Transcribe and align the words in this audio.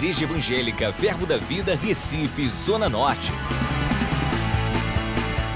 Igreja 0.00 0.24
Evangélica 0.24 0.90
Verbo 0.92 1.26
da 1.26 1.36
Vida, 1.36 1.76
Recife, 1.76 2.48
Zona 2.48 2.88
Norte. 2.88 3.30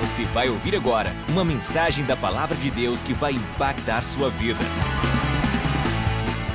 Você 0.03 0.27
vai 0.27 0.51
ouvir 0.51 0.77
agora 0.77 1.15
uma 1.31 1.43
mensagem 1.43 2.04
da 2.04 2.15
Palavra 2.15 2.54
de 2.54 2.71
Deus 2.71 3.03
que 3.03 3.15
vai 3.15 3.33
impactar 3.33 4.03
sua 4.03 4.29
vida. 4.29 4.61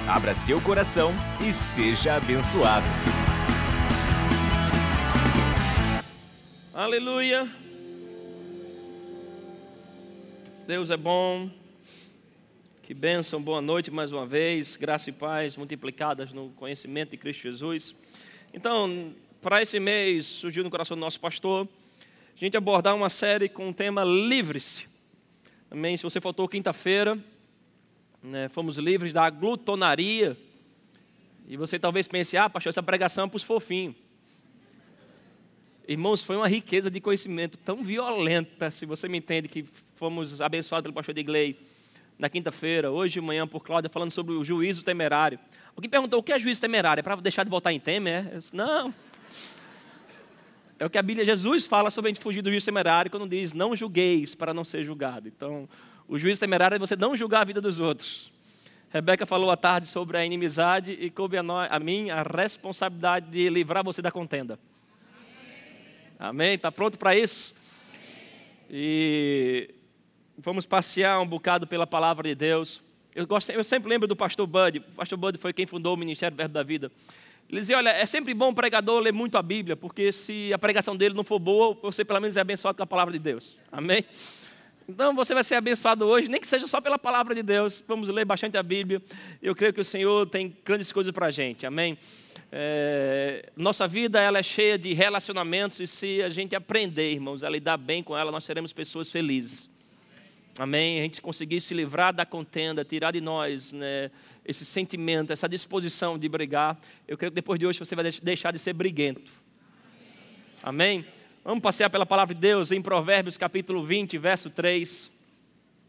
Abra 0.07 0.35
seu 0.35 0.61
coração 0.61 1.11
e 1.41 1.51
seja 1.51 2.13
abençoado. 2.13 2.85
Aleluia. 6.71 7.49
Deus 10.67 10.91
é 10.91 10.97
bom. 10.97 11.49
Que 12.89 12.93
bênção, 12.95 13.39
boa 13.39 13.61
noite 13.61 13.91
mais 13.91 14.11
uma 14.11 14.25
vez. 14.25 14.75
Graça 14.75 15.11
e 15.11 15.13
paz 15.13 15.55
multiplicadas 15.55 16.33
no 16.33 16.49
conhecimento 16.49 17.11
de 17.11 17.17
Cristo 17.17 17.43
Jesus. 17.43 17.93
Então, 18.51 19.13
para 19.43 19.61
esse 19.61 19.79
mês, 19.79 20.25
surgiu 20.25 20.63
no 20.63 20.71
coração 20.71 20.97
do 20.97 20.99
nosso 20.99 21.19
pastor 21.19 21.69
a 22.35 22.39
gente 22.39 22.57
abordar 22.57 22.95
uma 22.95 23.07
série 23.07 23.47
com 23.47 23.69
o 23.69 23.73
tema 23.75 24.03
Livre-se. 24.03 24.87
Também, 25.69 25.97
se 25.97 26.01
você 26.01 26.19
faltou 26.19 26.47
quinta-feira, 26.47 27.15
né, 28.23 28.49
fomos 28.49 28.79
livres 28.79 29.13
da 29.13 29.29
glutonaria. 29.29 30.35
E 31.47 31.55
você 31.55 31.77
talvez 31.77 32.07
pense, 32.07 32.37
ah, 32.37 32.49
pastor, 32.49 32.71
essa 32.71 32.81
pregação 32.81 33.25
é 33.25 33.27
para 33.27 33.37
os 33.37 33.43
fofinhos. 33.43 33.95
Irmãos, 35.87 36.23
foi 36.23 36.37
uma 36.37 36.47
riqueza 36.47 36.89
de 36.89 36.99
conhecimento 36.99 37.55
tão 37.55 37.83
violenta, 37.83 38.71
se 38.71 38.87
você 38.87 39.07
me 39.07 39.19
entende, 39.19 39.47
que 39.47 39.63
fomos 39.95 40.41
abençoados 40.41 40.85
pelo 40.85 40.95
pastor 40.95 41.13
Digley 41.13 41.55
na 42.19 42.29
quinta-feira, 42.29 42.91
hoje 42.91 43.13
de 43.13 43.21
manhã, 43.21 43.47
por 43.47 43.63
Cláudia, 43.63 43.89
falando 43.89 44.11
sobre 44.11 44.33
o 44.33 44.43
juízo 44.43 44.83
temerário. 44.83 45.39
Alguém 45.73 45.89
perguntou 45.89 46.19
o 46.19 46.23
que 46.23 46.33
é 46.33 46.37
juízo 46.37 46.59
temerário? 46.59 46.99
É 46.99 47.03
para 47.03 47.15
deixar 47.15 47.45
de 47.45 47.49
votar 47.49 47.71
em 47.71 47.79
Temer? 47.79 48.27
É? 48.27 48.37
Disse, 48.37 48.53
não. 48.53 48.93
É 50.77 50.85
o 50.85 50.89
que 50.89 50.97
a 50.97 51.01
Bíblia, 51.01 51.25
Jesus 51.25 51.65
fala 51.65 51.89
sobre 51.89 52.09
a 52.09 52.13
gente 52.13 52.21
fugir 52.21 52.41
do 52.41 52.49
juízo 52.49 52.65
temerário 52.65 53.09
quando 53.09 53.27
diz: 53.27 53.53
não 53.53 53.73
julgueis 53.75 54.35
para 54.35 54.53
não 54.53 54.65
ser 54.65 54.83
julgado. 54.83 55.29
Então, 55.29 55.67
o 56.09 56.19
juízo 56.19 56.41
temerário 56.41 56.75
é 56.75 56.79
você 56.79 56.97
não 56.97 57.15
julgar 57.15 57.41
a 57.41 57.45
vida 57.45 57.61
dos 57.61 57.79
outros. 57.79 58.29
Rebeca 58.91 59.25
falou 59.25 59.49
à 59.49 59.55
tarde 59.55 59.87
sobre 59.87 60.17
a 60.17 60.25
inimizade 60.25 60.91
e 60.91 61.09
coube 61.09 61.37
a, 61.37 61.43
nós, 61.43 61.71
a 61.71 61.79
mim 61.79 62.09
a 62.09 62.21
responsabilidade 62.23 63.29
de 63.29 63.49
livrar 63.49 63.83
você 63.83 64.01
da 64.01 64.11
contenda. 64.11 64.59
Amém? 66.17 66.55
Está 66.55 66.71
pronto 66.71 66.97
para 66.97 67.15
isso? 67.15 67.55
E 68.69 69.69
Vamos 70.41 70.65
passear 70.65 71.19
um 71.19 71.27
bocado 71.27 71.67
pela 71.67 71.85
palavra 71.85 72.29
de 72.29 72.33
Deus. 72.33 72.81
Eu, 73.13 73.27
gosto, 73.27 73.49
eu 73.49 73.61
sempre 73.61 73.89
lembro 73.89 74.07
do 74.07 74.15
pastor 74.15 74.47
Bud. 74.47 74.79
O 74.79 74.81
pastor 74.95 75.17
Bud 75.17 75.37
foi 75.37 75.51
quem 75.51 75.65
fundou 75.65 75.93
o 75.93 75.97
Ministério 75.97 76.37
Verbo 76.37 76.53
da 76.53 76.63
Vida. 76.63 76.89
Ele 77.49 77.59
dizia: 77.59 77.75
Olha, 77.75 77.89
é 77.89 78.05
sempre 78.05 78.33
bom 78.33 78.53
pregador 78.53 79.01
ler 79.01 79.11
muito 79.11 79.37
a 79.37 79.43
Bíblia, 79.43 79.75
porque 79.75 80.13
se 80.13 80.53
a 80.53 80.57
pregação 80.57 80.95
dele 80.95 81.13
não 81.13 81.25
for 81.25 81.39
boa, 81.39 81.77
você 81.81 82.05
pelo 82.05 82.21
menos 82.21 82.37
é 82.37 82.41
abençoado 82.41 82.77
com 82.77 82.83
a 82.83 82.87
palavra 82.87 83.11
de 83.11 83.19
Deus. 83.19 83.57
Amém? 83.69 84.05
Então 84.87 85.13
você 85.13 85.33
vai 85.33 85.43
ser 85.43 85.55
abençoado 85.55 86.05
hoje, 86.05 86.29
nem 86.29 86.39
que 86.39 86.47
seja 86.47 86.67
só 86.67 86.79
pela 86.79 86.97
palavra 86.97 87.35
de 87.35 87.43
Deus. 87.43 87.83
Vamos 87.85 88.07
ler 88.07 88.23
bastante 88.23 88.57
a 88.57 88.63
Bíblia. 88.63 89.01
Eu 89.41 89.53
creio 89.53 89.73
que 89.73 89.81
o 89.81 89.83
Senhor 89.83 90.25
tem 90.27 90.55
grandes 90.63 90.91
coisas 90.93 91.11
para 91.11 91.25
a 91.25 91.31
gente. 91.31 91.65
Amém? 91.65 91.97
É, 92.49 93.51
nossa 93.57 93.85
vida 93.89 94.21
ela 94.21 94.39
é 94.39 94.43
cheia 94.43 94.77
de 94.77 94.93
relacionamentos 94.93 95.81
e 95.81 95.85
se 95.85 96.23
a 96.23 96.29
gente 96.29 96.55
aprender, 96.55 97.11
irmãos, 97.11 97.43
a 97.43 97.49
lidar 97.49 97.75
bem 97.75 98.01
com 98.01 98.17
ela, 98.17 98.31
nós 98.31 98.45
seremos 98.45 98.71
pessoas 98.71 99.11
felizes. 99.11 99.69
Amém? 100.59 100.99
A 100.99 101.03
gente 101.03 101.21
conseguir 101.21 101.61
se 101.61 101.73
livrar 101.73 102.13
da 102.13 102.25
contenda, 102.25 102.83
tirar 102.83 103.11
de 103.11 103.21
nós 103.21 103.71
né, 103.71 104.11
esse 104.43 104.65
sentimento, 104.65 105.31
essa 105.31 105.47
disposição 105.47 106.19
de 106.19 106.27
brigar. 106.27 106.77
Eu 107.07 107.17
creio 107.17 107.31
que 107.31 107.35
depois 107.35 107.57
de 107.57 107.65
hoje 107.65 107.79
você 107.79 107.95
vai 107.95 108.03
deixar 108.21 108.51
de 108.51 108.59
ser 108.59 108.73
briguento. 108.73 109.31
Amém? 110.61 111.05
Vamos 111.45 111.61
passear 111.63 111.89
pela 111.89 112.05
palavra 112.05 112.35
de 112.35 112.41
Deus 112.41 112.73
em 112.73 112.81
Provérbios 112.81 113.37
capítulo 113.37 113.85
20, 113.85 114.17
verso 114.17 114.49
3. 114.49 115.09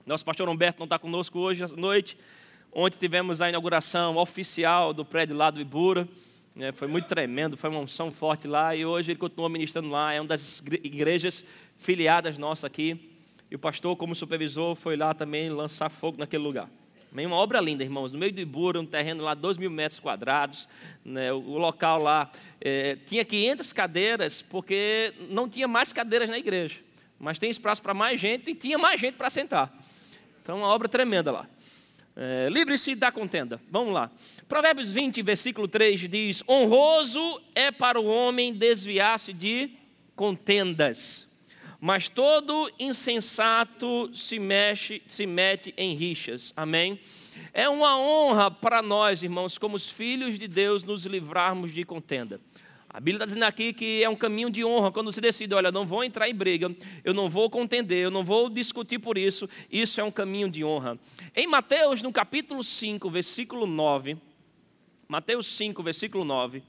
Nosso 0.06 0.24
pastor 0.24 0.48
Humberto 0.48 0.78
não 0.78 0.84
está 0.86 1.00
conosco 1.00 1.40
hoje 1.40 1.64
à 1.64 1.66
noite. 1.66 2.16
Ontem 2.72 2.96
tivemos 2.96 3.42
a 3.42 3.48
inauguração 3.48 4.18
oficial 4.18 4.94
do 4.94 5.04
prédio 5.04 5.34
lá 5.34 5.50
do 5.50 5.60
Ibura. 5.60 6.08
É, 6.56 6.70
foi 6.70 6.86
muito 6.86 7.08
tremendo, 7.08 7.56
foi 7.56 7.70
uma 7.70 7.80
unção 7.80 8.12
forte 8.12 8.46
lá. 8.46 8.76
E 8.76 8.86
hoje 8.86 9.10
ele 9.10 9.18
continua 9.18 9.48
ministrando 9.48 9.88
lá. 9.88 10.12
É 10.12 10.20
uma 10.20 10.28
das 10.28 10.62
igrejas 10.80 11.44
filiadas 11.76 12.38
nossa 12.38 12.68
aqui. 12.68 13.09
E 13.50 13.56
o 13.56 13.58
pastor, 13.58 13.96
como 13.96 14.14
supervisor, 14.14 14.76
foi 14.76 14.96
lá 14.96 15.12
também 15.12 15.50
lançar 15.50 15.88
fogo 15.88 16.18
naquele 16.18 16.44
lugar. 16.44 16.70
Uma 17.12 17.34
obra 17.34 17.60
linda, 17.60 17.82
irmãos. 17.82 18.12
No 18.12 18.18
meio 18.18 18.32
do 18.32 18.40
Ibura, 18.40 18.80
um 18.80 18.86
terreno 18.86 19.24
lá, 19.24 19.34
2 19.34 19.56
mil 19.56 19.70
metros 19.70 19.98
quadrados. 19.98 20.68
Né, 21.04 21.32
o 21.32 21.58
local 21.58 22.00
lá 22.00 22.30
é, 22.60 22.96
tinha 23.04 23.24
500 23.24 23.72
cadeiras, 23.72 24.42
porque 24.42 25.12
não 25.28 25.48
tinha 25.48 25.66
mais 25.66 25.92
cadeiras 25.92 26.28
na 26.28 26.38
igreja. 26.38 26.78
Mas 27.18 27.40
tem 27.40 27.50
espaço 27.50 27.82
para 27.82 27.92
mais 27.92 28.20
gente 28.20 28.52
e 28.52 28.54
tinha 28.54 28.78
mais 28.78 29.00
gente 29.00 29.16
para 29.16 29.28
sentar. 29.28 29.76
Então, 30.40 30.58
uma 30.58 30.68
obra 30.68 30.88
tremenda 30.88 31.32
lá. 31.32 31.48
É, 32.16 32.48
Livre-se 32.48 32.94
da 32.94 33.10
contenda. 33.10 33.60
Vamos 33.68 33.92
lá. 33.92 34.10
Provérbios 34.48 34.92
20, 34.92 35.20
versículo 35.22 35.66
3 35.66 36.08
diz: 36.08 36.44
Honroso 36.48 37.42
é 37.54 37.72
para 37.72 38.00
o 38.00 38.06
homem 38.06 38.54
desviar-se 38.54 39.32
de 39.32 39.70
contendas 40.14 41.29
mas 41.80 42.08
todo 42.08 42.70
insensato 42.78 44.10
se 44.14 44.38
mexe, 44.38 45.00
se 45.06 45.24
mete 45.26 45.72
em 45.78 45.94
rixas. 45.94 46.52
Amém? 46.54 47.00
É 47.54 47.68
uma 47.68 47.98
honra 47.98 48.50
para 48.50 48.82
nós, 48.82 49.22
irmãos, 49.22 49.56
como 49.56 49.76
os 49.76 49.88
filhos 49.88 50.38
de 50.38 50.46
Deus, 50.46 50.84
nos 50.84 51.06
livrarmos 51.06 51.72
de 51.72 51.82
contenda. 51.84 52.38
A 52.92 52.98
Bíblia 52.98 53.16
está 53.16 53.26
dizendo 53.26 53.44
aqui 53.44 53.72
que 53.72 54.02
é 54.02 54.08
um 54.10 54.16
caminho 54.16 54.50
de 54.50 54.64
honra 54.64 54.90
quando 54.90 55.10
se 55.10 55.20
decide, 55.20 55.54
olha, 55.54 55.70
não 55.70 55.86
vou 55.86 56.04
entrar 56.04 56.28
em 56.28 56.34
briga, 56.34 56.74
eu 57.04 57.14
não 57.14 57.30
vou 57.30 57.48
contender, 57.48 57.98
eu 57.98 58.10
não 58.10 58.24
vou 58.24 58.50
discutir 58.50 58.98
por 58.98 59.16
isso, 59.16 59.48
isso 59.70 60.00
é 60.00 60.04
um 60.04 60.10
caminho 60.10 60.50
de 60.50 60.64
honra. 60.64 60.98
Em 61.34 61.46
Mateus, 61.46 62.02
no 62.02 62.12
capítulo 62.12 62.62
5, 62.64 63.08
versículo 63.08 63.64
9, 63.64 64.18
Mateus 65.08 65.46
5, 65.46 65.82
versículo 65.82 66.24
9, 66.24 66.62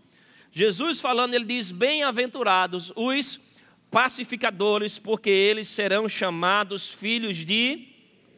Jesus 0.53 0.99
falando, 0.99 1.33
ele 1.33 1.45
diz: 1.45 1.71
Bem-aventurados 1.71 2.91
os 2.95 3.50
pacificadores, 3.91 4.97
porque 4.97 5.29
eles 5.29 5.67
serão 5.67 6.07
chamados 6.07 6.87
filhos 6.87 7.37
de 7.37 7.89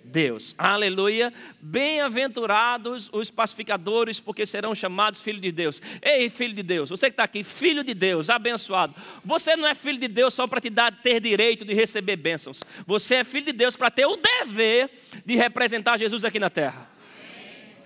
Deus. 0.03 0.53
Aleluia. 0.58 1.31
Bem-aventurados 1.62 3.09
os 3.14 3.31
pacificadores, 3.31 4.19
porque 4.19 4.46
serão 4.46 4.75
chamados 4.75 5.22
filhos 5.22 5.42
de 5.42 5.52
Deus. 5.52 5.81
Ei, 6.02 6.30
filho 6.30 6.53
de 6.53 6.63
Deus, 6.63 6.90
você 6.90 7.06
que 7.06 7.13
está 7.13 7.24
aqui, 7.24 7.44
filho 7.44 7.84
de 7.84 7.94
Deus, 7.94 8.30
abençoado. 8.30 8.94
Você 9.24 9.56
não 9.56 9.68
é 9.68 9.75
filho 9.75 10.00
de 10.00 10.08
Deus 10.08 10.34
só 10.34 10.47
para 10.47 10.59
te 10.59 10.69
dar, 10.69 10.92
ter 10.92 11.22
direito 11.22 11.63
de 11.63 11.74
receber 11.74 12.18
bênçãos. 12.18 12.59
Você 12.86 13.16
é 13.16 13.24
filho 13.24 13.46
de 13.46 13.53
Deus 13.53 13.75
para 13.75 13.92
ter 13.92 14.06
o 14.06 14.18
dever 14.18 14.90
de 15.25 15.36
representar 15.36 15.97
Jesus 15.97 16.25
aqui 16.25 16.40
na 16.40 16.50
terra. 16.50 16.93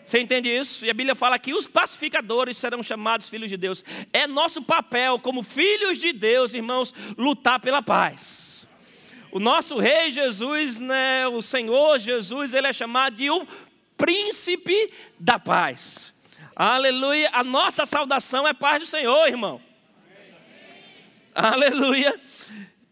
Você 0.08 0.22
entende 0.22 0.50
isso? 0.50 0.86
E 0.86 0.90
a 0.90 0.94
Bíblia 0.94 1.16
fala 1.16 1.38
que 1.38 1.54
os 1.54 1.68
pacificadores 1.68 2.58
serão 2.58 2.82
chamados 2.82 3.28
filhos 3.28 3.50
de 3.50 3.58
Deus. 3.58 3.84
É 4.14 4.26
nosso 4.26 4.62
papel, 4.62 5.20
como 5.20 5.44
filhos 5.44 5.98
de 5.98 6.14
Deus, 6.14 6.54
irmãos, 6.54 6.96
lutar 7.18 7.60
pela 7.60 7.82
paz. 7.82 8.66
O 9.34 9.38
nosso 9.38 9.78
Rei 9.78 10.10
Jesus, 10.10 10.80
né, 10.80 11.28
o 11.28 11.42
Senhor 11.42 12.00
Jesus, 12.00 12.54
ele 12.54 12.68
é 12.68 12.72
chamado 12.72 13.18
de 13.18 13.30
o 13.30 13.46
príncipe 13.98 14.94
da 15.20 15.38
paz. 15.38 16.14
Aleluia. 16.56 17.30
A 17.34 17.44
nossa 17.44 17.86
saudação 17.86 18.48
é 18.48 18.54
paz 18.54 18.80
do 18.80 18.86
Senhor, 18.86 19.28
irmão. 19.28 19.62
Aleluia. 21.36 22.18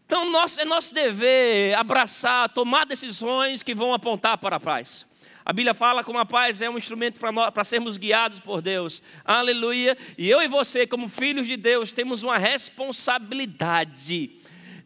Então, 0.04 0.30
nosso, 0.30 0.60
é 0.60 0.66
nosso 0.66 0.92
dever 0.92 1.78
abraçar, 1.78 2.50
tomar 2.50 2.84
decisões 2.84 3.62
que 3.62 3.74
vão 3.74 3.94
apontar 3.94 4.36
para 4.36 4.56
a 4.56 4.60
paz. 4.60 5.06
A 5.46 5.52
Bíblia 5.52 5.74
fala 5.74 6.02
como 6.02 6.18
a 6.18 6.26
paz 6.26 6.60
é 6.60 6.68
um 6.68 6.76
instrumento 6.76 7.20
para 7.20 7.62
sermos 7.62 7.96
guiados 7.96 8.40
por 8.40 8.60
Deus. 8.60 9.00
Aleluia. 9.24 9.96
E 10.18 10.28
eu 10.28 10.42
e 10.42 10.48
você, 10.48 10.88
como 10.88 11.08
filhos 11.08 11.46
de 11.46 11.56
Deus, 11.56 11.92
temos 11.92 12.24
uma 12.24 12.36
responsabilidade 12.36 14.32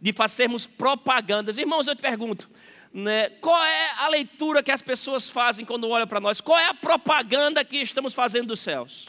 de 0.02 0.12
fazermos 0.12 0.66
propagandas. 0.66 1.56
Irmãos, 1.56 1.86
eu 1.86 1.96
te 1.96 2.02
pergunto, 2.02 2.46
né, 2.92 3.30
qual 3.40 3.64
é 3.64 3.90
a 4.00 4.08
leitura 4.08 4.62
que 4.62 4.70
as 4.70 4.82
pessoas 4.82 5.30
fazem 5.30 5.64
quando 5.64 5.88
olham 5.88 6.06
para 6.06 6.20
nós? 6.20 6.42
Qual 6.42 6.58
é 6.58 6.66
a 6.66 6.74
propaganda 6.74 7.64
que 7.64 7.78
estamos 7.78 8.12
fazendo 8.12 8.48
dos 8.48 8.60
céus? 8.60 9.06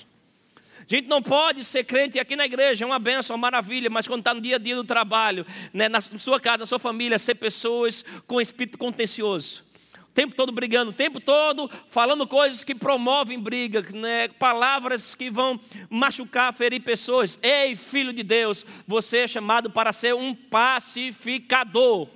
A 0.79 0.85
gente 0.87 1.09
não 1.09 1.21
pode 1.21 1.65
ser 1.65 1.83
crente 1.83 2.17
aqui 2.17 2.37
na 2.37 2.45
igreja, 2.45 2.85
é 2.85 2.87
uma 2.87 2.97
benção, 2.97 3.35
uma 3.35 3.41
maravilha, 3.41 3.89
mas 3.89 4.07
quando 4.07 4.21
está 4.21 4.33
no 4.33 4.39
dia 4.39 4.55
a 4.55 4.59
dia 4.59 4.77
do 4.77 4.85
trabalho, 4.85 5.45
né, 5.73 5.89
na 5.89 5.99
sua 5.99 6.39
casa, 6.39 6.59
na 6.59 6.65
sua 6.65 6.79
família, 6.79 7.19
ser 7.19 7.35
pessoas 7.35 8.05
com 8.25 8.39
espírito 8.39 8.77
contencioso 8.77 9.69
o 10.11 10.13
tempo 10.13 10.35
todo 10.35 10.51
brigando, 10.51 10.91
o 10.91 10.93
tempo 10.93 11.21
todo 11.21 11.71
falando 11.89 12.27
coisas 12.27 12.65
que 12.65 12.75
promovem 12.75 13.39
briga, 13.39 13.81
né? 13.93 14.27
palavras 14.27 15.15
que 15.15 15.29
vão 15.29 15.57
machucar, 15.89 16.53
ferir 16.53 16.81
pessoas. 16.81 17.39
Ei, 17.41 17.77
filho 17.77 18.11
de 18.11 18.21
Deus, 18.21 18.65
você 18.85 19.19
é 19.19 19.27
chamado 19.27 19.69
para 19.69 19.93
ser 19.93 20.13
um 20.13 20.35
pacificador. 20.35 22.09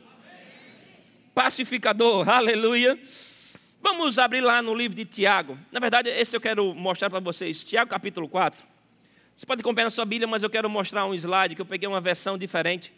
Pacificador, 1.34 2.28
aleluia. 2.30 3.00
Vamos 3.82 4.20
abrir 4.20 4.42
lá 4.42 4.62
no 4.62 4.76
livro 4.76 4.98
de 4.98 5.06
Tiago. 5.06 5.58
Na 5.72 5.80
verdade, 5.80 6.10
esse 6.10 6.36
eu 6.36 6.42
quero 6.42 6.76
mostrar 6.76 7.10
para 7.10 7.22
vocês. 7.22 7.64
Tiago 7.64 7.90
capítulo 7.90 8.28
4. 8.28 8.62
Você 9.34 9.46
pode 9.46 9.62
acompanhar 9.62 9.86
na 9.86 9.90
sua 9.90 10.06
Bíblia, 10.06 10.28
mas 10.28 10.44
eu 10.44 10.50
quero 10.50 10.70
mostrar 10.70 11.06
um 11.06 11.14
slide 11.14 11.56
que 11.56 11.62
eu 11.62 11.66
peguei 11.66 11.88
uma 11.88 12.02
versão 12.02 12.38
diferente. 12.38 12.92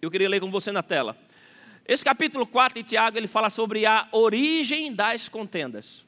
Eu 0.00 0.12
queria 0.12 0.28
ler 0.28 0.38
com 0.38 0.50
você 0.50 0.70
na 0.70 0.82
tela. 0.82 1.16
Esse 1.86 2.04
capítulo 2.04 2.46
4 2.46 2.80
de 2.80 2.88
Tiago, 2.88 3.16
ele 3.16 3.26
fala 3.26 3.50
sobre 3.50 3.84
a 3.84 4.08
origem 4.12 4.94
das 4.94 5.28
contendas. 5.28 6.04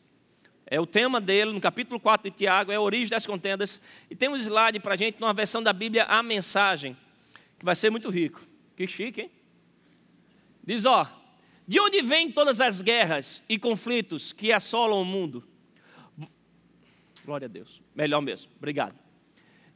É 0.67 0.81
o 0.81 0.87
tema 0.87 1.21
dele, 1.21 1.53
no 1.53 1.61
capítulo 1.61 1.99
4 1.99 2.31
de 2.31 2.37
Tiago, 2.37 2.73
é 2.73 2.77
a 2.77 2.81
origem 2.81 3.09
das 3.09 3.27
contendas. 3.27 3.81
E 4.09 4.15
tem 4.15 4.29
um 4.29 4.37
slide 4.37 4.79
para 4.81 4.95
a 4.95 4.97
gente, 4.97 5.21
numa 5.21 5.35
versão 5.35 5.63
da 5.63 5.73
Bíblia, 5.73 6.05
a 6.05 6.23
mensagem, 6.23 6.97
que 7.59 7.65
vai 7.65 7.75
ser 7.75 7.91
muito 7.91 8.09
rico. 8.09 8.41
Que 8.77 8.87
chique, 8.87 9.23
hein? 9.23 9.31
Diz, 10.65 10.85
ó, 10.85 11.07
de 11.67 11.81
onde 11.81 12.01
vêm 12.03 12.31
todas 12.31 12.61
as 12.61 12.81
guerras 12.81 13.43
e 13.49 13.59
conflitos 13.59 14.33
que 14.33 14.53
assolam 14.53 15.01
o 15.01 15.05
mundo? 15.05 15.47
Glória 17.25 17.47
a 17.47 17.49
Deus. 17.49 17.83
Melhor 17.95 18.21
mesmo. 18.21 18.51
Obrigado. 18.57 18.95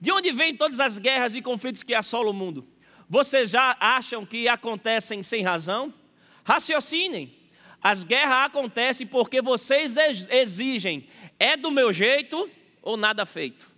De 0.00 0.12
onde 0.12 0.30
vêm 0.32 0.54
todas 0.54 0.78
as 0.80 0.96
guerras 0.96 1.34
e 1.34 1.42
conflitos 1.42 1.82
que 1.82 1.94
assolam 1.94 2.30
o 2.30 2.34
mundo? 2.34 2.66
Vocês 3.08 3.50
já 3.50 3.76
acham 3.80 4.26
que 4.26 4.48
acontecem 4.48 5.22
sem 5.22 5.42
razão? 5.42 5.92
Raciocinem. 6.44 7.34
As 7.82 8.04
guerras 8.04 8.46
acontecem 8.46 9.06
porque 9.06 9.40
vocês 9.40 9.96
exigem. 10.28 11.08
É 11.38 11.56
do 11.56 11.70
meu 11.70 11.92
jeito 11.92 12.50
ou 12.82 12.96
nada 12.96 13.24
feito? 13.24 13.70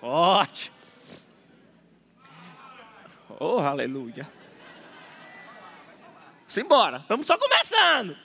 Forte. 0.00 0.72
Oh, 3.38 3.58
aleluia. 3.58 4.30
Simbora, 6.48 6.98
estamos 6.98 7.26
só 7.26 7.38
começando. 7.38 8.16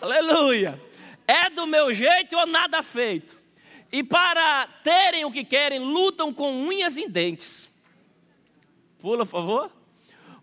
Aleluia. 0.00 0.80
É 1.28 1.50
do 1.50 1.66
meu 1.66 1.92
jeito 1.92 2.36
ou 2.36 2.46
nada 2.46 2.82
feito? 2.82 3.36
E 3.92 4.02
para 4.02 4.66
terem 4.82 5.24
o 5.24 5.30
que 5.30 5.44
querem, 5.44 5.80
lutam 5.80 6.32
com 6.32 6.52
unhas 6.52 6.96
e 6.96 7.08
dentes. 7.08 7.68
Pula, 9.00 9.24
por 9.24 9.32
favor. 9.32 9.72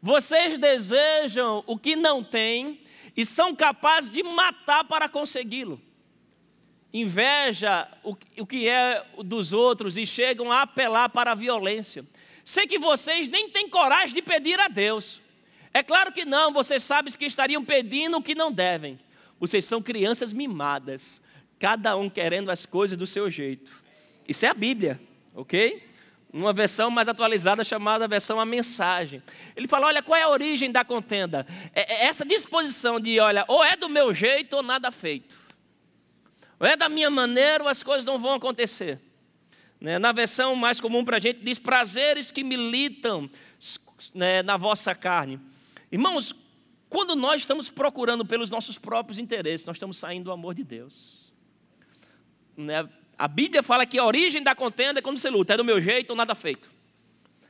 Vocês 0.01 0.59
desejam 0.59 1.63
o 1.65 1.77
que 1.77 1.95
não 1.95 2.23
têm 2.23 2.81
e 3.15 3.25
são 3.25 3.55
capazes 3.55 4.11
de 4.11 4.21
matar 4.23 4.83
para 4.83 5.07
consegui-lo. 5.07 5.81
Inveja 6.93 7.87
o, 8.03 8.15
o 8.39 8.45
que 8.45 8.67
é 8.67 9.05
dos 9.23 9.53
outros 9.53 9.97
e 9.97 10.05
chegam 10.05 10.51
a 10.51 10.63
apelar 10.63 11.09
para 11.09 11.31
a 11.31 11.35
violência. 11.35 12.05
Sei 12.43 12.67
que 12.67 12.77
vocês 12.77 13.29
nem 13.29 13.49
têm 13.49 13.69
coragem 13.69 14.13
de 14.13 14.21
pedir 14.21 14.59
a 14.59 14.67
Deus. 14.67 15.21
É 15.73 15.81
claro 15.81 16.11
que 16.11 16.25
não, 16.25 16.53
vocês 16.53 16.83
sabem 16.83 17.11
que 17.13 17.25
estariam 17.25 17.63
pedindo 17.63 18.17
o 18.17 18.21
que 18.21 18.35
não 18.35 18.51
devem. 18.51 18.99
Vocês 19.39 19.65
são 19.65 19.81
crianças 19.81 20.31
mimadas, 20.31 21.19
cada 21.57 21.95
um 21.97 22.09
querendo 22.09 22.51
as 22.51 22.65
coisas 22.65 22.97
do 22.97 23.07
seu 23.07 23.29
jeito. 23.31 23.71
Isso 24.27 24.45
é 24.45 24.49
a 24.49 24.53
Bíblia, 24.53 25.01
ok? 25.33 25.81
Uma 26.33 26.51
versão 26.51 26.89
mais 26.89 27.07
atualizada 27.07 27.63
chamada 27.63 28.07
versão 28.07 28.39
a 28.39 28.45
mensagem. 28.45 29.21
Ele 29.55 29.67
fala: 29.67 29.85
olha, 29.87 30.01
qual 30.01 30.17
é 30.17 30.23
a 30.23 30.29
origem 30.29 30.71
da 30.71 30.83
contenda? 30.83 31.45
É, 31.75 31.93
é 31.93 32.05
essa 32.07 32.25
disposição 32.25 32.99
de, 32.99 33.19
olha, 33.19 33.45
ou 33.47 33.63
é 33.63 33.77
do 33.77 33.87
meu 33.87 34.13
jeito 34.13 34.55
ou 34.55 34.63
nada 34.63 34.91
feito. 34.91 35.35
Ou 36.59 36.65
é 36.65 36.75
da 36.75 36.89
minha 36.89 37.09
maneira 37.09 37.63
ou 37.63 37.69
as 37.69 37.83
coisas 37.83 38.05
não 38.05 38.17
vão 38.17 38.33
acontecer. 38.33 38.99
Né? 39.79 39.99
Na 39.99 40.11
versão 40.11 40.55
mais 40.55 40.81
comum 40.81 41.05
para 41.05 41.17
a 41.17 41.19
gente 41.19 41.43
diz 41.43 41.59
prazeres 41.59 42.31
que 42.31 42.43
militam 42.43 43.29
né, 44.13 44.41
na 44.41 44.57
vossa 44.57 44.95
carne. 44.95 45.39
Irmãos, 45.91 46.33
quando 46.89 47.15
nós 47.15 47.41
estamos 47.41 47.69
procurando 47.69 48.25
pelos 48.25 48.49
nossos 48.49 48.77
próprios 48.77 49.19
interesses, 49.19 49.67
nós 49.67 49.75
estamos 49.75 49.97
saindo 49.97 50.25
do 50.25 50.31
amor 50.31 50.55
de 50.55 50.63
Deus. 50.63 51.31
Né? 52.57 52.87
A 53.17 53.27
Bíblia 53.27 53.61
fala 53.61 53.85
que 53.85 53.99
a 53.99 54.05
origem 54.05 54.41
da 54.41 54.55
contenda 54.55 54.99
é 54.99 55.01
quando 55.01 55.17
você 55.17 55.29
luta, 55.29 55.53
é 55.53 55.57
do 55.57 55.63
meu 55.63 55.79
jeito 55.79 56.11
ou 56.11 56.15
nada 56.15 56.33
feito. 56.33 56.69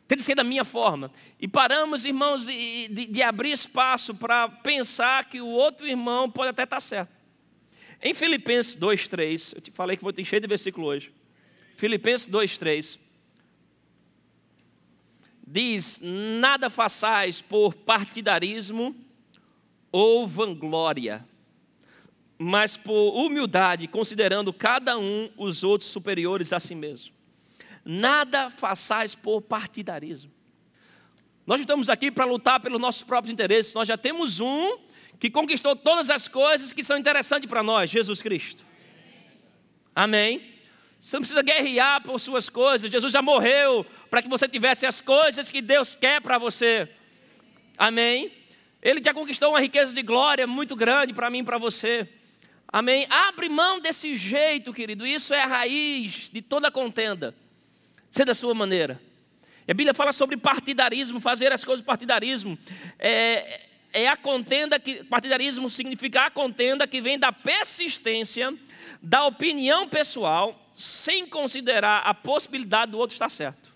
Tem 0.07 0.18
que 0.18 0.24
ser 0.24 0.36
da 0.36 0.44
minha 0.44 0.65
forma. 0.65 1.12
E 1.39 1.48
paramos, 1.48 2.06
irmãos, 2.06 2.45
de, 2.45 2.88
de, 2.89 3.06
de 3.06 3.21
abrir 3.21 3.51
espaço 3.51 4.13
para 4.13 4.50
pensar 4.50 5.25
que 5.25 5.42
o 5.42 5.48
outro 5.48 5.88
irmão 5.88 6.30
pode 6.30 6.50
até 6.50 6.63
estar 6.63 6.80
certo. 6.80 7.12
Em 8.01 8.13
Filipenses 8.13 8.75
2,3, 8.75 9.56
eu 9.56 9.62
te 9.62 9.71
falei 9.71 9.95
que 9.95 10.04
vou 10.04 10.12
ter 10.12 10.25
cheio 10.25 10.42
de 10.42 10.48
versículo 10.48 10.88
hoje. 10.88 11.12
Filipenses 11.77 12.27
2,3 12.27 13.00
diz: 15.48 16.00
Nada 16.01 16.69
façais 16.69 17.42
por 17.42 17.74
partidarismo 17.74 18.95
ou 19.92 20.27
vanglória 20.27 21.25
mas 22.43 22.75
por 22.75 23.15
humildade, 23.15 23.87
considerando 23.87 24.51
cada 24.51 24.97
um 24.97 25.29
os 25.37 25.63
outros 25.63 25.89
superiores 25.89 26.51
a 26.51 26.59
si 26.59 26.75
mesmo. 26.75 27.13
Nada 27.85 28.49
façais 28.49 29.15
por 29.15 29.41
partidarismo. 29.41 30.31
Nós 31.45 31.59
estamos 31.61 31.89
aqui 31.89 32.11
para 32.11 32.25
lutar 32.25 32.59
pelos 32.59 32.79
nossos 32.79 33.03
próprios 33.03 33.33
interesses. 33.33 33.73
Nós 33.73 33.87
já 33.87 33.97
temos 33.97 34.39
um 34.39 34.77
que 35.19 35.29
conquistou 35.29 35.75
todas 35.75 36.09
as 36.09 36.27
coisas 36.27 36.73
que 36.73 36.83
são 36.83 36.97
interessantes 36.97 37.49
para 37.49 37.63
nós, 37.63 37.89
Jesus 37.89 38.21
Cristo. 38.21 38.65
Amém. 39.95 40.53
Você 40.99 41.15
não 41.15 41.21
precisa 41.21 41.41
guerrear 41.41 42.01
por 42.01 42.19
suas 42.19 42.49
coisas. 42.49 42.91
Jesus 42.91 43.13
já 43.13 43.21
morreu 43.21 43.85
para 44.09 44.21
que 44.21 44.27
você 44.27 44.47
tivesse 44.47 44.85
as 44.85 45.01
coisas 45.01 45.49
que 45.49 45.61
Deus 45.61 45.95
quer 45.95 46.21
para 46.21 46.37
você. 46.37 46.89
Amém. 47.77 48.31
Ele 48.81 49.01
já 49.03 49.13
conquistou 49.13 49.51
uma 49.51 49.59
riqueza 49.59 49.93
de 49.93 50.01
glória 50.01 50.45
muito 50.45 50.75
grande 50.75 51.13
para 51.13 51.29
mim 51.29 51.39
e 51.39 51.43
para 51.43 51.57
você. 51.57 52.07
Amém? 52.73 53.05
Abre 53.07 53.49
mão 53.49 53.79
desse 53.79 54.17
jeito, 54.17 54.73
querido. 54.73 55.05
Isso 55.05 55.31
é 55.31 55.43
a 55.43 55.45
raiz 55.45 56.31
de 56.33 56.41
toda 56.41 56.71
contenda. 56.71 57.35
Ser 58.09 58.25
da 58.25 58.33
sua 58.33 58.55
maneira. 58.55 58.99
E 59.67 59.71
a 59.71 59.75
Bíblia 59.75 59.93
fala 59.93 60.11
sobre 60.11 60.35
partidarismo, 60.35 61.21
fazer 61.21 61.53
as 61.53 61.63
coisas 61.63 61.85
partidarismo. 61.85 62.57
É, 62.97 63.61
é 63.93 64.07
a 64.07 64.17
contenda 64.17 64.79
que. 64.79 65.03
Partidarismo 65.03 65.69
significa 65.69 66.25
a 66.25 66.31
contenda 66.31 66.87
que 66.87 66.99
vem 66.99 67.19
da 67.19 67.31
persistência, 67.31 68.51
da 68.99 69.23
opinião 69.23 69.87
pessoal, 69.87 70.59
sem 70.73 71.27
considerar 71.27 71.99
a 71.99 72.13
possibilidade 72.15 72.93
do 72.93 72.97
outro 72.97 73.13
estar 73.13 73.29
certo. 73.29 73.71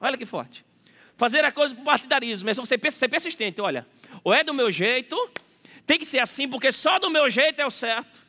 Olha 0.00 0.16
que 0.16 0.24
forte. 0.24 0.64
Fazer 1.18 1.44
a 1.44 1.52
coisa 1.52 1.74
por 1.74 1.84
partidarismo 1.84 2.48
é 2.48 2.54
você 2.54 2.78
ser 2.90 3.08
persistente, 3.08 3.60
olha. 3.60 3.86
Ou 4.24 4.32
é 4.32 4.42
do 4.42 4.54
meu 4.54 4.72
jeito, 4.72 5.14
tem 5.86 5.98
que 5.98 6.06
ser 6.06 6.18
assim, 6.18 6.48
porque 6.48 6.72
só 6.72 6.98
do 6.98 7.10
meu 7.10 7.30
jeito 7.30 7.60
é 7.60 7.66
o 7.66 7.70
certo. 7.70 8.22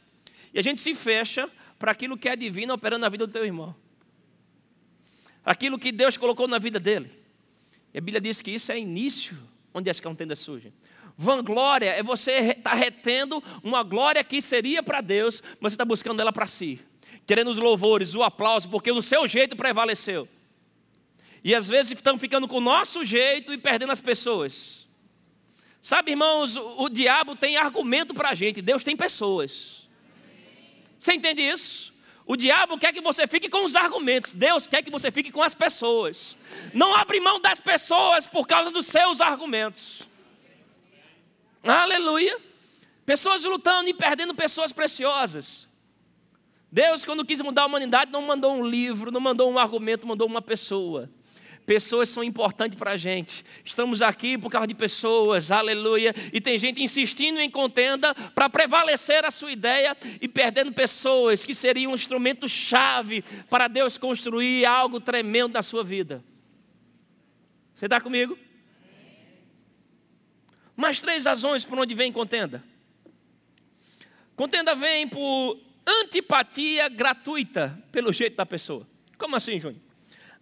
E 0.53 0.59
a 0.59 0.61
gente 0.61 0.79
se 0.79 0.93
fecha 0.93 1.49
para 1.77 1.91
aquilo 1.91 2.17
que 2.17 2.27
é 2.27 2.35
divino 2.35 2.73
operando 2.73 3.01
na 3.01 3.09
vida 3.09 3.25
do 3.25 3.33
teu 3.33 3.45
irmão. 3.45 3.75
Aquilo 5.43 5.77
que 5.77 5.91
Deus 5.91 6.17
colocou 6.17 6.47
na 6.47 6.57
vida 6.57 6.79
dele. 6.79 7.11
E 7.93 7.97
a 7.97 8.01
Bíblia 8.01 8.19
diz 8.19 8.41
que 8.41 8.51
isso 8.51 8.71
é 8.71 8.79
início 8.79 9.37
onde 9.73 9.89
as 9.89 9.99
contendas 9.99 10.39
surgem. 10.39 10.73
Vanglória 11.17 11.91
é 11.91 12.03
você 12.03 12.31
estar 12.31 12.71
tá 12.71 12.75
retendo 12.75 13.41
uma 13.63 13.83
glória 13.83 14.23
que 14.23 14.41
seria 14.41 14.83
para 14.83 15.01
Deus, 15.01 15.41
mas 15.59 15.71
você 15.71 15.75
está 15.75 15.85
buscando 15.85 16.19
ela 16.19 16.33
para 16.33 16.47
si. 16.47 16.79
Querendo 17.25 17.49
os 17.49 17.57
louvores, 17.57 18.15
o 18.15 18.23
aplauso, 18.23 18.69
porque 18.69 18.91
o 18.91 19.01
seu 19.01 19.27
jeito 19.27 19.55
prevaleceu. 19.55 20.27
E 21.43 21.53
às 21.53 21.67
vezes 21.67 21.93
estamos 21.93 22.19
ficando 22.19 22.47
com 22.47 22.57
o 22.57 22.61
nosso 22.61 23.03
jeito 23.03 23.53
e 23.53 23.57
perdendo 23.57 23.91
as 23.91 24.01
pessoas. 24.01 24.84
Sabe, 25.85 26.13
irmãos, 26.13 26.55
o, 26.55 26.85
o 26.85 26.89
diabo 26.89 27.35
tem 27.35 27.57
argumento 27.57 28.11
para 28.11 28.29
a 28.29 28.33
gente, 28.33 28.59
Deus 28.59 28.83
tem 28.83 28.97
pessoas. 28.97 29.87
Você 30.99 31.13
entende 31.13 31.43
isso? 31.43 31.93
O 32.25 32.35
diabo 32.35 32.75
quer 32.79 32.91
que 32.91 33.01
você 33.01 33.27
fique 33.27 33.47
com 33.47 33.63
os 33.63 33.75
argumentos, 33.75 34.31
Deus 34.31 34.65
quer 34.65 34.81
que 34.81 34.89
você 34.89 35.11
fique 35.11 35.31
com 35.31 35.43
as 35.43 35.53
pessoas. 35.53 36.35
Não 36.73 36.95
abre 36.95 37.19
mão 37.19 37.39
das 37.39 37.59
pessoas 37.59 38.25
por 38.25 38.47
causa 38.47 38.71
dos 38.71 38.87
seus 38.87 39.21
argumentos. 39.21 40.01
Aleluia. 41.61 42.35
Pessoas 43.05 43.43
lutando 43.43 43.87
e 43.87 43.93
perdendo 43.93 44.33
pessoas 44.33 44.71
preciosas. 44.71 45.67
Deus, 46.71 47.05
quando 47.05 47.23
quis 47.23 47.39
mudar 47.41 47.61
a 47.61 47.67
humanidade, 47.67 48.11
não 48.11 48.23
mandou 48.23 48.55
um 48.55 48.65
livro, 48.65 49.11
não 49.11 49.21
mandou 49.21 49.51
um 49.51 49.59
argumento, 49.59 50.07
mandou 50.07 50.25
uma 50.25 50.41
pessoa. 50.41 51.11
Pessoas 51.65 52.09
são 52.09 52.23
importantes 52.23 52.77
para 52.77 52.91
a 52.91 52.97
gente. 52.97 53.43
Estamos 53.63 54.01
aqui 54.03 54.37
por 54.37 54.51
causa 54.51 54.67
de 54.67 54.75
pessoas, 54.75 55.51
aleluia. 55.51 56.13
E 56.31 56.39
tem 56.39 56.59
gente 56.59 56.83
insistindo 56.83 57.39
em 57.39 57.49
contenda 57.49 58.13
para 58.13 58.47
prevalecer 58.47 59.25
a 59.25 59.31
sua 59.31 59.51
ideia 59.51 59.97
e 60.21 60.27
perdendo 60.27 60.71
pessoas 60.71 61.43
que 61.43 61.55
seriam 61.55 61.91
um 61.91 61.95
instrumento-chave 61.95 63.23
para 63.49 63.67
Deus 63.67 63.97
construir 63.97 64.65
algo 64.65 64.99
tremendo 64.99 65.53
na 65.53 65.63
sua 65.63 65.83
vida. 65.83 66.23
Você 67.73 67.85
está 67.85 67.99
comigo? 67.99 68.37
Mais 70.75 70.99
três 70.99 71.25
razões 71.25 71.65
por 71.65 71.79
onde 71.79 71.95
vem 71.95 72.11
contenda. 72.11 72.63
Contenda 74.35 74.75
vem 74.75 75.07
por 75.07 75.59
antipatia 76.03 76.89
gratuita 76.89 77.81
pelo 77.91 78.13
jeito 78.13 78.35
da 78.35 78.45
pessoa. 78.45 78.87
Como 79.17 79.35
assim, 79.35 79.59
Júnior? 79.59 79.84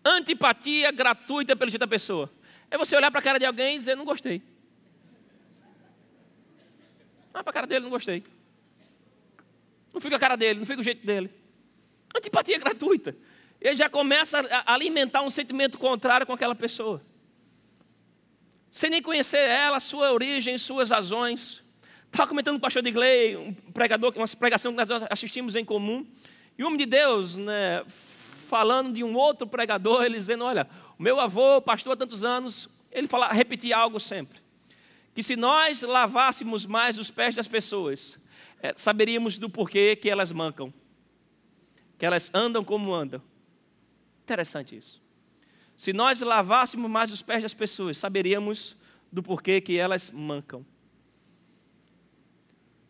Antipatia 0.06 0.92
gratuita 0.92 1.56
pelo 1.56 1.72
jeito 1.72 1.80
da 1.80 1.88
pessoa. 1.88 2.30
É 2.70 2.78
você 2.78 2.96
olhar 2.96 3.12
para 3.12 3.20
a 3.20 3.24
cara 3.24 3.40
de 3.40 3.46
alguém 3.46 3.76
e 3.76 3.80
dizer, 3.80 3.96
não 3.96 4.06
gostei. 4.06 4.42
Ah, 7.34 7.44
para 7.44 7.50
a 7.50 7.54
cara 7.54 7.68
dele, 7.68 7.84
não 7.84 7.90
gostei. 7.90 8.24
Não 9.94 10.02
fica 10.02 10.16
a 10.16 10.20
cara 10.20 10.36
dele, 10.36 10.60
não 10.60 10.66
fica 10.66 10.82
o 10.82 10.84
jeito 10.84 11.06
dele. 11.06 11.32
Antipatia 12.16 12.60
gratuita. 12.60 13.16
ele 13.60 13.76
já 13.76 13.90
começa 13.90 14.40
a 14.52 14.74
alimentar 14.74 15.22
um 15.22 15.30
sentimento 15.30 15.78
contrário 15.78 16.28
com 16.28 16.34
aquela 16.34 16.54
pessoa. 16.54 17.02
Sem 18.70 18.90
nem 18.90 19.02
conhecer 19.02 19.38
ela, 19.38 19.80
sua 19.80 20.12
origem, 20.12 20.58
suas 20.58 20.90
razões. 20.90 21.62
Estava 22.06 22.28
comentando 22.28 22.56
com 22.56 22.60
o 22.60 22.62
pastor 22.62 22.84
Digley, 22.84 23.36
um 23.38 23.54
pregador, 23.54 24.14
uma 24.16 24.28
pregação 24.28 24.72
que 24.72 24.84
nós 24.84 24.90
assistimos 25.10 25.56
em 25.56 25.64
comum. 25.64 26.06
E 26.58 26.64
um 26.64 26.68
homem 26.68 26.78
de 26.78 26.86
Deus, 26.86 27.36
né, 27.36 27.84
falando 28.54 28.94
de 28.94 29.04
um 29.04 29.16
outro 29.16 29.48
pregador, 29.48 30.04
ele 30.04 30.16
dizendo: 30.16 30.44
Olha, 30.44 30.70
meu 31.00 31.20
avô, 31.20 31.60
pastor 31.60 31.94
há 31.94 31.96
tantos 31.96 32.24
anos, 32.24 32.70
ele 32.92 33.08
fala, 33.08 33.30
repetia 33.30 33.76
algo 33.76 34.00
sempre: 34.00 34.40
que 35.16 35.24
se 35.24 35.36
nós 35.36 35.82
lavássemos 35.82 36.64
mais 36.64 37.00
os 37.00 37.10
pés 37.10 37.34
das 37.34 37.48
pessoas, 37.48 38.16
é, 38.62 38.72
saberíamos 38.78 39.40
do 39.40 39.50
porquê 39.50 39.96
que 39.96 40.08
elas 40.08 40.32
mancam, 40.32 40.72
que 41.98 42.06
elas 42.06 42.30
andam 42.32 42.64
como 42.64 42.94
andam. 42.94 43.20
Interessante 44.24 44.78
isso. 44.78 45.02
Se 45.76 45.92
nós 45.92 46.22
lavássemos 46.22 46.88
mais 46.88 47.12
os 47.12 47.24
pés 47.24 47.42
das 47.42 47.56
pessoas, 47.56 47.98
saberíamos 47.98 48.76
do 49.12 49.24
porquê 49.24 49.62
que 49.62 49.80
elas 49.80 50.12
mancam. 50.12 50.64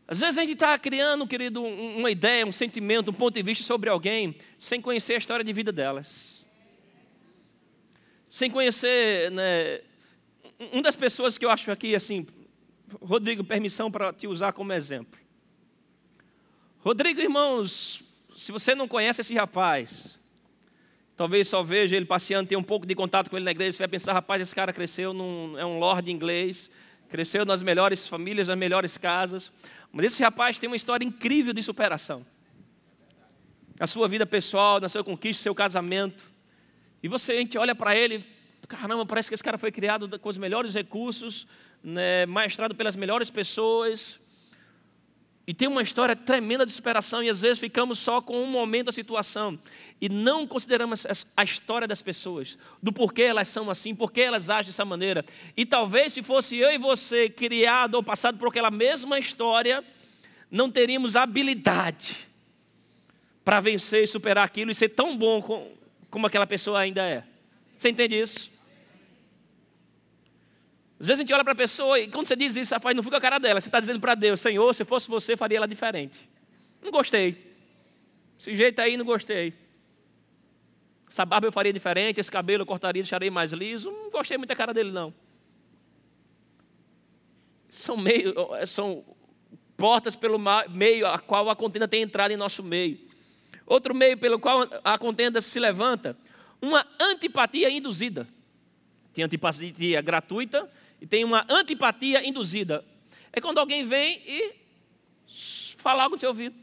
Às 0.07 0.19
vezes 0.19 0.37
a 0.37 0.41
gente 0.41 0.53
está 0.53 0.77
criando, 0.77 1.25
querido, 1.25 1.63
uma 1.63 2.11
ideia, 2.11 2.45
um 2.45 2.51
sentimento, 2.51 3.11
um 3.11 3.13
ponto 3.13 3.33
de 3.33 3.41
vista 3.41 3.63
sobre 3.63 3.89
alguém, 3.89 4.35
sem 4.59 4.81
conhecer 4.81 5.13
a 5.13 5.17
história 5.17 5.45
de 5.45 5.53
vida 5.53 5.71
delas. 5.71 6.45
Sem 8.29 8.49
conhecer, 8.51 9.31
né, 9.31 9.81
um 10.71 10.81
das 10.81 10.95
pessoas 10.95 11.37
que 11.37 11.45
eu 11.45 11.49
acho 11.49 11.71
aqui, 11.71 11.95
assim, 11.95 12.27
Rodrigo, 13.01 13.43
permissão 13.43 13.89
para 13.89 14.11
te 14.11 14.27
usar 14.27 14.53
como 14.53 14.73
exemplo. 14.73 15.19
Rodrigo, 16.79 17.21
irmãos, 17.21 18.03
se 18.35 18.51
você 18.51 18.75
não 18.75 18.87
conhece 18.87 19.21
esse 19.21 19.33
rapaz, 19.33 20.19
talvez 21.15 21.47
só 21.47 21.63
veja 21.63 21.95
ele 21.95 22.05
passeando, 22.05 22.49
tenha 22.49 22.59
um 22.59 22.63
pouco 22.63 22.85
de 22.85 22.93
contato 22.93 23.29
com 23.29 23.37
ele 23.37 23.45
na 23.45 23.51
igreja, 23.51 23.71
você 23.71 23.77
vai 23.77 23.87
pensar, 23.87 24.13
rapaz, 24.13 24.41
esse 24.41 24.53
cara 24.53 24.73
cresceu, 24.73 25.13
num, 25.13 25.57
é 25.57 25.65
um 25.65 25.79
lord 25.79 26.11
inglês, 26.11 26.69
cresceu 27.13 27.45
nas 27.45 27.61
melhores 27.61 28.07
famílias, 28.07 28.47
nas 28.47 28.57
melhores 28.57 28.97
casas. 28.97 29.51
Mas 29.91 30.07
esse 30.07 30.23
rapaz 30.23 30.57
tem 30.57 30.67
uma 30.67 30.75
história 30.75 31.05
incrível 31.05 31.53
de 31.53 31.61
superação. 31.61 32.25
Na 33.79 33.85
sua 33.85 34.07
vida 34.07 34.25
pessoal, 34.25 34.79
na 34.79 34.89
sua 34.89 35.03
conquista, 35.03 35.43
seu 35.43 35.53
casamento. 35.53 36.23
E 37.03 37.07
você, 37.07 37.33
a 37.33 37.35
gente 37.35 37.55
olha 37.55 37.75
para 37.75 37.95
ele, 37.95 38.25
caramba, 38.67 39.05
parece 39.05 39.29
que 39.29 39.35
esse 39.35 39.43
cara 39.43 39.59
foi 39.59 39.71
criado 39.71 40.17
com 40.17 40.27
os 40.27 40.39
melhores 40.39 40.73
recursos, 40.73 41.45
né, 41.83 42.25
maestrado 42.25 42.73
pelas 42.73 42.95
melhores 42.95 43.29
pessoas. 43.29 44.17
E 45.45 45.53
tem 45.53 45.67
uma 45.67 45.81
história 45.81 46.15
tremenda 46.15 46.65
de 46.65 46.71
superação, 46.71 47.21
e 47.21 47.29
às 47.29 47.41
vezes 47.41 47.59
ficamos 47.59 47.99
só 47.99 48.21
com 48.21 48.41
um 48.41 48.47
momento 48.47 48.85
da 48.85 48.91
situação 48.93 49.59
e 49.99 50.07
não 50.07 50.47
consideramos 50.47 51.05
a 51.35 51.43
história 51.43 51.85
das 51.85 52.01
pessoas, 52.01 52.57
do 52.81 52.93
porquê 52.93 53.23
elas 53.23 53.49
são 53.49 53.69
assim, 53.69 53.93
porquê 53.93 54.21
elas 54.21 54.49
agem 54.49 54.67
dessa 54.67 54.85
maneira. 54.85 55.25
E 55.57 55.65
talvez 55.65 56.13
se 56.13 56.23
fosse 56.23 56.55
eu 56.57 56.71
e 56.71 56.77
você 56.77 57.29
criado 57.29 57.95
ou 57.95 58.03
passado 58.03 58.37
por 58.37 58.47
aquela 58.47 58.71
mesma 58.71 59.19
história, 59.19 59.83
não 60.49 60.71
teríamos 60.71 61.17
habilidade 61.17 62.15
para 63.43 63.59
vencer 63.59 64.03
e 64.03 64.07
superar 64.07 64.45
aquilo 64.45 64.71
e 64.71 64.75
ser 64.75 64.89
tão 64.89 65.17
bom 65.17 65.41
como 66.09 66.25
aquela 66.25 66.47
pessoa 66.47 66.79
ainda 66.79 67.03
é. 67.03 67.23
Você 67.77 67.89
entende 67.89 68.17
isso? 68.17 68.52
Às 71.03 71.07
vezes 71.07 71.19
a 71.19 71.23
gente 71.23 71.33
olha 71.33 71.43
para 71.43 71.51
a 71.51 71.55
pessoa 71.55 71.99
e 71.99 72.07
quando 72.07 72.27
você 72.27 72.33
diz 72.33 72.55
isso, 72.55 72.79
faz, 72.79 72.95
não 72.95 73.03
fica 73.03 73.17
a 73.17 73.19
cara 73.19 73.37
dela. 73.37 73.59
Você 73.59 73.67
está 73.67 73.77
dizendo 73.77 73.99
para 73.99 74.15
Deus, 74.15 74.39
Senhor, 74.39 74.73
se 74.73 74.85
fosse 74.85 75.09
você, 75.09 75.35
faria 75.35 75.57
ela 75.57 75.67
diferente. 75.67 76.29
Não 76.81 76.91
gostei. 76.91 77.53
Esse 78.39 78.55
jeito 78.55 78.79
aí, 78.79 78.95
não 78.95 79.03
gostei. 79.03 79.53
Essa 81.05 81.25
barba 81.25 81.45
eu 81.45 81.51
faria 81.51 81.73
diferente, 81.73 82.21
esse 82.21 82.31
cabelo 82.31 82.61
eu 82.61 82.65
cortaria, 82.65 83.03
deixaria 83.03 83.29
mais 83.29 83.51
liso. 83.51 83.91
Não 83.91 84.11
gostei 84.11 84.37
muito 84.37 84.47
da 84.47 84.55
cara 84.55 84.73
dele, 84.73 84.93
não. 84.93 85.13
São, 87.67 87.97
meio, 87.97 88.33
são 88.65 89.03
portas 89.75 90.15
pelo 90.15 90.39
meio 90.69 91.05
a 91.05 91.19
qual 91.19 91.49
a 91.49 91.55
contenda 91.55 91.85
tem 91.85 92.01
entrado 92.01 92.31
em 92.31 92.37
nosso 92.37 92.63
meio. 92.63 92.97
Outro 93.65 93.93
meio 93.93 94.17
pelo 94.17 94.39
qual 94.39 94.69
a 94.81 94.97
contenda 94.97 95.41
se 95.41 95.59
levanta, 95.59 96.15
uma 96.61 96.87
antipatia 96.97 97.69
induzida. 97.69 98.25
Tem 99.11 99.25
antipatia 99.25 100.01
gratuita 100.01 100.71
e 101.03 101.05
tem 101.05 101.25
uma 101.25 101.45
antipatia 101.49 102.25
induzida. 102.25 102.81
É 103.33 103.41
quando 103.41 103.57
alguém 103.57 103.83
vem 103.83 104.21
e 104.25 104.55
fala 105.77 106.03
algo 106.03 106.15
no 106.15 106.19
seu 106.21 106.29
ouvido. 106.29 106.55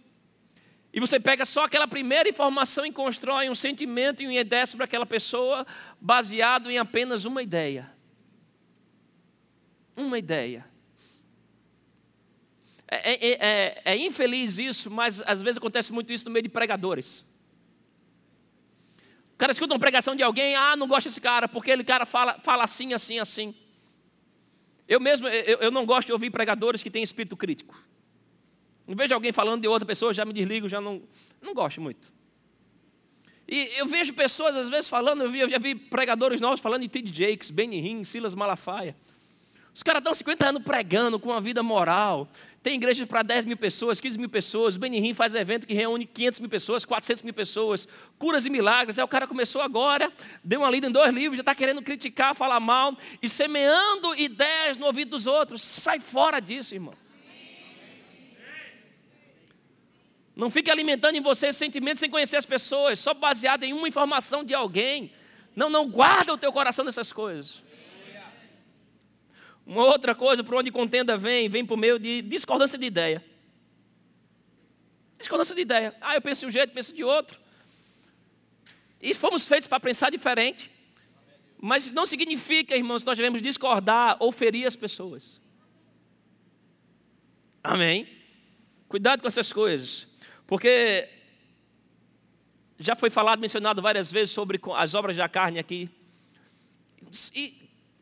E 0.94 0.98
você 0.98 1.20
pega 1.20 1.44
só 1.44 1.64
aquela 1.64 1.86
primeira 1.86 2.26
informação 2.26 2.86
e 2.86 2.90
constrói 2.90 3.50
um 3.50 3.54
sentimento 3.54 4.22
e 4.22 4.26
um 4.26 4.32
ideia 4.32 4.66
sobre 4.66 4.84
aquela 4.84 5.04
pessoa 5.04 5.66
baseado 6.00 6.70
em 6.70 6.78
apenas 6.78 7.26
uma 7.26 7.42
ideia. 7.42 7.92
Uma 9.94 10.18
ideia. 10.18 10.64
É, 12.88 13.10
é, 13.12 13.32
é, 13.32 13.82
é, 13.84 13.96
infeliz 13.98 14.58
isso, 14.58 14.90
mas 14.90 15.20
às 15.26 15.42
vezes 15.42 15.58
acontece 15.58 15.92
muito 15.92 16.10
isso 16.14 16.24
no 16.24 16.30
meio 16.30 16.44
de 16.44 16.48
pregadores. 16.48 17.26
O 19.34 19.36
cara 19.36 19.52
escuta 19.52 19.74
uma 19.74 19.78
pregação 19.78 20.16
de 20.16 20.22
alguém, 20.22 20.56
ah, 20.56 20.74
não 20.76 20.88
gosto 20.88 21.08
desse 21.08 21.20
cara, 21.20 21.46
porque 21.46 21.70
ele 21.70 21.84
cara 21.84 22.06
fala, 22.06 22.40
fala 22.42 22.64
assim, 22.64 22.94
assim, 22.94 23.18
assim. 23.18 23.54
Eu 24.90 24.98
mesmo, 24.98 25.28
eu, 25.28 25.58
eu 25.58 25.70
não 25.70 25.86
gosto 25.86 26.08
de 26.08 26.12
ouvir 26.12 26.30
pregadores 26.30 26.82
que 26.82 26.90
têm 26.90 27.00
espírito 27.00 27.36
crítico. 27.36 27.80
Não 28.88 28.96
vejo 28.96 29.14
alguém 29.14 29.30
falando 29.30 29.62
de 29.62 29.68
outra 29.68 29.86
pessoa, 29.86 30.12
já 30.12 30.24
me 30.24 30.32
desligo, 30.32 30.68
já 30.68 30.80
não, 30.80 31.00
não 31.40 31.54
gosto 31.54 31.80
muito. 31.80 32.12
E 33.46 33.70
eu 33.76 33.86
vejo 33.86 34.12
pessoas 34.12 34.56
às 34.56 34.68
vezes 34.68 34.88
falando, 34.88 35.22
eu, 35.22 35.30
vi, 35.30 35.38
eu 35.38 35.48
já 35.48 35.58
vi 35.58 35.76
pregadores 35.76 36.40
novos 36.40 36.58
falando 36.58 36.82
de 36.82 36.88
T.D. 36.88 37.12
Jakes, 37.12 37.50
Benny 37.50 37.78
Hinn, 37.78 38.02
Silas 38.02 38.34
Malafaia. 38.34 38.96
Os 39.80 39.82
caras 39.82 40.00
estão 40.00 40.14
50 40.14 40.46
anos 40.46 40.62
pregando 40.62 41.18
com 41.18 41.30
uma 41.30 41.40
vida 41.40 41.62
moral. 41.62 42.28
Tem 42.62 42.74
igrejas 42.74 43.08
para 43.08 43.22
10 43.22 43.46
mil 43.46 43.56
pessoas, 43.56 43.98
15 43.98 44.18
mil 44.18 44.28
pessoas. 44.28 44.76
Hinn 44.76 45.14
faz 45.14 45.34
evento 45.34 45.66
que 45.66 45.72
reúne 45.72 46.04
500 46.04 46.40
mil 46.40 46.50
pessoas, 46.50 46.84
400 46.84 47.22
mil 47.22 47.32
pessoas. 47.32 47.88
Curas 48.18 48.44
e 48.44 48.50
milagres. 48.50 48.98
Aí 48.98 49.04
o 49.06 49.08
cara 49.08 49.26
começou 49.26 49.62
agora, 49.62 50.12
deu 50.44 50.60
uma 50.60 50.70
lida 50.70 50.86
em 50.86 50.90
dois 50.90 51.14
livros, 51.14 51.38
já 51.38 51.40
está 51.40 51.54
querendo 51.54 51.80
criticar, 51.80 52.34
falar 52.34 52.60
mal 52.60 52.94
e 53.22 53.26
semeando 53.26 54.14
ideias 54.16 54.76
no 54.76 54.84
ouvido 54.84 55.12
dos 55.12 55.26
outros. 55.26 55.62
Sai 55.62 55.98
fora 55.98 56.40
disso, 56.40 56.74
irmão. 56.74 56.92
Não 60.36 60.50
fique 60.50 60.70
alimentando 60.70 61.16
em 61.16 61.22
você 61.22 61.54
sentimentos 61.54 62.00
sem 62.00 62.10
conhecer 62.10 62.36
as 62.36 62.44
pessoas, 62.44 62.98
só 62.98 63.14
baseado 63.14 63.64
em 63.64 63.72
uma 63.72 63.88
informação 63.88 64.44
de 64.44 64.52
alguém. 64.52 65.10
Não, 65.56 65.70
não 65.70 65.88
guarda 65.88 66.34
o 66.34 66.36
teu 66.36 66.52
coração 66.52 66.84
nessas 66.84 67.10
coisas. 67.14 67.69
Uma 69.70 69.84
outra 69.84 70.16
coisa, 70.16 70.42
por 70.42 70.56
onde 70.56 70.68
contenda 70.72 71.16
vem, 71.16 71.48
vem 71.48 71.64
por 71.64 71.76
meio 71.76 71.96
de 71.96 72.22
discordância 72.22 72.76
de 72.76 72.86
ideia. 72.86 73.24
Discordância 75.16 75.54
de 75.54 75.60
ideia. 75.60 75.94
Ah, 76.00 76.16
eu 76.16 76.20
penso 76.20 76.40
de 76.40 76.46
um 76.46 76.50
jeito, 76.50 76.72
penso 76.72 76.92
de 76.92 77.04
outro. 77.04 77.38
E 79.00 79.14
fomos 79.14 79.46
feitos 79.46 79.68
para 79.68 79.78
pensar 79.78 80.10
diferente. 80.10 80.68
Mas 81.56 81.92
não 81.92 82.04
significa, 82.04 82.76
irmãos, 82.76 83.04
que 83.04 83.06
nós 83.06 83.16
devemos 83.16 83.40
discordar 83.40 84.16
ou 84.18 84.32
ferir 84.32 84.66
as 84.66 84.74
pessoas. 84.74 85.40
Amém? 87.62 88.08
Cuidado 88.88 89.22
com 89.22 89.28
essas 89.28 89.52
coisas. 89.52 90.08
Porque 90.48 91.08
já 92.76 92.96
foi 92.96 93.08
falado, 93.08 93.38
mencionado 93.38 93.80
várias 93.80 94.10
vezes 94.10 94.32
sobre 94.32 94.60
as 94.74 94.94
obras 94.96 95.16
da 95.16 95.28
carne 95.28 95.60
aqui. 95.60 95.88
E 97.36 97.59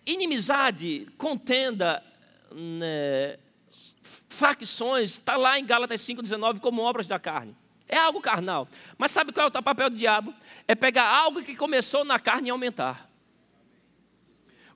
inimizade, 0.08 1.06
contenda, 1.16 2.02
né, 2.52 3.38
facções, 4.28 5.10
está 5.10 5.36
lá 5.36 5.58
em 5.58 5.64
Gálatas 5.64 6.00
5,19 6.00 6.60
como 6.60 6.82
obras 6.82 7.06
da 7.06 7.18
carne. 7.18 7.56
É 7.86 7.96
algo 7.96 8.20
carnal. 8.20 8.68
Mas 8.96 9.10
sabe 9.10 9.32
qual 9.32 9.46
é 9.46 9.48
o 9.48 9.62
papel 9.62 9.90
do 9.90 9.96
diabo? 9.96 10.34
É 10.66 10.74
pegar 10.74 11.06
algo 11.06 11.42
que 11.42 11.54
começou 11.54 12.04
na 12.04 12.18
carne 12.18 12.48
e 12.48 12.50
aumentar. 12.50 13.08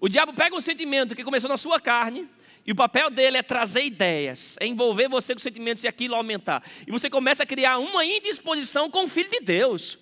O 0.01 0.09
diabo 0.09 0.33
pega 0.33 0.57
um 0.57 0.61
sentimento 0.61 1.15
que 1.15 1.23
começou 1.23 1.49
na 1.49 1.57
sua 1.57 1.81
carne, 1.81 2.29
e 2.65 2.73
o 2.73 2.77
papel 2.77 3.11
dele 3.11 3.37
é 3.37 3.43
trazer 3.43 3.85
ideias, 3.85 4.57
é 4.61 4.67
envolver 4.67 5.09
você 5.09 5.35
com 5.35 5.41
sentimentos 5.41 5.83
e 5.83 5.89
aquilo 5.89 6.15
aumentar. 6.15 6.63
E 6.87 6.93
você 6.93 7.11
começa 7.11 7.43
a 7.43 7.47
criar 7.47 7.79
uma 7.79 8.05
indisposição 8.05 8.89
com 8.89 9.05
o 9.05 9.09
Filho 9.09 9.31
de 9.31 9.41
Deus. 9.41 9.99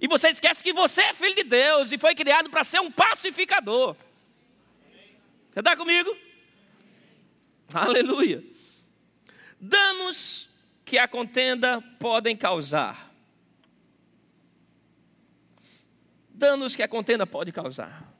E 0.00 0.08
você 0.08 0.28
esquece 0.28 0.64
que 0.64 0.72
você 0.72 1.00
é 1.02 1.14
filho 1.14 1.34
de 1.36 1.44
Deus 1.44 1.92
e 1.92 1.98
foi 1.98 2.12
criado 2.12 2.50
para 2.50 2.64
ser 2.64 2.80
um 2.80 2.90
pacificador. 2.90 3.96
Você 5.52 5.60
está 5.60 5.76
comigo? 5.76 6.16
Aleluia. 7.74 8.42
Danos 9.60 10.48
que 10.82 10.96
a 10.96 11.06
contenda 11.06 11.82
podem 11.98 12.34
causar. 12.34 13.12
Danos 16.30 16.74
que 16.74 16.82
a 16.82 16.88
contenda 16.88 17.26
pode 17.26 17.52
causar. 17.52 18.10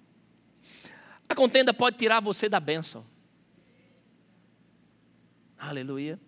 A 1.26 1.34
contenda 1.34 1.72
pode 1.72 1.96
tirar 1.96 2.20
você 2.20 2.50
da 2.50 2.60
bênção. 2.60 3.04
Aleluia. 5.56 6.20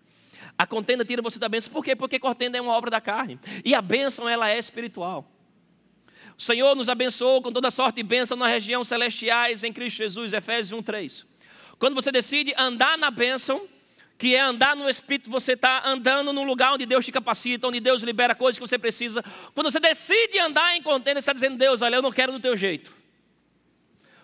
A 0.57 0.65
contenda 0.65 1.05
tira 1.05 1.21
você 1.21 1.37
da 1.37 1.47
bênção. 1.47 1.71
Por 1.71 1.83
quê? 1.83 1.95
Porque 1.95 2.17
contenda 2.17 2.57
é 2.57 2.61
uma 2.61 2.73
obra 2.73 2.89
da 2.89 2.99
carne. 2.99 3.39
E 3.63 3.75
a 3.75 3.81
bênção, 3.81 4.27
ela 4.27 4.49
é 4.49 4.57
espiritual. 4.57 5.34
O 6.37 6.41
Senhor 6.41 6.75
nos 6.75 6.89
abençoou 6.89 7.41
com 7.41 7.51
toda 7.51 7.71
sorte 7.71 7.97
de 7.97 8.03
bênção 8.03 8.35
nas 8.35 8.49
regiões 8.49 8.87
celestiais 8.87 9.63
em 9.63 9.71
Cristo 9.71 9.97
Jesus, 9.97 10.33
Efésios 10.33 10.81
1,3. 10.81 11.25
Quando 11.79 11.95
você 11.95 12.11
decide 12.11 12.53
andar 12.57 12.97
na 12.97 13.09
bênção, 13.09 13.67
que 14.17 14.35
é 14.35 14.39
andar 14.39 14.75
no 14.75 14.89
Espírito, 14.89 15.29
você 15.29 15.53
está 15.53 15.81
andando 15.85 16.31
num 16.31 16.43
lugar 16.43 16.73
onde 16.73 16.85
Deus 16.85 17.05
te 17.05 17.11
capacita, 17.11 17.67
onde 17.67 17.79
Deus 17.79 18.01
libera 18.01 18.33
coisas 18.33 18.57
que 18.57 18.65
você 18.67 18.77
precisa. 18.77 19.23
Quando 19.53 19.69
você 19.69 19.79
decide 19.79 20.39
andar 20.39 20.75
em 20.75 20.81
contenda, 20.81 21.15
você 21.15 21.19
está 21.19 21.33
dizendo, 21.33 21.57
Deus, 21.57 21.81
olha, 21.81 21.95
eu 21.95 22.01
não 22.01 22.11
quero 22.11 22.31
do 22.31 22.39
teu 22.39 22.55
jeito. 22.55 22.95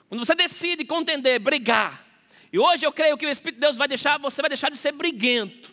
Quando 0.08 0.25
você 0.25 0.36
decide 0.36 0.84
contender, 0.86 1.39
brigar, 1.39 2.06
e 2.51 2.60
hoje 2.60 2.86
eu 2.86 2.91
creio 2.91 3.18
que 3.18 3.25
o 3.25 3.30
Espírito 3.30 3.56
de 3.56 3.62
Deus 3.62 3.77
vai 3.77 3.88
deixar, 3.88 4.18
você 4.18 4.41
vai 4.41 4.50
deixar 4.50 4.70
de 4.70 4.77
ser 4.77 4.91
briguento. 4.91 5.72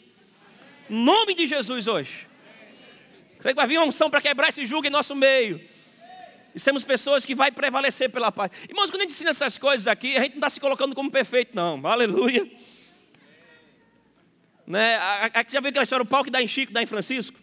Em 0.89 0.97
nome 1.05 1.35
de 1.35 1.47
Jesus 1.47 1.89
hoje. 1.89 2.27
Creio 3.41 3.55
que 3.55 3.61
vai 3.61 3.67
vir 3.67 3.79
uma 3.79 3.87
unção 3.87 4.09
para 4.09 4.21
quebrar 4.21 4.49
esse 4.49 4.65
jugo 4.65 4.87
em 4.87 4.91
nosso 4.91 5.15
meio. 5.15 5.61
E 6.59 6.61
sermos 6.61 6.83
pessoas 6.83 7.25
que 7.25 7.37
vai 7.37 7.53
prevalecer 7.53 8.11
pela 8.11 8.33
paz. 8.33 8.51
Irmãos, 8.69 8.91
quando 8.91 9.03
a 9.03 9.05
gente 9.05 9.13
ensina 9.13 9.31
essas 9.31 9.57
coisas 9.57 9.87
aqui, 9.87 10.17
a 10.17 10.23
gente 10.23 10.33
não 10.33 10.39
está 10.39 10.51
se 10.51 10.59
colocando 10.59 10.93
como 10.93 11.09
perfeito, 11.09 11.55
não. 11.55 11.87
Aleluia. 11.87 12.51
Né? 14.67 14.97
Aqui 15.35 15.53
já 15.53 15.61
viu 15.61 15.69
aquela 15.69 15.85
história, 15.85 16.03
o 16.03 16.07
pau 16.07 16.25
que 16.25 16.33
dá 16.33 16.43
em 16.43 16.49
Chico, 16.49 16.73
dá 16.73 16.83
em 16.83 16.87
Francisco? 16.87 17.39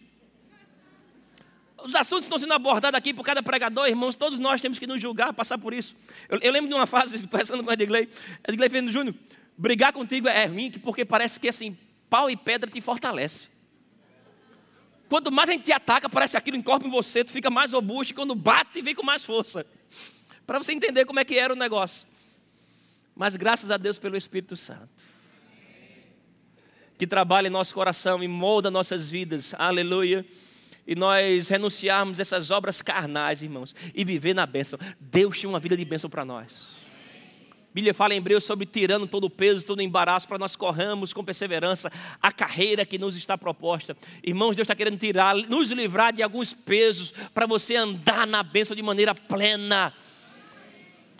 Os 1.82 1.94
assuntos 1.94 2.26
estão 2.26 2.38
sendo 2.38 2.52
abordados 2.52 2.98
aqui 2.98 3.14
por 3.14 3.24
cada 3.24 3.42
pregador, 3.42 3.88
irmãos, 3.88 4.16
todos 4.16 4.38
nós 4.38 4.60
temos 4.60 4.78
que 4.78 4.86
nos 4.86 5.00
julgar, 5.00 5.32
passar 5.32 5.56
por 5.56 5.72
isso. 5.72 5.96
Eu, 6.28 6.38
eu 6.42 6.52
lembro 6.52 6.68
de 6.68 6.74
uma 6.74 6.86
fase, 6.86 7.16
pensando 7.26 7.64
com 7.64 7.70
o 7.70 7.72
Edgley, 7.72 8.10
Edgley 8.46 8.68
Fernando 8.68 8.92
Júnior, 8.92 9.14
brigar 9.56 9.94
contigo 9.94 10.28
é 10.28 10.44
ruim, 10.44 10.70
porque 10.72 11.06
parece 11.06 11.40
que 11.40 11.48
assim, 11.48 11.74
pau 12.10 12.28
e 12.28 12.36
pedra 12.36 12.70
te 12.70 12.82
fortalece. 12.82 13.48
Quanto 15.08 15.30
mais 15.30 15.48
a 15.48 15.52
gente 15.52 15.64
te 15.64 15.72
ataca, 15.72 16.08
parece 16.08 16.36
aquilo 16.36 16.56
encorpa 16.56 16.86
em 16.86 16.90
você, 16.90 17.24
tu 17.24 17.30
fica 17.30 17.50
mais 17.50 17.72
robusto, 17.72 18.12
e 18.12 18.14
quando 18.14 18.34
bate, 18.34 18.82
vem 18.82 18.94
com 18.94 19.04
mais 19.04 19.24
força. 19.24 19.64
Para 20.46 20.58
você 20.58 20.72
entender 20.72 21.04
como 21.04 21.20
é 21.20 21.24
que 21.24 21.38
era 21.38 21.52
o 21.52 21.56
negócio. 21.56 22.06
Mas 23.14 23.36
graças 23.36 23.70
a 23.70 23.76
Deus 23.76 23.98
pelo 23.98 24.16
Espírito 24.16 24.56
Santo. 24.56 24.88
Que 26.98 27.06
trabalha 27.06 27.48
em 27.48 27.50
nosso 27.50 27.74
coração 27.74 28.22
e 28.22 28.28
molda 28.28 28.70
nossas 28.70 29.08
vidas. 29.08 29.54
Aleluia 29.58 30.24
e 30.86 30.94
nós 30.94 31.48
renunciarmos 31.48 32.20
essas 32.20 32.50
obras 32.50 32.80
carnais, 32.80 33.42
irmãos, 33.42 33.74
e 33.94 34.04
viver 34.04 34.34
na 34.34 34.46
bênção. 34.46 34.78
Deus 35.00 35.38
tinha 35.38 35.50
uma 35.50 35.58
vida 35.58 35.76
de 35.76 35.84
bênção 35.84 36.08
para 36.08 36.24
nós. 36.24 36.75
Bíblia 37.76 37.92
fala 37.92 38.14
em 38.14 38.16
Hebreus 38.16 38.42
sobre 38.42 38.64
tirando 38.64 39.06
todo 39.06 39.24
o 39.24 39.28
peso, 39.30 39.66
todo 39.66 39.80
o 39.80 39.82
embaraço, 39.82 40.26
para 40.26 40.38
nós 40.38 40.56
corramos 40.56 41.12
com 41.12 41.22
perseverança 41.22 41.92
a 42.22 42.32
carreira 42.32 42.86
que 42.86 42.96
nos 42.96 43.14
está 43.16 43.36
proposta. 43.36 43.94
Irmãos, 44.24 44.56
Deus 44.56 44.64
está 44.64 44.74
querendo 44.74 44.96
tirar, 44.98 45.34
nos 45.34 45.70
livrar 45.72 46.10
de 46.10 46.22
alguns 46.22 46.54
pesos, 46.54 47.12
para 47.34 47.44
você 47.44 47.76
andar 47.76 48.26
na 48.26 48.42
bênção 48.42 48.74
de 48.74 48.80
maneira 48.80 49.14
plena. 49.14 49.92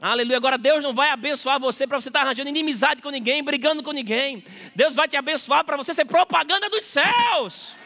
Aleluia. 0.01 0.39
Agora 0.39 0.57
Deus 0.57 0.83
não 0.83 0.95
vai 0.95 1.11
abençoar 1.11 1.61
você 1.61 1.87
para 1.87 2.01
você 2.01 2.09
estar 2.09 2.23
arranjando 2.23 2.49
inimizade 2.49 3.03
com 3.03 3.11
ninguém, 3.11 3.45
brigando 3.45 3.83
com 3.83 3.93
ninguém. 3.93 4.43
Deus 4.75 4.95
vai 4.95 5.07
te 5.07 5.17
abençoar 5.19 5.63
para 5.63 5.77
você 5.77 5.93
ser 5.93 6.07
propaganda 6.07 6.71
dos 6.71 6.85
céus. 6.85 7.77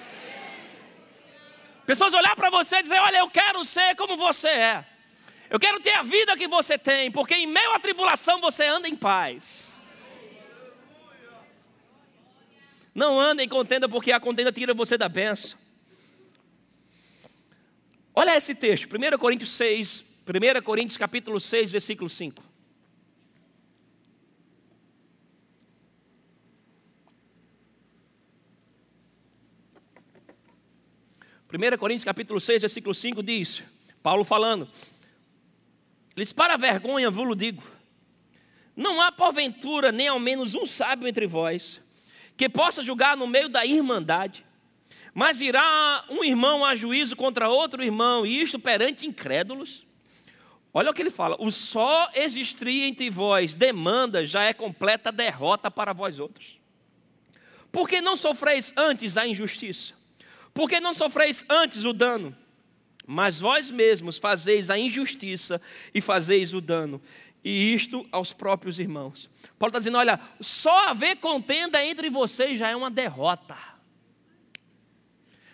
Pessoas 1.84 2.14
olhar 2.14 2.36
para 2.36 2.50
você 2.50 2.76
e 2.76 2.82
dizer: 2.84 3.00
Olha, 3.00 3.18
eu 3.18 3.30
quero 3.30 3.64
ser 3.64 3.96
como 3.96 4.16
você 4.16 4.46
é. 4.46 4.89
Eu 5.50 5.58
quero 5.58 5.80
ter 5.80 5.90
a 5.94 6.04
vida 6.04 6.36
que 6.36 6.46
você 6.46 6.78
tem, 6.78 7.10
porque 7.10 7.34
em 7.34 7.46
meio 7.46 7.72
à 7.72 7.80
tribulação 7.80 8.40
você 8.40 8.64
anda 8.66 8.88
em 8.88 8.94
paz. 8.94 9.66
Não 12.94 13.18
anda 13.18 13.42
em 13.42 13.48
contenda, 13.48 13.88
porque 13.88 14.12
a 14.12 14.20
contenda 14.20 14.52
tira 14.52 14.72
você 14.72 14.96
da 14.96 15.08
benção. 15.08 15.58
Olha 18.14 18.36
esse 18.36 18.54
texto, 18.54 18.86
1 18.86 19.18
Coríntios 19.18 19.50
6, 19.50 20.04
1 20.24 20.62
Coríntios 20.62 20.96
capítulo 20.96 21.40
6, 21.40 21.70
versículo 21.72 22.08
5. 22.08 22.50
1 31.52 31.76
Coríntios 31.78 32.04
capítulo 32.04 32.38
6, 32.38 32.60
versículo 32.60 32.94
5 32.94 33.20
diz, 33.24 33.64
Paulo 34.00 34.24
falando, 34.24 34.68
ele 36.16 36.24
diz, 36.24 36.32
para 36.32 36.54
a 36.54 36.56
vergonha 36.56 37.10
vos 37.10 37.36
digo, 37.36 37.62
não 38.76 39.00
há 39.00 39.12
porventura 39.12 39.92
nem 39.92 40.08
ao 40.08 40.18
menos 40.18 40.54
um 40.54 40.66
sábio 40.66 41.06
entre 41.06 41.26
vós, 41.26 41.80
que 42.36 42.48
possa 42.48 42.82
julgar 42.82 43.16
no 43.16 43.26
meio 43.26 43.48
da 43.48 43.64
irmandade, 43.64 44.44
mas 45.12 45.40
irá 45.40 46.04
um 46.08 46.24
irmão 46.24 46.64
a 46.64 46.74
juízo 46.74 47.16
contra 47.16 47.48
outro 47.48 47.82
irmão, 47.82 48.24
e 48.24 48.40
isto 48.40 48.58
perante 48.58 49.06
incrédulos? 49.06 49.84
Olha 50.72 50.90
o 50.90 50.94
que 50.94 51.02
ele 51.02 51.10
fala: 51.10 51.36
o 51.38 51.50
só 51.50 52.08
existir 52.14 52.84
entre 52.84 53.10
vós 53.10 53.54
demanda 53.54 54.24
já 54.24 54.44
é 54.44 54.52
completa 54.52 55.10
derrota 55.10 55.70
para 55.70 55.92
vós 55.92 56.18
outros. 56.18 56.60
Porque 57.72 58.00
não 58.00 58.16
sofreis 58.16 58.72
antes 58.76 59.16
a 59.16 59.26
injustiça? 59.26 59.94
Porque 60.54 60.80
não 60.80 60.92
sofreis 60.92 61.44
antes 61.48 61.84
o 61.84 61.92
dano, 61.92 62.36
mas 63.06 63.40
vós 63.40 63.70
mesmos 63.70 64.18
fazeis 64.18 64.70
a 64.70 64.78
injustiça 64.78 65.60
e 65.94 66.00
fazeis 66.00 66.52
o 66.52 66.60
dano, 66.60 67.00
e 67.42 67.74
isto 67.74 68.06
aos 68.12 68.32
próprios 68.32 68.78
irmãos. 68.78 69.28
Paulo 69.58 69.70
está 69.70 69.78
dizendo: 69.78 69.98
olha, 69.98 70.20
só 70.40 70.88
haver 70.88 71.16
contenda 71.16 71.84
entre 71.84 72.10
vocês 72.10 72.58
já 72.58 72.68
é 72.68 72.76
uma 72.76 72.90
derrota. 72.90 73.56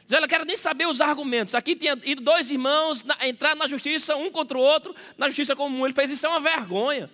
Diz, 0.07 0.17
olha, 0.17 0.29
quero 0.29 0.45
nem 0.45 0.57
saber 0.57 0.87
os 0.87 1.01
argumentos. 1.01 1.55
Aqui 1.55 1.75
tinha 1.75 1.99
ido 2.05 2.23
dois 2.23 2.49
irmãos 2.49 3.03
na, 3.03 3.17
entrar 3.27 3.57
na 3.57 3.67
justiça, 3.67 4.15
um 4.15 4.31
contra 4.31 4.57
o 4.57 4.61
outro, 4.61 4.95
na 5.19 5.27
justiça 5.27 5.57
comum. 5.57 5.85
Ele 5.85 5.95
fez 5.95 6.11
isso, 6.11 6.25
é 6.27 6.29
uma 6.29 6.39
vergonha. 6.39 7.11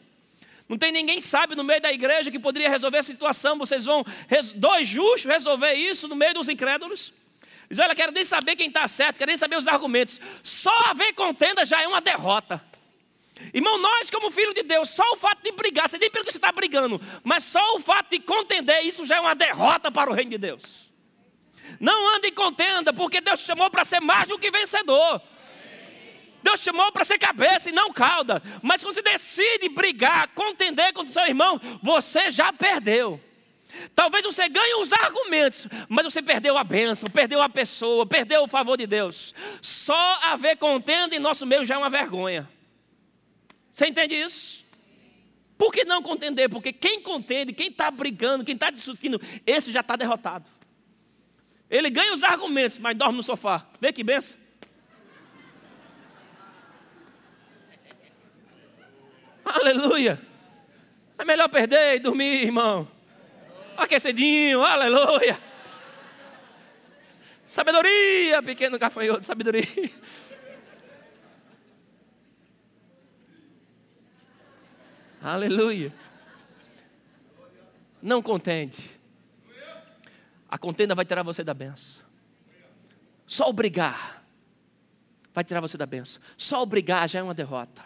Não 0.69 0.77
tem 0.77 0.93
ninguém 0.93 1.19
sabe 1.21 1.57
no 1.57 1.65
meio 1.65 1.81
da 1.81 1.91
igreja 1.91 2.31
que 2.31 2.39
poderia 2.39 2.69
resolver 2.69 2.99
a 2.99 3.03
situação. 3.03 3.57
Vocês 3.59 3.87
vão, 3.87 4.05
dois 4.57 4.87
justos, 4.89 5.25
resolver 5.25 5.73
isso 5.73 6.07
no 6.07 6.15
meio 6.15 6.35
dos 6.35 6.51
incrédulos? 6.51 7.15
Diz: 7.69 7.79
Olha, 7.79 7.95
quero 7.95 8.13
nem 8.13 8.25
saber 8.25 8.57
quem 8.57 8.69
está 8.69 8.87
certo, 8.89 9.19
quero 9.19 9.31
nem 9.31 9.37
saber 9.37 9.57
os 9.57 9.69
argumentos. 9.69 10.21
Só 10.43 10.77
haver 10.87 11.15
contenda 11.15 11.65
já 11.65 11.83
é 11.83 11.87
uma 11.87 12.01
derrota. 12.01 12.63
Irmão, 13.53 13.79
nós, 13.79 14.11
como 14.11 14.31
filho 14.31 14.55
de 14.55 14.63
Deus, 14.63 14.91
só 14.91 15.03
o 15.13 15.17
fato 15.17 15.43
de 15.43 15.51
brigar, 15.53 15.89
você 15.89 15.99
nem 15.99 16.11
pelo 16.11 16.25
que 16.25 16.31
você 16.31 16.39
está 16.39 16.53
brigando, 16.53 17.01
mas 17.25 17.45
só 17.45 17.77
o 17.77 17.81
fato 17.81 18.11
de 18.11 18.21
contender, 18.21 18.87
isso 18.87 19.05
já 19.05 19.17
é 19.17 19.21
uma 19.21 19.35
derrota 19.35 19.91
para 19.91 20.11
o 20.11 20.15
reino 20.15 20.31
de 20.31 20.39
Deus. 20.39 20.63
Não 21.81 22.15
ande 22.17 22.29
em 22.29 22.33
contenda, 22.33 22.93
porque 22.93 23.21
Deus 23.21 23.41
te 23.41 23.47
chamou 23.47 23.69
para 23.71 23.85
ser 23.85 24.01
mais 24.01 24.29
do 24.29 24.39
que 24.39 24.51
vencedor. 24.51 25.21
Deus 26.43 26.61
te 26.61 26.65
chamou 26.65 26.91
para 26.93 27.05
ser 27.05 27.19
cabeça 27.19 27.71
e 27.71 27.73
não 27.73 27.93
cauda. 27.93 28.43
Mas 28.63 28.83
quando 28.83 28.95
você 28.95 29.03
decide 29.03 29.69
brigar, 29.69 30.29
contender 30.29 30.93
com 30.93 31.03
o 31.03 31.09
seu 31.09 31.25
irmão, 31.25 31.61
você 31.83 32.31
já 32.31 32.53
perdeu. 32.53 33.21
Talvez 33.95 34.25
você 34.25 34.49
ganhe 34.49 34.75
os 34.83 34.93
argumentos, 34.93 35.67
mas 35.89 36.05
você 36.05 36.23
perdeu 36.23 36.59
a 36.59 36.65
bênção, 36.65 37.09
perdeu 37.11 37.41
a 37.41 37.49
pessoa, 37.49 38.07
perdeu 38.07 38.43
o 38.43 38.49
favor 38.49 38.77
de 38.77 38.87
Deus. 38.87 39.35
Só 39.61 40.21
haver 40.25 40.57
contenda 40.57 41.17
em 41.17 41.19
nosso 41.19 41.47
meio 41.47 41.65
já 41.65 41.77
é 41.77 41.79
uma 41.79 41.91
vergonha. 41.91 42.49
Você 43.73 43.87
entende 43.87 44.15
isso? 44.15 44.63
Por 45.57 45.73
que 45.73 45.85
não 45.85 46.03
contender? 46.03 46.51
Porque 46.51 46.73
quem 46.73 47.01
contende, 47.01 47.53
quem 47.53 47.69
está 47.69 47.91
brigando, 47.91 48.45
quem 48.45 48.55
está 48.55 48.71
discutindo, 48.71 49.21
esse 49.47 49.73
já 49.73 49.81
está 49.81 49.97
derrotado. 49.97 50.45
Ele 51.71 51.89
ganha 51.89 52.13
os 52.13 52.23
argumentos, 52.23 52.79
mas 52.79 52.97
dorme 52.97 53.17
no 53.17 53.23
sofá. 53.23 53.67
Vê 53.81 53.93
que 53.93 54.05
benção. 54.05 54.37
Aleluia. 59.45 60.21
É 61.17 61.25
melhor 61.25 61.49
perder 61.49 61.97
e 61.97 61.99
dormir, 62.01 62.43
irmão 62.43 62.92
aquecidinho, 63.77 64.63
aleluia. 64.63 65.39
Sabedoria, 67.47 68.43
pequeno 68.43 68.79
gafanhoto, 68.79 69.25
sabedoria. 69.25 69.91
Aleluia. 75.21 75.93
Não 78.01 78.21
contente. 78.21 78.91
A 80.49 80.59
contenda 80.59 80.95
vai 80.95 81.05
tirar 81.05 81.23
você 81.23 81.45
da 81.45 81.55
benção. 81.55 82.05
Só 83.27 83.49
obrigar 83.49 84.23
vai 85.35 85.43
tirar 85.45 85.61
você 85.61 85.77
da 85.77 85.87
benção. 85.87 86.21
Só 86.37 86.63
obrigar 86.63 87.09
já 87.09 87.21
é 87.21 87.23
uma 87.23 87.35
derrota. 87.35 87.83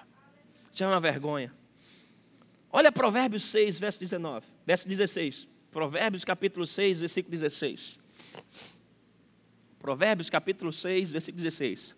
Já 0.72 0.86
é 0.86 0.88
uma 0.88 1.00
vergonha. 1.00 1.52
Olha 2.70 2.92
Provérbios 2.92 3.44
6, 3.44 3.78
verso 3.78 4.00
19, 4.00 4.46
verso 4.66 4.88
16. 4.88 5.48
Provérbios 5.76 6.24
capítulo 6.24 6.66
6, 6.66 7.00
versículo 7.00 7.32
16. 7.32 8.00
Provérbios 9.78 10.30
capítulo 10.30 10.72
6, 10.72 11.12
versículo 11.12 11.42
16. 11.42 11.94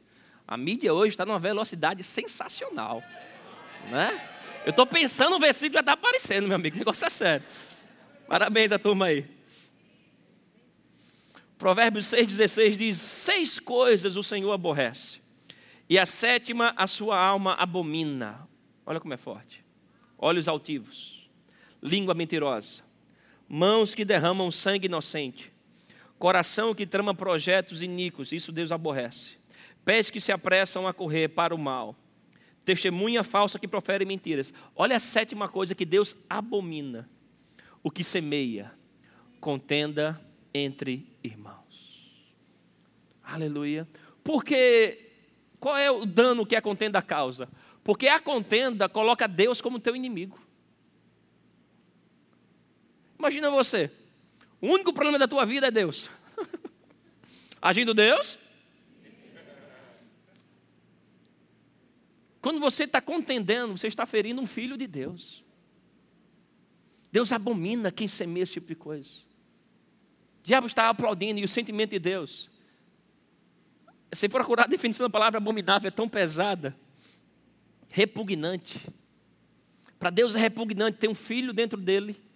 A 0.49 0.57
mídia 0.57 0.93
hoje 0.93 1.11
está 1.11 1.25
numa 1.25 1.39
velocidade 1.39 2.03
sensacional. 2.03 3.05
Né? 3.89 4.21
Eu 4.67 4.71
estou 4.71 4.85
pensando 4.85 5.31
no 5.31 5.39
versículo 5.39 5.75
já 5.75 5.81
está 5.81 5.93
aparecendo, 5.93 6.49
meu 6.49 6.57
amigo. 6.57 6.75
O 6.75 6.79
negócio 6.81 7.07
é 7.07 7.09
sério. 7.09 7.47
Parabéns 8.27 8.73
a 8.73 8.81
turma 8.81 9.07
aí. 9.07 9.25
Provérbios 11.57 12.07
6,16 12.07 12.77
diz: 12.77 12.97
Seis 12.97 13.61
coisas 13.61 14.17
o 14.17 14.25
Senhor 14.25 14.51
aborrece, 14.51 15.21
E 15.89 15.97
a 16.01 16.05
sétima, 16.05 16.75
a 16.77 16.89
sua 16.89 17.17
alma 17.17 17.55
abomina. 17.55 18.49
Olha 18.85 18.99
como 18.99 19.15
é 19.15 19.17
forte. 19.17 19.65
Olhos 20.19 20.49
altivos, 20.49 21.31
língua 21.81 22.13
mentirosa, 22.13 22.88
mãos 23.49 23.95
que 23.95 24.05
derramam 24.05 24.51
sangue 24.51 24.87
inocente, 24.87 25.51
coração 26.19 26.75
que 26.75 26.87
trama 26.87 27.15
projetos 27.15 27.83
iníquos, 27.83 28.33
isso 28.33 28.53
Deus 28.53 28.71
aborrece. 28.71 29.39
Pés 29.85 30.11
que 30.11 30.21
se 30.21 30.31
apressam 30.31 30.87
a 30.87 30.93
correr 30.93 31.29
para 31.29 31.55
o 31.55 31.59
mal, 31.59 31.97
testemunha 32.65 33.25
falsa 33.25 33.59
que 33.59 33.67
profere 33.67 34.05
mentiras. 34.05 34.53
Olha 34.77 34.97
a 34.97 35.01
sétima 35.01 35.49
coisa 35.49 35.75
que 35.75 35.87
Deus 35.87 36.15
abomina: 36.29 37.09
o 37.83 37.91
que 37.91 38.05
semeia, 38.05 38.71
contenda 39.41 40.21
entre 40.53 41.07
irmãos. 41.25 41.59
Aleluia. 43.23 43.89
Porque 44.23 45.07
qual 45.59 45.77
é 45.77 45.91
o 45.91 46.05
dano 46.05 46.45
que 46.45 46.57
a 46.57 46.63
contenda 46.63 47.01
causa? 47.01 47.49
Porque 47.83 48.09
a 48.09 48.21
contenda 48.21 48.89
coloca 48.89 49.27
Deus 49.27 49.61
como 49.63 49.81
teu 49.81 49.97
inimigo. 49.97 50.39
Imagina 53.19 53.51
você, 53.51 53.91
o 54.61 54.69
único 54.69 54.93
problema 54.93 55.19
da 55.19 55.27
tua 55.27 55.45
vida 55.45 55.67
é 55.67 55.71
Deus. 55.71 56.09
Agindo 57.61 57.93
Deus? 57.93 58.39
Quando 62.41 62.61
você 62.61 62.85
está 62.85 63.01
contendendo, 63.01 63.77
você 63.77 63.89
está 63.89 64.07
ferindo 64.07 64.41
um 64.41 64.47
filho 64.47 64.77
de 64.77 64.87
Deus. 64.87 65.45
Deus 67.11 67.33
abomina 67.33 67.91
quem 67.91 68.07
semeia 68.07 68.45
esse 68.45 68.53
tipo 68.53 68.69
de 68.69 68.75
coisa. 68.75 69.11
O 70.41 70.45
diabo 70.45 70.67
está 70.67 70.89
aplaudindo 70.89 71.41
e 71.41 71.45
o 71.45 71.49
sentimento 71.49 71.91
de 71.91 71.99
Deus. 71.99 72.49
Se 74.13 74.29
procurar 74.29 74.65
a 74.65 74.69
definição 74.69 75.07
da 75.07 75.11
palavra 75.11 75.39
abominável, 75.39 75.89
é 75.89 75.91
tão 75.91 76.09
pesada, 76.09 76.77
repugnante. 77.91 78.87
Para 79.99 80.11
Deus 80.11 80.37
é 80.37 80.39
repugnante 80.39 80.99
ter 80.99 81.09
um 81.09 81.15
filho 81.15 81.53
dentro 81.53 81.79
dele. 81.79 82.28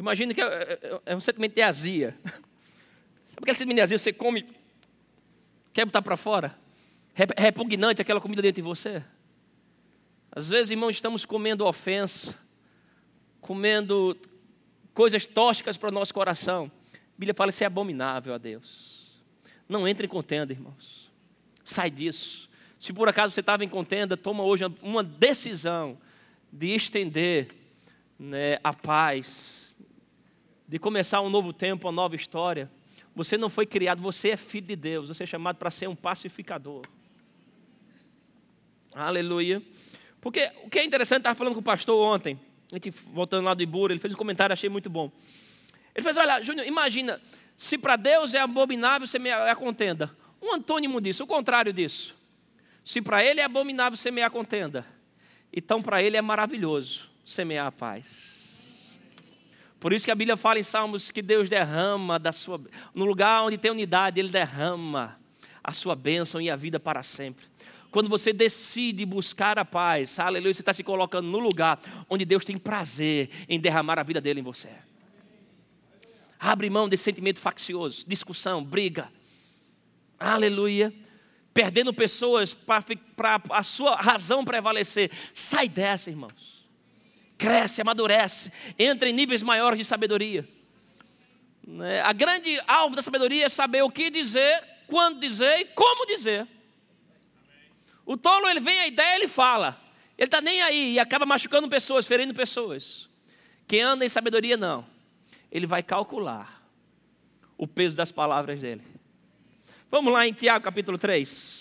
Imagina 0.00 0.32
que 0.32 0.40
é, 0.40 0.46
é, 0.46 1.00
é 1.12 1.14
um 1.14 1.20
sentimento 1.20 1.54
de 1.54 1.60
azia. 1.60 2.16
Sabe 3.22 3.42
aquele 3.42 3.58
sentimento 3.58 3.76
de 3.76 3.82
azia? 3.82 3.98
Você 3.98 4.14
come, 4.14 4.46
quer 5.74 5.84
botar 5.84 6.00
para 6.00 6.16
fora? 6.16 6.56
É 7.14 7.42
repugnante 7.42 8.00
aquela 8.00 8.18
comida 8.18 8.40
dentro 8.40 8.62
de 8.62 8.62
você? 8.62 9.04
Às 10.32 10.48
vezes, 10.48 10.70
irmãos, 10.70 10.92
estamos 10.92 11.26
comendo 11.26 11.66
ofensa, 11.66 12.34
comendo 13.42 14.16
coisas 14.94 15.26
tóxicas 15.26 15.76
para 15.76 15.90
o 15.90 15.92
nosso 15.92 16.14
coração. 16.14 16.72
A 16.94 17.18
Bíblia 17.18 17.34
fala 17.34 17.50
isso 17.50 17.62
é 17.62 17.66
abominável 17.66 18.32
a 18.32 18.38
Deus. 18.38 19.20
Não 19.68 19.86
entre 19.86 20.06
em 20.06 20.08
contenda, 20.08 20.50
irmãos. 20.50 21.10
Sai 21.62 21.90
disso. 21.90 22.48
Se 22.78 22.90
por 22.90 23.06
acaso 23.06 23.34
você 23.34 23.40
estava 23.40 23.66
em 23.66 23.68
contenda, 23.68 24.16
toma 24.16 24.44
hoje 24.44 24.64
uma 24.80 25.04
decisão 25.04 25.98
de 26.50 26.68
estender 26.68 27.48
né, 28.18 28.58
a 28.64 28.72
paz, 28.72 29.69
de 30.70 30.78
começar 30.78 31.20
um 31.20 31.28
novo 31.28 31.52
tempo, 31.52 31.88
uma 31.88 31.92
nova 31.92 32.14
história. 32.14 32.70
Você 33.12 33.36
não 33.36 33.50
foi 33.50 33.66
criado, 33.66 34.00
você 34.00 34.30
é 34.30 34.36
filho 34.36 34.68
de 34.68 34.76
Deus, 34.76 35.08
você 35.08 35.24
é 35.24 35.26
chamado 35.26 35.56
para 35.56 35.68
ser 35.68 35.88
um 35.88 35.96
pacificador. 35.96 36.86
Aleluia. 38.94 39.60
Porque 40.20 40.48
o 40.62 40.70
que 40.70 40.78
é 40.78 40.84
interessante, 40.84 41.22
estava 41.22 41.36
falando 41.36 41.54
com 41.54 41.60
o 41.60 41.64
pastor 41.64 42.00
ontem, 42.00 42.38
a 42.70 42.76
gente 42.76 42.88
voltando 42.88 43.46
lá 43.46 43.52
do 43.52 43.64
Ibura, 43.64 43.92
ele 43.92 43.98
fez 43.98 44.14
um 44.14 44.16
comentário, 44.16 44.52
achei 44.52 44.70
muito 44.70 44.88
bom. 44.88 45.10
Ele 45.92 46.04
fez: 46.04 46.16
Olha, 46.16 46.40
Júnior, 46.40 46.64
imagina, 46.64 47.20
se 47.56 47.76
para 47.76 47.96
Deus 47.96 48.32
é 48.32 48.38
abominável 48.38 49.08
semear 49.08 49.50
a 49.50 49.56
contenda. 49.56 50.16
Um 50.40 50.54
antônimo 50.54 51.00
disso, 51.00 51.24
o 51.24 51.26
contrário 51.26 51.72
disso. 51.72 52.14
Se 52.84 53.02
para 53.02 53.24
ele 53.24 53.40
é 53.40 53.44
abominável 53.44 53.96
semear 53.96 54.28
a 54.28 54.30
contenda, 54.30 54.86
então 55.52 55.82
para 55.82 56.00
ele 56.00 56.16
é 56.16 56.22
maravilhoso 56.22 57.10
semear 57.24 57.66
a 57.66 57.72
paz. 57.72 58.39
Por 59.80 59.94
isso 59.94 60.04
que 60.04 60.10
a 60.10 60.14
Bíblia 60.14 60.36
fala 60.36 60.58
em 60.58 60.62
Salmos 60.62 61.10
que 61.10 61.22
Deus 61.22 61.48
derrama 61.48 62.18
da 62.18 62.32
sua 62.32 62.60
no 62.94 63.06
lugar 63.06 63.42
onde 63.42 63.56
tem 63.56 63.70
unidade, 63.70 64.20
ele 64.20 64.28
derrama 64.28 65.18
a 65.64 65.72
sua 65.72 65.96
bênção 65.96 66.38
e 66.38 66.50
a 66.50 66.54
vida 66.54 66.78
para 66.78 67.02
sempre. 67.02 67.46
Quando 67.90 68.08
você 68.08 68.32
decide 68.32 69.04
buscar 69.06 69.58
a 69.58 69.64
paz, 69.64 70.18
aleluia, 70.20 70.52
você 70.52 70.60
está 70.60 70.74
se 70.74 70.84
colocando 70.84 71.26
no 71.26 71.38
lugar 71.38 71.80
onde 72.08 72.26
Deus 72.26 72.44
tem 72.44 72.58
prazer 72.58 73.30
em 73.48 73.58
derramar 73.58 73.98
a 73.98 74.02
vida 74.02 74.20
dele 74.20 74.40
em 74.40 74.44
você. 74.44 74.68
Abre 76.38 76.68
mão 76.70 76.88
desse 76.88 77.04
sentimento 77.04 77.40
faccioso, 77.40 78.04
discussão, 78.06 78.62
briga. 78.62 79.10
Aleluia. 80.18 80.92
Perdendo 81.52 81.92
pessoas 81.92 82.54
para 82.54 82.84
a 83.50 83.62
sua 83.62 83.96
razão 83.96 84.44
prevalecer. 84.44 85.10
Sai 85.34 85.68
dessa, 85.68 86.10
irmãos. 86.10 86.59
Cresce, 87.40 87.80
amadurece. 87.80 88.52
Entra 88.78 89.08
em 89.08 89.14
níveis 89.14 89.42
maiores 89.42 89.78
de 89.78 89.84
sabedoria. 89.84 90.46
Né? 91.66 92.02
A 92.02 92.12
grande 92.12 92.60
alvo 92.68 92.94
da 92.94 93.00
sabedoria 93.00 93.46
é 93.46 93.48
saber 93.48 93.80
o 93.80 93.90
que 93.90 94.10
dizer, 94.10 94.62
quando 94.86 95.18
dizer 95.18 95.60
e 95.60 95.64
como 95.64 96.04
dizer. 96.04 96.46
O 98.04 98.14
tolo, 98.14 98.46
ele 98.46 98.60
vem 98.60 98.78
a 98.80 98.86
ideia, 98.86 99.16
ele 99.16 99.26
fala. 99.26 99.80
Ele 100.18 100.26
está 100.26 100.42
nem 100.42 100.60
aí 100.60 100.92
e 100.92 100.98
acaba 100.98 101.24
machucando 101.24 101.66
pessoas, 101.66 102.06
ferindo 102.06 102.34
pessoas. 102.34 103.08
Quem 103.66 103.80
anda 103.80 104.04
em 104.04 104.08
sabedoria, 104.08 104.58
não. 104.58 104.84
Ele 105.50 105.66
vai 105.66 105.82
calcular 105.82 106.62
o 107.56 107.66
peso 107.66 107.96
das 107.96 108.12
palavras 108.12 108.60
dele. 108.60 108.82
Vamos 109.90 110.12
lá 110.12 110.26
em 110.26 110.32
Tiago 110.34 110.62
capítulo 110.62 110.98
3. 110.98 111.59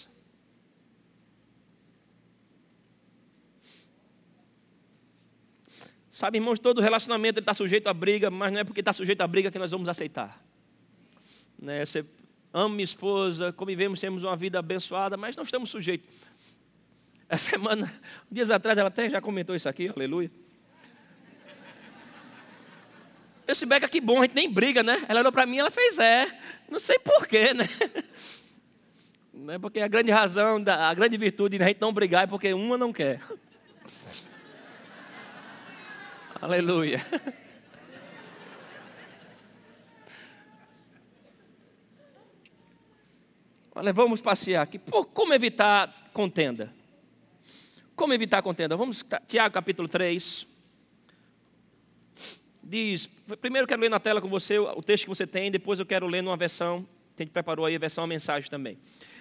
Sabe, 6.19 6.37
irmãos, 6.37 6.59
todo 6.59 6.81
relacionamento 6.81 7.39
está 7.39 7.53
sujeito 7.53 7.87
a 7.87 7.93
briga, 7.93 8.29
mas 8.29 8.51
não 8.51 8.59
é 8.59 8.65
porque 8.65 8.81
está 8.81 8.91
sujeito 8.91 9.21
a 9.21 9.25
briga 9.25 9.49
que 9.49 9.57
nós 9.57 9.71
vamos 9.71 9.87
aceitar. 9.87 10.43
Né? 11.57 11.85
Você 11.85 12.03
amo 12.53 12.75
minha 12.75 12.83
esposa, 12.83 13.53
convivemos, 13.53 14.01
temos 14.01 14.23
uma 14.23 14.35
vida 14.35 14.59
abençoada, 14.59 15.15
mas 15.15 15.37
não 15.37 15.45
estamos 15.45 15.69
sujeitos. 15.69 16.19
Essa 17.29 17.51
semana, 17.51 17.89
dias 18.29 18.51
atrás, 18.51 18.77
ela 18.77 18.89
até 18.89 19.09
já 19.09 19.21
comentou 19.21 19.55
isso 19.55 19.69
aqui, 19.69 19.87
aleluia. 19.87 20.29
Esse 23.47 23.65
Beca, 23.65 23.87
que 23.87 24.01
bom, 24.01 24.19
a 24.19 24.23
gente 24.23 24.35
nem 24.35 24.51
briga, 24.51 24.83
né? 24.83 25.01
Ela 25.07 25.21
olhou 25.21 25.31
para 25.31 25.45
mim 25.45 25.59
ela 25.59 25.71
fez 25.71 25.99
é. 25.99 26.27
Não 26.69 26.81
sei 26.81 26.99
porquê, 26.99 27.53
né? 27.53 27.63
Não 29.33 29.53
é 29.53 29.57
porque 29.57 29.79
a 29.79 29.87
grande 29.87 30.11
razão, 30.11 30.61
a 30.67 30.93
grande 30.93 31.15
virtude 31.15 31.57
de 31.57 31.63
a 31.63 31.67
gente 31.69 31.79
não 31.79 31.93
brigar 31.93 32.25
é 32.25 32.27
porque 32.27 32.53
uma 32.53 32.77
não 32.77 32.91
quer. 32.91 33.21
Aleluia. 36.41 37.05
Olha, 43.75 43.91
vamos 43.91 44.21
passear 44.21 44.61
aqui. 44.61 44.79
Pô, 44.79 45.03
como 45.03 45.33
evitar 45.33 46.09
contenda? 46.13 46.73
Como 47.93 48.13
evitar 48.13 48.41
contenda? 48.41 48.77
Vamos, 48.77 49.05
Tiago 49.27 49.53
capítulo 49.53 49.89
3. 49.89 50.47
Diz, 52.63 53.07
primeiro 53.41 53.65
eu 53.65 53.67
quero 53.67 53.81
ler 53.81 53.89
na 53.89 53.99
tela 53.99 54.21
com 54.21 54.29
você 54.29 54.57
o 54.59 54.81
texto 54.81 55.03
que 55.03 55.09
você 55.09 55.27
tem, 55.27 55.51
depois 55.51 55.79
eu 55.79 55.85
quero 55.85 56.07
ler 56.07 56.23
numa 56.23 56.37
versão, 56.37 56.87
a 57.17 57.21
gente 57.21 57.31
preparou 57.31 57.65
aí 57.65 57.75
a 57.75 57.79
versão, 57.79 58.05
a 58.05 58.07
mensagem 58.07 58.49
também. 58.49 58.77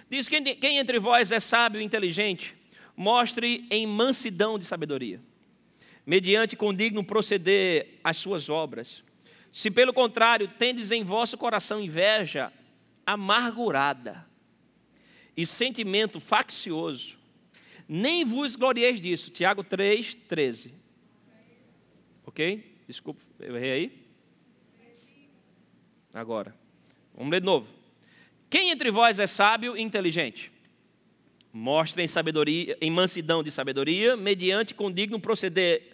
Diz, 0.09 0.29
quem, 0.29 0.43
quem 0.43 0.77
entre 0.77 0.99
vós 0.99 1.33
é 1.33 1.39
sábio 1.39 1.81
e 1.81 1.83
inteligente, 1.83 2.55
mostre 2.95 3.67
em 3.69 3.85
mansidão 3.85 4.57
de 4.57 4.65
sabedoria, 4.65 5.19
mediante 6.09 6.55
condigno 6.55 7.03
proceder 7.03 7.99
as 8.03 8.17
suas 8.17 8.49
obras. 8.49 9.03
Se 9.51 9.69
pelo 9.69 9.93
contrário 9.93 10.47
tendes 10.47 10.89
em 10.89 11.03
vosso 11.03 11.37
coração 11.37 11.79
inveja 11.79 12.51
amargurada, 13.05 14.25
e 15.37 15.45
sentimento 15.45 16.19
faccioso, 16.19 17.15
nem 17.87 18.25
vos 18.25 18.55
glorieis 18.55 18.99
disso. 18.99 19.29
Tiago 19.29 19.63
3, 19.63 20.15
13. 20.27 20.73
Ok? 22.25 22.81
Desculpa, 22.87 23.21
eu 23.39 23.55
errei 23.55 23.71
aí? 23.71 24.05
Agora. 26.11 26.55
Vamos 27.13 27.29
ler 27.29 27.39
de 27.39 27.45
novo. 27.45 27.67
Quem 28.49 28.71
entre 28.71 28.89
vós 28.89 29.19
é 29.19 29.27
sábio 29.27 29.77
e 29.77 29.81
inteligente? 29.81 30.51
Mostre 31.53 32.01
em 32.01 32.07
sabedoria, 32.07 32.75
em 32.81 32.89
mansidão 32.89 33.43
de 33.43 33.51
sabedoria, 33.51 34.17
mediante 34.17 34.73
condigno 34.73 35.19
proceder 35.19 35.88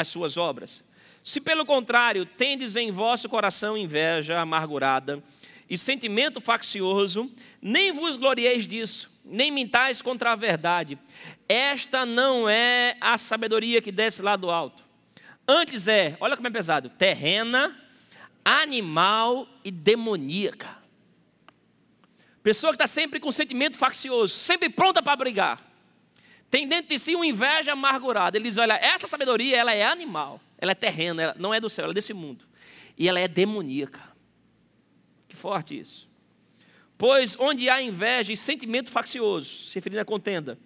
às 0.00 0.08
suas 0.08 0.36
obras. 0.36 0.84
Se 1.22 1.40
pelo 1.40 1.66
contrário 1.66 2.24
tendes 2.24 2.76
em 2.76 2.92
vosso 2.92 3.28
coração 3.28 3.76
inveja 3.76 4.38
amargurada 4.38 5.22
e 5.68 5.76
sentimento 5.76 6.40
faccioso, 6.40 7.30
nem 7.60 7.92
vos 7.92 8.16
glorieis 8.16 8.66
disso, 8.66 9.10
nem 9.24 9.50
mintais 9.50 10.00
contra 10.00 10.32
a 10.32 10.36
verdade. 10.36 10.98
Esta 11.48 12.06
não 12.06 12.48
é 12.48 12.96
a 13.00 13.18
sabedoria 13.18 13.82
que 13.82 13.90
desce 13.90 14.22
lá 14.22 14.36
do 14.36 14.50
alto. 14.50 14.84
Antes 15.48 15.88
é, 15.88 16.16
olha 16.20 16.36
como 16.36 16.46
é 16.46 16.50
pesado, 16.50 16.88
terrena, 16.90 17.76
animal 18.44 19.48
e 19.64 19.70
demoníaca. 19.70 20.76
Pessoa 22.42 22.72
que 22.72 22.76
está 22.76 22.86
sempre 22.86 23.18
com 23.18 23.32
sentimento 23.32 23.76
faccioso, 23.76 24.32
sempre 24.32 24.68
pronta 24.68 25.02
para 25.02 25.16
brigar. 25.16 25.60
Tem 26.56 26.66
dentro 26.66 26.88
de 26.88 26.98
si 26.98 27.14
uma 27.14 27.26
inveja 27.26 27.72
amargurada. 27.72 28.38
Ele 28.38 28.48
diz: 28.48 28.56
olha, 28.56 28.78
essa 28.82 29.06
sabedoria 29.06 29.58
ela 29.58 29.74
é 29.74 29.84
animal, 29.84 30.40
ela 30.56 30.72
é 30.72 30.74
terrena, 30.74 31.22
ela 31.22 31.36
não 31.38 31.52
é 31.52 31.60
do 31.60 31.68
céu, 31.68 31.82
ela 31.82 31.92
é 31.92 31.94
desse 31.94 32.14
mundo. 32.14 32.46
E 32.96 33.06
ela 33.06 33.20
é 33.20 33.28
demoníaca. 33.28 34.00
Que 35.28 35.36
forte 35.36 35.78
isso. 35.78 36.08
Pois 36.96 37.36
onde 37.38 37.68
há 37.68 37.82
inveja 37.82 38.32
e 38.32 38.36
sentimento 38.38 38.90
faccioso, 38.90 39.68
se 39.68 39.74
referindo 39.74 40.00
à 40.00 40.04
contenda, 40.06 40.58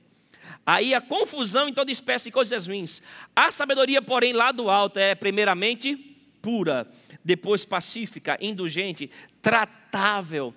aí 0.65 0.95
a 0.95 1.01
confusão 1.01 1.69
em 1.69 1.73
toda 1.73 1.91
espécie 1.91 2.27
de 2.27 2.31
coisas 2.31 2.69
ruins. 2.69 3.03
A 3.35 3.51
sabedoria, 3.51 4.01
porém, 4.01 4.33
lá 4.33 4.53
do 4.53 4.71
alto 4.71 4.97
é 4.97 5.17
primeiramente 5.17 5.97
pura, 6.41 6.89
depois 7.25 7.65
pacífica, 7.65 8.39
indulgente, 8.41 9.11
tratável, 9.43 10.55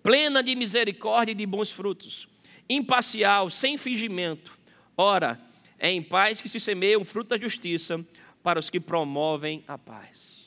plena 0.00 0.44
de 0.44 0.54
misericórdia 0.54 1.32
e 1.32 1.34
de 1.34 1.44
bons 1.44 1.72
frutos, 1.72 2.28
imparcial, 2.70 3.50
sem 3.50 3.76
fingimento. 3.76 4.55
Ora, 4.96 5.40
é 5.78 5.90
em 5.90 6.02
paz 6.02 6.40
que 6.40 6.48
se 6.48 6.58
semeia 6.58 6.98
o 6.98 7.04
fruto 7.04 7.30
da 7.30 7.38
justiça 7.38 8.04
para 8.42 8.58
os 8.58 8.70
que 8.70 8.80
promovem 8.80 9.62
a 9.68 9.76
paz. 9.76 10.46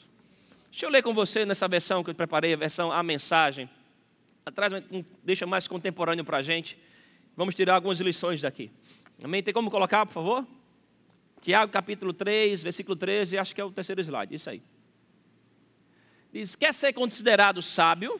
Deixa 0.72 0.86
eu 0.86 0.90
ler 0.90 1.04
com 1.04 1.14
você 1.14 1.46
nessa 1.46 1.68
versão 1.68 2.04
que 2.04 2.10
eu 2.10 2.16
preparei, 2.16 2.54
a 2.54 2.58
versão 2.58 2.92
A 2.92 3.04
Mensagem. 3.04 3.70
Atrás 4.46 4.72
deixa 5.24 5.46
mais 5.46 5.68
contemporâneo 5.68 6.26
para 6.26 6.38
a 6.38 6.42
gente. 6.42 6.78
Vamos 7.36 7.54
tirar 7.54 7.76
algumas 7.76 8.00
lições 8.00 8.42
daqui. 8.42 8.72
Amém? 9.24 9.44
Tem 9.44 9.54
como 9.54 9.70
colocar, 9.70 10.06
por 10.06 10.14
favor? 10.14 10.48
Tiago 11.42 11.72
capítulo 11.72 12.12
3, 12.12 12.64
versículo 12.64 12.96
13, 12.96 13.38
acho 13.38 13.54
que 13.54 13.62
é 13.62 13.64
o 13.64 13.72
terceiro 13.72 14.02
slide, 14.02 14.34
isso 14.34 14.50
aí. 14.50 14.62
Diz: 16.34 16.56
quer 16.56 16.74
ser 16.74 16.94
considerado 16.94 17.62
sábio, 17.62 18.20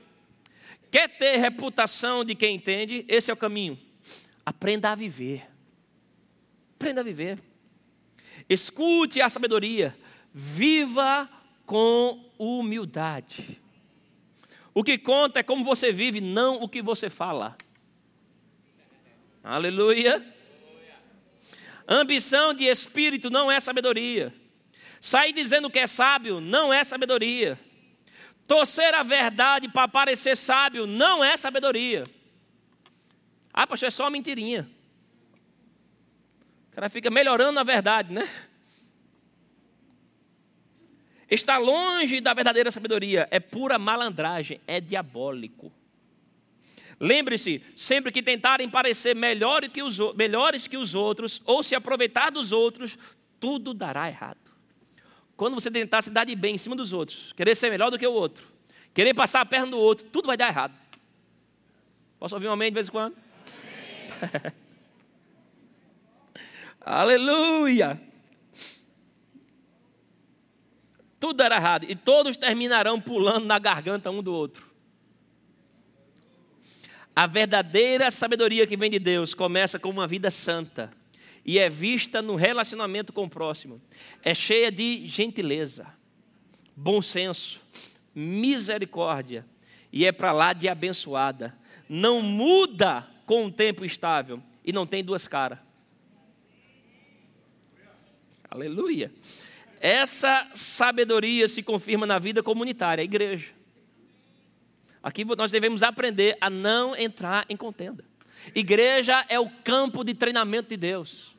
quer 0.92 1.10
ter 1.10 1.38
reputação 1.38 2.24
de 2.24 2.36
quem 2.36 2.56
entende, 2.56 3.04
esse 3.08 3.32
é 3.32 3.34
o 3.34 3.38
caminho. 3.38 3.78
Aprenda 4.46 4.92
a 4.92 4.96
viver. 4.96 5.49
Aprenda 6.80 7.02
a 7.02 7.04
viver. 7.04 7.38
Escute 8.48 9.22
a 9.22 9.28
sabedoria, 9.28 9.94
viva 10.34 11.30
com 11.66 12.32
humildade. 12.38 13.60
O 14.74 14.82
que 14.82 14.98
conta 14.98 15.42
é 15.42 15.44
como 15.44 15.66
você 15.66 15.92
vive, 15.92 16.22
não 16.22 16.64
o 16.64 16.70
que 16.70 16.82
você 16.82 17.10
fala. 17.10 17.58
Aleluia. 19.44 20.26
Ambição 21.86 22.54
de 22.54 22.64
espírito 22.64 23.30
não 23.30 23.52
é 23.52 23.60
sabedoria. 23.60 24.34
Sair 25.02 25.34
dizendo 25.34 25.70
que 25.70 25.80
é 25.80 25.86
sábio 25.86 26.40
não 26.40 26.72
é 26.72 26.82
sabedoria. 26.86 27.60
Torcer 28.48 28.96
a 28.96 29.04
verdade 29.04 29.68
para 29.68 29.90
parecer 29.90 30.38
sábio 30.38 30.88
não 30.88 31.22
é 31.22 31.36
sabedoria. 31.36 32.10
Ah, 33.54 33.68
pastor, 33.68 33.88
é 33.88 33.92
só 33.92 34.06
uma 34.06 34.12
mentirinha. 34.12 34.79
O 36.72 36.76
cara 36.76 36.90
fica 36.90 37.10
melhorando 37.10 37.60
a 37.60 37.64
verdade, 37.64 38.14
né? 38.14 38.30
Está 41.30 41.58
longe 41.58 42.22
da 42.22 42.34
verdadeira 42.34 42.72
sabedoria, 42.72 43.28
é 43.30 43.40
pura 43.40 43.78
malandragem, 43.78 44.60
é 44.66 44.82
diabólico. 44.82 45.72
Lembre-se, 47.00 47.64
sempre 47.76 48.12
que 48.12 48.22
tentarem 48.22 48.70
parecer 48.70 49.16
melhor 49.16 49.62
que 49.70 49.82
os, 49.82 50.00
melhores 50.16 50.68
que 50.68 50.76
os 50.76 50.96
outros, 50.96 51.42
ou 51.46 51.62
se 51.62 51.76
aproveitar 51.76 52.30
dos 52.32 52.52
outros, 52.52 52.98
tudo 53.40 53.74
dará 53.74 54.10
errado. 54.10 54.40
Quando 55.38 55.54
você 55.54 55.72
tentar 55.72 56.02
se 56.02 56.10
dar 56.10 56.26
de 56.26 56.36
bem 56.36 56.56
em 56.56 56.58
cima 56.58 56.76
dos 56.76 56.92
outros, 56.92 57.32
querer 57.34 57.56
ser 57.56 57.70
melhor 57.70 57.90
do 57.90 57.98
que 57.98 58.06
o 58.06 58.12
outro, 58.12 58.46
querer 58.94 59.14
passar 59.14 59.42
a 59.42 59.46
perna 59.46 59.68
do 59.68 59.80
outro, 59.80 60.08
tudo 60.08 60.28
vai 60.28 60.36
dar 60.36 60.50
errado. 60.50 60.74
Posso 62.20 62.36
ouvir 62.36 62.48
um 62.48 62.52
amém 62.52 62.70
de 62.70 62.74
vez 62.74 62.90
em 62.90 62.92
quando? 62.92 63.16
Aleluia! 66.92 68.02
Tudo 71.20 71.38
dará 71.38 71.58
errado 71.58 71.86
e 71.88 71.96
todos 71.96 72.36
terminarão 72.36 73.00
pulando 73.00 73.46
na 73.46 73.60
garganta 73.60 74.10
um 74.10 74.24
do 74.24 74.34
outro. 74.34 74.72
A 77.16 77.28
verdadeira 77.28 78.10
sabedoria 78.10 78.66
que 78.66 78.76
vem 78.76 78.90
de 78.90 78.98
Deus 78.98 79.36
começa 79.36 79.78
com 79.78 79.88
uma 79.88 80.08
vida 80.08 80.32
santa 80.32 80.92
e 81.46 81.60
é 81.60 81.70
vista 81.70 82.24
no 82.24 82.34
relacionamento 82.34 83.14
com 83.14 83.26
o 83.26 83.30
próximo. 83.30 83.80
É 84.24 84.34
cheia 84.34 84.72
de 84.72 85.06
gentileza, 85.06 85.86
bom 86.76 87.04
senso, 87.04 87.62
misericórdia 88.16 89.46
e 89.94 90.08
é 90.08 90.12
para 90.12 90.32
lá 90.32 90.54
de 90.54 90.68
abençoada. 90.68 91.56
Não 91.88 92.20
muda 92.24 93.08
com 93.28 93.46
um 93.46 93.52
tempo 93.52 93.86
estável 93.86 94.42
e 94.66 94.74
não 94.74 94.88
tem 94.88 95.04
duas 95.04 95.28
caras. 95.28 95.69
Aleluia. 98.50 99.12
Essa 99.80 100.50
sabedoria 100.54 101.48
se 101.48 101.64
confirma 101.64 102.06
na 102.06 102.20
vida 102.20 102.44
comunitária, 102.44 103.02
a 103.02 103.06
igreja. 103.06 103.50
Aqui 105.02 105.24
nós 105.24 105.52
devemos 105.52 105.84
aprender 105.84 106.38
a 106.42 106.50
não 106.50 106.96
entrar 106.96 107.46
em 107.48 107.56
contenda. 107.56 108.04
Igreja 108.54 109.26
é 109.30 109.40
o 109.40 109.50
campo 109.64 110.04
de 110.04 110.14
treinamento 110.14 110.70
de 110.70 110.78
Deus. 110.78 111.36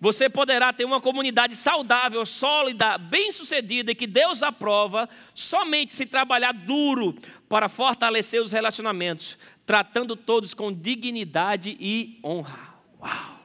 Você 0.00 0.28
poderá 0.28 0.72
ter 0.72 0.84
uma 0.84 1.00
comunidade 1.00 1.56
saudável, 1.56 2.24
sólida, 2.24 2.96
bem-sucedida 2.98 3.90
e 3.90 3.96
que 3.96 4.06
Deus 4.06 4.44
aprova 4.44 5.08
somente 5.34 5.92
se 5.92 6.06
trabalhar 6.06 6.52
duro 6.52 7.16
para 7.48 7.68
fortalecer 7.68 8.40
os 8.40 8.52
relacionamentos, 8.52 9.36
tratando 9.66 10.14
todos 10.14 10.54
com 10.54 10.72
dignidade 10.72 11.76
e 11.80 12.20
honra. 12.22 12.76
Uau! 13.00 13.37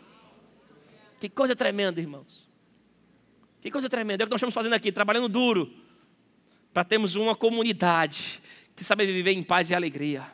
Que 1.23 1.29
coisa 1.29 1.55
tremenda, 1.55 2.01
irmãos. 2.01 2.45
Que 3.61 3.71
coisa 3.71 3.87
tremenda. 3.87 4.21
É 4.21 4.25
o 4.25 4.27
que 4.27 4.31
nós 4.31 4.39
estamos 4.39 4.53
fazendo 4.53 4.73
aqui, 4.73 4.91
trabalhando 4.91 5.29
duro, 5.29 5.73
para 6.73 6.83
termos 6.83 7.15
uma 7.15 7.33
comunidade 7.33 8.41
que 8.75 8.83
sabe 8.83 9.05
viver 9.05 9.31
em 9.31 9.41
paz 9.41 9.69
e 9.69 9.73
alegria. 9.73 10.29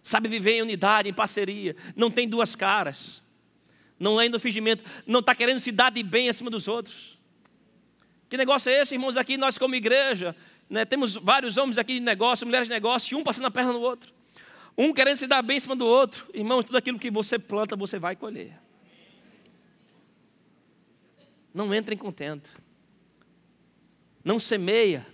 Sabe 0.00 0.28
viver 0.28 0.58
em 0.58 0.62
unidade, 0.62 1.08
em 1.08 1.12
parceria. 1.12 1.74
Não 1.96 2.08
tem 2.08 2.28
duas 2.28 2.54
caras 2.54 3.20
não 3.98 4.20
é 4.20 4.28
no 4.28 4.38
fingimento, 4.38 4.84
não 5.04 5.18
está 5.18 5.34
querendo 5.34 5.58
se 5.58 5.72
dar 5.72 5.90
de 5.90 6.04
bem 6.04 6.28
acima 6.28 6.48
dos 6.48 6.68
outros. 6.68 7.18
Que 8.28 8.36
negócio 8.36 8.70
é 8.70 8.82
esse, 8.82 8.94
irmãos, 8.94 9.16
aqui 9.16 9.36
nós 9.36 9.58
como 9.58 9.74
igreja, 9.74 10.36
né, 10.70 10.84
temos 10.84 11.16
vários 11.16 11.56
homens 11.56 11.78
aqui 11.78 11.94
de 11.94 12.00
negócio, 12.00 12.46
mulheres 12.46 12.68
de 12.68 12.74
negócio, 12.74 13.18
um 13.18 13.24
passando 13.24 13.46
a 13.46 13.50
perna 13.50 13.72
no 13.72 13.80
outro. 13.80 14.12
Um 14.78 14.92
querendo 14.92 15.16
se 15.16 15.26
dar 15.26 15.42
bem 15.42 15.56
em 15.56 15.60
cima 15.60 15.74
do 15.74 15.84
outro. 15.84 16.28
Irmãos, 16.32 16.64
tudo 16.64 16.76
aquilo 16.76 16.96
que 16.96 17.10
você 17.10 17.40
planta, 17.40 17.74
você 17.74 17.98
vai 17.98 18.14
colher. 18.14 18.65
Não 21.56 21.74
entre 21.74 21.94
em 21.94 21.98
contento. 21.98 22.50
Não 24.22 24.38
semeia. 24.38 25.06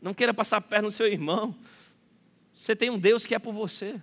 Não 0.00 0.14
queira 0.14 0.32
passar 0.32 0.56
a 0.56 0.60
perna 0.62 0.86
no 0.86 0.90
seu 0.90 1.06
irmão. 1.06 1.54
Você 2.56 2.74
tem 2.74 2.88
um 2.88 2.98
Deus 2.98 3.26
que 3.26 3.34
é 3.34 3.38
por 3.38 3.52
você. 3.52 4.00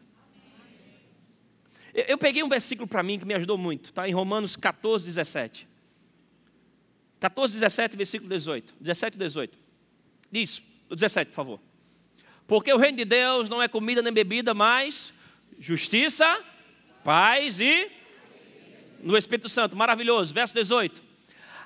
Eu, 1.92 2.04
eu 2.10 2.18
peguei 2.20 2.44
um 2.44 2.48
versículo 2.48 2.88
para 2.88 3.02
mim 3.02 3.18
que 3.18 3.26
me 3.26 3.34
ajudou 3.34 3.58
muito, 3.58 3.86
está 3.86 4.08
em 4.08 4.14
Romanos 4.14 4.56
14, 4.56 5.04
17. 5.04 5.68
14, 7.20 7.54
17, 7.56 7.98
versículo 7.98 8.30
18. 8.30 8.76
17 8.80 9.16
e 9.16 9.18
18. 9.18 9.58
Diz, 10.32 10.62
17, 10.92 11.30
por 11.30 11.36
favor. 11.36 11.60
Porque 12.46 12.72
o 12.72 12.78
reino 12.78 13.00
de 13.00 13.06
Deus 13.06 13.50
não 13.50 13.64
é 13.64 13.68
comida 13.68 14.04
nem 14.04 14.14
bebida, 14.14 14.54
mas 14.54 15.12
justiça, 15.60 16.40
paz 17.04 17.60
e 17.60 17.90
no 19.02 19.18
Espírito 19.18 19.50
Santo. 19.50 19.76
Maravilhoso. 19.76 20.32
Verso 20.36 20.54
18. 20.54 21.13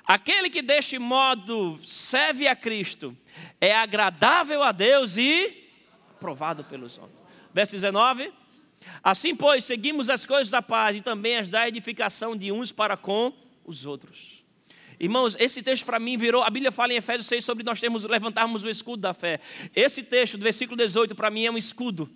Aquele 0.08 0.48
que 0.48 0.62
deste 0.62 0.98
modo 0.98 1.78
serve 1.84 2.48
a 2.48 2.56
Cristo 2.56 3.14
é 3.60 3.76
agradável 3.76 4.62
a 4.62 4.72
Deus 4.72 5.18
e 5.18 5.68
aprovado 6.12 6.64
pelos 6.64 6.96
homens. 6.96 7.12
Verso 7.52 7.72
19. 7.72 8.32
Assim, 9.04 9.36
pois, 9.36 9.64
seguimos 9.64 10.08
as 10.08 10.24
coisas 10.24 10.48
da 10.48 10.62
paz 10.62 10.96
e 10.96 11.02
também 11.02 11.36
as 11.36 11.50
da 11.50 11.68
edificação 11.68 12.34
de 12.34 12.50
uns 12.50 12.72
para 12.72 12.96
com 12.96 13.34
os 13.66 13.84
outros. 13.84 14.42
Irmãos, 14.98 15.36
esse 15.38 15.62
texto 15.62 15.84
para 15.84 15.98
mim 15.98 16.16
virou. 16.16 16.42
A 16.42 16.48
Bíblia 16.48 16.72
fala 16.72 16.94
em 16.94 16.96
Efésios 16.96 17.26
6 17.26 17.44
sobre 17.44 17.62
nós 17.62 17.78
termos 17.78 18.02
levantarmos 18.04 18.64
o 18.64 18.70
escudo 18.70 19.02
da 19.02 19.12
fé. 19.12 19.38
Esse 19.76 20.02
texto, 20.02 20.38
do 20.38 20.42
versículo 20.42 20.78
18, 20.78 21.14
para 21.14 21.28
mim 21.28 21.44
é 21.44 21.50
um 21.50 21.58
escudo 21.58 22.10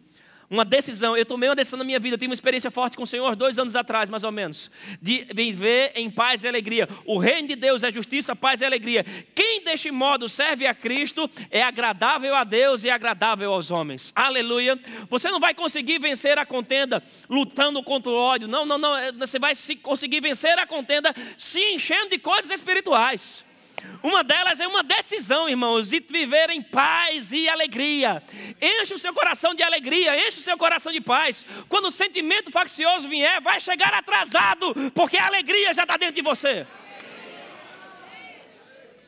uma 0.52 0.66
decisão. 0.66 1.16
Eu 1.16 1.24
tomei 1.24 1.48
uma 1.48 1.56
decisão 1.56 1.78
na 1.78 1.84
minha 1.84 1.98
vida. 1.98 2.14
Eu 2.14 2.18
tive 2.18 2.28
uma 2.28 2.34
experiência 2.34 2.70
forte 2.70 2.96
com 2.96 3.04
o 3.04 3.06
Senhor 3.06 3.34
dois 3.34 3.58
anos 3.58 3.74
atrás, 3.74 4.10
mais 4.10 4.22
ou 4.22 4.30
menos. 4.30 4.70
De 5.00 5.26
viver 5.34 5.92
em 5.94 6.10
paz 6.10 6.44
e 6.44 6.48
alegria. 6.48 6.88
O 7.06 7.18
reino 7.18 7.48
de 7.48 7.56
Deus 7.56 7.82
é 7.82 7.90
justiça, 7.90 8.36
paz 8.36 8.60
e 8.60 8.64
alegria. 8.64 9.04
Quem 9.34 9.64
deste 9.64 9.90
modo 9.90 10.28
serve 10.28 10.66
a 10.66 10.74
Cristo 10.74 11.28
é 11.50 11.62
agradável 11.62 12.34
a 12.34 12.44
Deus 12.44 12.84
e 12.84 12.90
agradável 12.90 13.52
aos 13.52 13.70
homens. 13.70 14.12
Aleluia. 14.14 14.78
Você 15.08 15.28
não 15.30 15.40
vai 15.40 15.54
conseguir 15.54 15.98
vencer 15.98 16.38
a 16.38 16.44
contenda 16.44 17.02
lutando 17.30 17.82
contra 17.82 18.10
o 18.10 18.14
ódio. 18.14 18.46
Não, 18.46 18.66
não, 18.66 18.76
não. 18.76 18.92
Você 19.18 19.38
vai 19.38 19.54
conseguir 19.82 20.20
vencer 20.20 20.58
a 20.58 20.66
contenda 20.66 21.14
se 21.38 21.60
enchendo 21.72 22.10
de 22.10 22.18
coisas 22.18 22.50
espirituais. 22.50 23.42
Uma 24.02 24.24
delas 24.24 24.60
é 24.60 24.66
uma 24.66 24.82
decisão, 24.82 25.48
irmãos, 25.48 25.88
de 25.88 26.00
viver 26.00 26.50
em 26.50 26.60
paz 26.60 27.32
e 27.32 27.48
alegria. 27.48 28.22
Enche 28.60 28.94
o 28.94 28.98
seu 28.98 29.14
coração 29.14 29.54
de 29.54 29.62
alegria, 29.62 30.26
enche 30.26 30.40
o 30.40 30.42
seu 30.42 30.58
coração 30.58 30.92
de 30.92 31.00
paz. 31.00 31.46
Quando 31.68 31.86
o 31.86 31.90
sentimento 31.90 32.50
faccioso 32.50 33.08
vier, 33.08 33.40
vai 33.40 33.60
chegar 33.60 33.94
atrasado, 33.94 34.74
porque 34.92 35.16
a 35.16 35.26
alegria 35.26 35.72
já 35.72 35.82
está 35.82 35.96
dentro 35.96 36.16
de 36.16 36.22
você. 36.22 36.66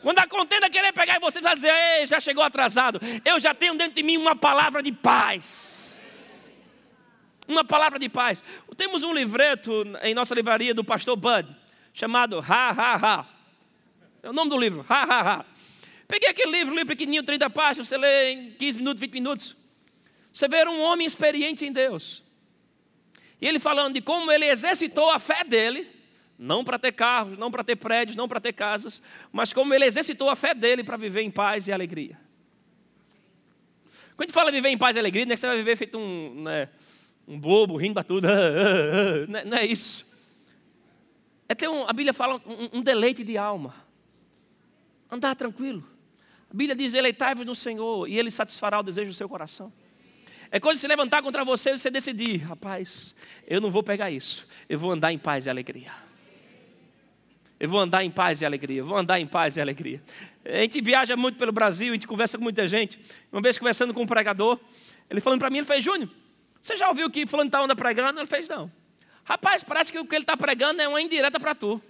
Quando 0.01 0.19
a 0.19 0.27
contenda 0.27 0.69
querer 0.71 0.93
pegar 0.93 1.17
em 1.17 1.21
você, 1.21 1.41
vai 1.41 1.55
dizer: 1.55 1.73
Ei, 1.73 2.07
já 2.07 2.21
chegou 2.21 2.45
atrasado. 2.45 3.01
Eu 3.25 3.41
já 3.41 3.55
tenho 3.55 3.75
dentro 3.75 3.95
de 3.95 4.03
mim 4.03 4.17
uma 4.17 4.37
palavra 4.37 4.83
de 4.83 4.93
paz. 4.93 5.93
Uma 7.49 7.65
palavra 7.65 7.99
de 7.99 8.09
paz. 8.09 8.45
Temos 8.77 9.03
um 9.03 9.13
livreto 9.13 9.85
em 10.03 10.15
nossa 10.15 10.35
livraria 10.35 10.75
do 10.75 10.85
pastor 10.85 11.17
Bud, 11.17 11.49
chamado 11.93 12.39
Ha 12.39 12.71
Ha 12.71 12.95
Ha. 12.97 13.34
É 14.25 14.31
o 14.31 14.33
nome 14.33 14.49
do 14.49 14.59
livro, 14.59 14.85
Ha 14.89 15.03
Ha 15.03 15.21
Ha. 15.21 15.47
Peguei 16.09 16.31
aquele 16.31 16.51
livro, 16.51 16.75
livro 16.75 16.89
pequenininho, 16.89 17.23
30 17.23 17.51
páginas, 17.51 17.89
você 17.89 17.99
lê 17.99 18.33
em 18.33 18.51
15 18.53 18.79
minutos, 18.79 19.01
20 19.01 19.13
minutos. 19.13 19.57
Você 20.33 20.49
vê 20.49 20.67
um 20.67 20.81
homem 20.81 21.07
experiente 21.07 21.67
em 21.67 21.71
Deus. 21.71 22.23
E 23.39 23.47
ele 23.47 23.59
falando 23.59 23.93
de 23.93 24.01
como 24.01 24.33
ele 24.33 24.47
exercitou 24.47 25.11
a 25.11 25.19
fé 25.19 25.45
dele 25.45 25.87
não 26.39 26.65
para 26.65 26.79
ter 26.79 26.93
carros, 26.93 27.39
não 27.39 27.51
para 27.51 27.63
ter 27.63 27.77
prédios, 27.77 28.17
não 28.17 28.27
para 28.27 28.41
ter 28.41 28.55
casas, 28.55 29.03
mas 29.31 29.53
como 29.53 29.75
ele 29.75 29.85
exercitou 29.85 30.31
a 30.31 30.37
fé 30.37 30.55
dele 30.55 30.83
para 30.83 30.97
viver 30.97 31.21
em 31.21 31.31
paz 31.31 31.69
e 31.69 31.73
alegria. 31.73 32.19
Quando 34.17 34.21
a 34.21 34.25
gente 34.25 34.35
fala 34.35 34.51
viver 34.51 34.71
em 34.71 34.79
paz 34.79 34.97
e 34.97 34.99
alegria, 34.99 35.27
não 35.27 35.33
é 35.33 35.35
que 35.35 35.41
você 35.41 35.47
vai 35.47 35.57
viver 35.57 35.77
feito 35.77 35.99
um, 35.99 36.43
né, 36.43 36.71
um 37.29 37.39
bobo, 37.39 37.77
rindo 37.77 37.95
para 37.95 38.05
tudo. 38.05 38.27
É, 39.37 39.45
não 39.45 39.59
é 39.59 39.67
isso. 39.67 40.07
É 41.49 41.55
ter 41.55 41.69
um, 41.69 41.87
a 41.87 41.93
Bíblia 41.93 42.15
fala 42.15 42.41
um, 42.47 42.79
um 42.79 42.83
deleite 42.83 43.23
de 43.23 43.37
alma. 43.37 43.84
Andar 45.11 45.35
tranquilo. 45.35 45.87
A 46.51 46.55
Bíblia 46.55 46.75
diz: 46.75 46.95
eleitai-vos 46.95 47.47
no 47.47 47.55
Senhor 47.55 48.09
e 48.09 48.19
Ele 48.19 48.31
satisfará 48.31 48.81
o 48.81 48.83
desejo 48.83 49.11
do 49.11 49.15
seu 49.15 49.29
coração. 49.29 49.73
É 50.51 50.61
coisa 50.61 50.77
de 50.77 50.81
se 50.83 50.87
levantar 50.87 51.23
contra 51.23 51.45
você 51.45 51.71
e 51.71 51.79
você 51.79 51.91
decidir: 51.91 52.39
rapaz, 52.39 53.15
eu 53.47 53.61
não 53.61 53.71
vou 53.71 53.83
pegar 53.83 54.11
isso, 54.11 54.47
eu 54.69 54.79
vou 54.79 54.91
andar 54.91 55.13
em 55.13 55.19
paz 55.19 55.47
e 55.47 55.51
alegria. 55.51 55.93
Eu 57.59 57.69
vou 57.69 57.81
andar 57.81 58.05
em 58.05 58.11
paz 58.11 58.41
e 58.41 58.45
alegria. 58.45 58.81
Eu 58.81 58.87
vou 58.87 58.97
andar 58.97 59.19
em 59.19 59.27
paz 59.27 59.57
e 59.57 59.61
alegria. 59.61 60.03
A 60.45 60.59
gente 60.59 60.81
viaja 60.81 61.17
muito 61.17 61.39
pelo 61.39 61.53
Brasil, 61.53 61.91
a 61.91 61.95
gente 61.95 62.07
conversa 62.07 62.37
com 62.37 62.45
muita 62.45 62.69
gente. 62.69 62.99
Uma 63.33 63.41
vez 63.41 63.57
conversando 63.57 63.95
com 63.95 64.03
um 64.03 64.07
pregador, 64.07 64.59
ele 65.09 65.21
falando 65.21 65.39
para 65.39 65.51
mim, 65.51 65.59
ele 65.59 65.67
fez, 65.67 65.83
Júnior, 65.83 66.11
você 66.61 66.77
já 66.77 66.89
ouviu 66.89 67.09
que 67.11 67.27
fulano 67.27 67.49
está 67.49 67.63
anda 67.63 67.75
pregando? 67.75 68.21
Ele 68.21 68.27
fez, 68.27 68.49
não. 68.49 68.71
Rapaz, 69.25 69.65
parece 69.65 69.91
que 69.91 69.99
o 69.99 70.05
que 70.05 70.15
ele 70.15 70.25
está 70.25 70.37
pregando 70.37 70.83
é 70.83 70.89
uma 70.89 71.01
indireta 71.01 71.41
para 71.41 71.55
tu. 71.55 71.81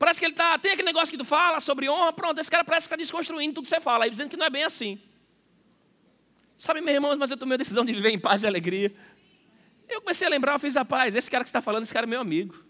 Parece 0.00 0.18
que 0.18 0.24
ele 0.24 0.32
está. 0.32 0.58
Tem 0.58 0.72
aquele 0.72 0.86
negócio 0.86 1.10
que 1.10 1.18
tu 1.18 1.26
fala 1.26 1.60
sobre 1.60 1.86
honra, 1.86 2.10
pronto, 2.10 2.40
esse 2.40 2.50
cara 2.50 2.64
parece 2.64 2.88
que 2.88 2.94
está 2.94 2.96
desconstruindo 2.96 3.56
tudo 3.56 3.64
que 3.64 3.68
você 3.68 3.80
fala, 3.80 4.04
aí 4.04 4.10
dizendo 4.10 4.30
que 4.30 4.36
não 4.36 4.46
é 4.46 4.50
bem 4.50 4.64
assim. 4.64 4.98
Sabe, 6.56 6.80
meus 6.80 6.94
irmãos, 6.94 7.18
mas 7.18 7.30
eu 7.30 7.36
tomei 7.36 7.56
a 7.56 7.58
decisão 7.58 7.84
de 7.84 7.92
viver 7.92 8.08
em 8.08 8.18
paz 8.18 8.42
e 8.42 8.46
alegria. 8.46 8.94
Eu 9.86 10.00
comecei 10.00 10.26
a 10.26 10.30
lembrar, 10.30 10.54
eu 10.54 10.58
fiz, 10.58 10.74
rapaz, 10.74 11.14
esse 11.14 11.30
cara 11.30 11.44
que 11.44 11.50
está 11.50 11.60
falando, 11.60 11.82
esse 11.82 11.92
cara 11.92 12.06
é 12.06 12.08
meu 12.08 12.18
amigo. 12.18 12.64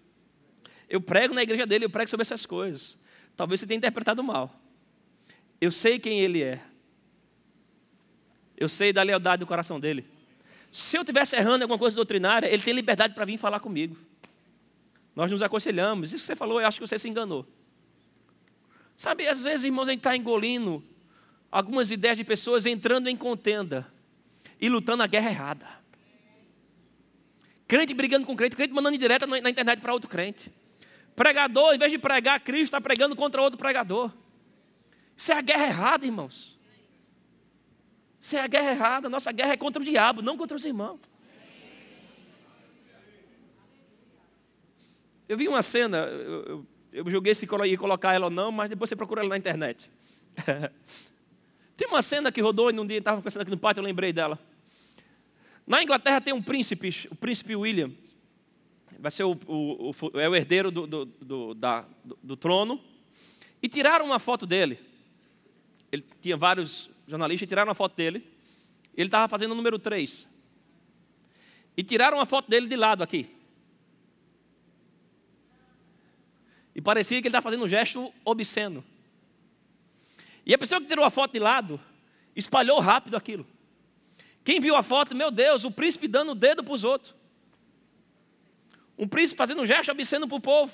Eu 0.88 1.00
prego 1.00 1.32
na 1.32 1.44
igreja 1.44 1.64
dele, 1.64 1.84
eu 1.84 1.90
prego 1.90 2.10
sobre 2.10 2.22
essas 2.22 2.44
coisas. 2.44 2.98
Talvez 3.36 3.60
você 3.60 3.66
tenha 3.68 3.78
interpretado 3.78 4.24
mal. 4.24 4.52
Eu 5.60 5.70
sei 5.70 6.00
quem 6.00 6.20
ele 6.20 6.42
é. 6.42 6.60
Eu 8.56 8.68
sei 8.68 8.92
da 8.92 9.04
lealdade 9.04 9.38
do 9.38 9.46
coração 9.46 9.78
dele. 9.78 10.04
Se 10.72 10.96
eu 10.96 11.02
estiver 11.02 11.22
errando 11.34 11.58
em 11.58 11.62
alguma 11.62 11.78
coisa 11.78 11.94
doutrinária, 11.94 12.48
ele 12.48 12.62
tem 12.64 12.74
liberdade 12.74 13.14
para 13.14 13.24
vir 13.24 13.38
falar 13.38 13.60
comigo. 13.60 13.96
Nós 15.20 15.30
nos 15.30 15.42
aconselhamos. 15.42 16.14
Isso 16.14 16.22
que 16.22 16.26
você 16.28 16.34
falou, 16.34 16.62
eu 16.62 16.66
acho 16.66 16.80
que 16.80 16.86
você 16.86 16.98
se 16.98 17.06
enganou. 17.06 17.46
Sabe, 18.96 19.28
às 19.28 19.42
vezes, 19.42 19.64
irmãos, 19.64 19.86
a 19.86 19.90
gente 19.90 19.98
está 19.98 20.16
engolindo 20.16 20.82
algumas 21.52 21.90
ideias 21.90 22.16
de 22.16 22.24
pessoas 22.24 22.64
entrando 22.64 23.06
em 23.06 23.14
contenda 23.14 23.86
e 24.58 24.70
lutando 24.70 25.02
a 25.02 25.06
guerra 25.06 25.28
errada. 25.28 25.68
Crente 27.68 27.92
brigando 27.92 28.24
com 28.24 28.34
crente, 28.34 28.56
crente 28.56 28.72
mandando 28.72 28.96
direta 28.96 29.26
na 29.26 29.50
internet 29.50 29.82
para 29.82 29.92
outro 29.92 30.08
crente. 30.08 30.50
Pregador, 31.14 31.74
em 31.74 31.78
vez 31.78 31.92
de 31.92 31.98
pregar 31.98 32.40
Cristo, 32.40 32.64
está 32.64 32.80
pregando 32.80 33.14
contra 33.14 33.42
outro 33.42 33.58
pregador. 33.58 34.10
Isso 35.14 35.32
é 35.32 35.34
a 35.34 35.42
guerra 35.42 35.66
errada, 35.66 36.06
irmãos. 36.06 36.58
Isso 38.18 38.36
é 38.36 38.40
a 38.40 38.46
guerra 38.46 38.70
errada. 38.70 39.10
Nossa 39.10 39.30
guerra 39.32 39.52
é 39.52 39.56
contra 39.58 39.82
o 39.82 39.84
diabo, 39.84 40.22
não 40.22 40.38
contra 40.38 40.56
os 40.56 40.64
irmãos. 40.64 41.09
Eu 45.30 45.36
vi 45.36 45.46
uma 45.46 45.62
cena, 45.62 45.98
eu, 45.98 46.66
eu, 46.92 47.08
joguei 47.08 47.32
se 47.36 47.46
ia 47.46 47.78
colocar 47.78 48.12
ela 48.12 48.24
ou 48.24 48.32
não, 48.32 48.50
mas 48.50 48.68
depois 48.68 48.88
você 48.88 48.96
procura 48.96 49.20
ela 49.20 49.28
na 49.28 49.38
internet. 49.38 49.88
tem 51.76 51.86
uma 51.86 52.02
cena 52.02 52.32
que 52.32 52.40
rodou 52.40 52.68
e 52.68 52.72
num 52.72 52.84
dia 52.84 52.98
estava 52.98 53.22
pensando 53.22 53.42
aqui 53.42 53.50
no 53.52 53.56
pátio, 53.56 53.80
eu 53.80 53.84
lembrei 53.84 54.12
dela. 54.12 54.36
Na 55.64 55.84
Inglaterra 55.84 56.20
tem 56.20 56.34
um 56.34 56.42
príncipe, 56.42 57.06
o 57.12 57.14
príncipe 57.14 57.54
William 57.54 57.92
vai 58.98 59.12
ser 59.12 59.22
o, 59.22 59.38
o, 59.46 59.90
o, 59.90 60.18
é 60.18 60.28
o 60.28 60.34
herdeiro 60.34 60.68
do, 60.68 60.84
do, 60.84 61.04
do, 61.04 61.54
da, 61.54 61.84
do, 62.04 62.36
trono. 62.36 62.80
E 63.62 63.68
tiraram 63.68 64.06
uma 64.06 64.18
foto 64.18 64.44
dele. 64.44 64.80
Ele 65.92 66.04
tinha 66.20 66.36
vários 66.36 66.90
jornalistas, 67.06 67.48
tiraram 67.48 67.68
uma 67.68 67.74
foto 67.76 67.94
dele. 67.94 68.26
Ele 68.96 69.06
estava 69.06 69.28
fazendo 69.28 69.52
o 69.52 69.54
número 69.54 69.78
3. 69.78 70.26
E 71.76 71.84
tiraram 71.84 72.18
uma 72.18 72.26
foto 72.26 72.50
dele 72.50 72.66
de 72.66 72.74
lado 72.74 73.04
aqui. 73.04 73.38
E 76.80 76.82
parecia 76.82 77.20
que 77.20 77.28
ele 77.28 77.28
estava 77.28 77.42
fazendo 77.42 77.62
um 77.62 77.68
gesto 77.68 78.10
obsceno. 78.24 78.82
E 80.46 80.54
a 80.54 80.56
pessoa 80.56 80.80
que 80.80 80.86
tirou 80.86 81.04
a 81.04 81.10
foto 81.10 81.34
de 81.34 81.38
lado 81.38 81.78
espalhou 82.34 82.80
rápido 82.80 83.18
aquilo. 83.18 83.46
Quem 84.42 84.60
viu 84.60 84.74
a 84.74 84.82
foto, 84.82 85.14
meu 85.14 85.30
Deus, 85.30 85.62
o 85.62 85.70
príncipe 85.70 86.08
dando 86.08 86.32
o 86.32 86.34
dedo 86.34 86.64
para 86.64 86.72
os 86.72 86.82
outros. 86.82 87.14
Um 88.96 89.06
príncipe 89.06 89.36
fazendo 89.36 89.60
um 89.60 89.66
gesto 89.66 89.92
obsceno 89.92 90.26
para 90.26 90.38
o 90.38 90.40
povo. 90.40 90.72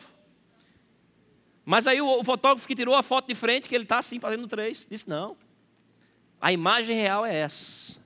Mas 1.65 1.89
aí 1.89 2.01
o, 2.01 2.21
o, 2.21 2.23
fotógrafo 2.23 2.69
que 2.69 2.77
tirou 2.77 2.95
a 2.95 3.03
foto 3.03 3.27
de 3.27 3.35
frente, 3.35 3.69
que 3.69 3.75
ele 3.75 3.83
está 3.83 3.99
assim 3.99 4.21
fazendo 4.21 4.47
três, 4.47 4.87
disse: 4.89 5.09
não. 5.09 5.37
A 6.41 6.53
imagem 6.53 6.97
real 6.97 7.27
é 7.27 7.35
essa. 7.35 7.97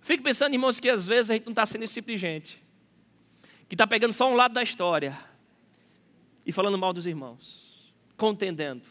Fico 0.00 0.24
pensando, 0.24 0.54
irmãos, 0.54 0.80
que 0.80 0.88
às 0.88 1.04
vezes 1.04 1.30
a 1.30 1.34
gente 1.34 1.44
não 1.44 1.52
está 1.52 1.66
sendo 1.66 1.82
esse 1.82 1.92
tipo 1.92 2.08
de 2.08 2.16
gente. 2.16 2.58
Que 3.68 3.74
está 3.74 3.86
pegando 3.86 4.14
só 4.14 4.30
um 4.30 4.34
lado 4.34 4.54
da 4.54 4.62
história. 4.62 5.28
E 6.50 6.52
falando 6.52 6.76
mal 6.76 6.92
dos 6.92 7.06
irmãos. 7.06 7.94
Contendendo. 8.16 8.82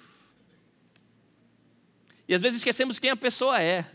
E 2.26 2.34
às 2.34 2.40
vezes 2.40 2.62
esquecemos 2.62 3.00
quem 3.00 3.10
a 3.10 3.18
pessoa 3.18 3.62
é. 3.62 3.86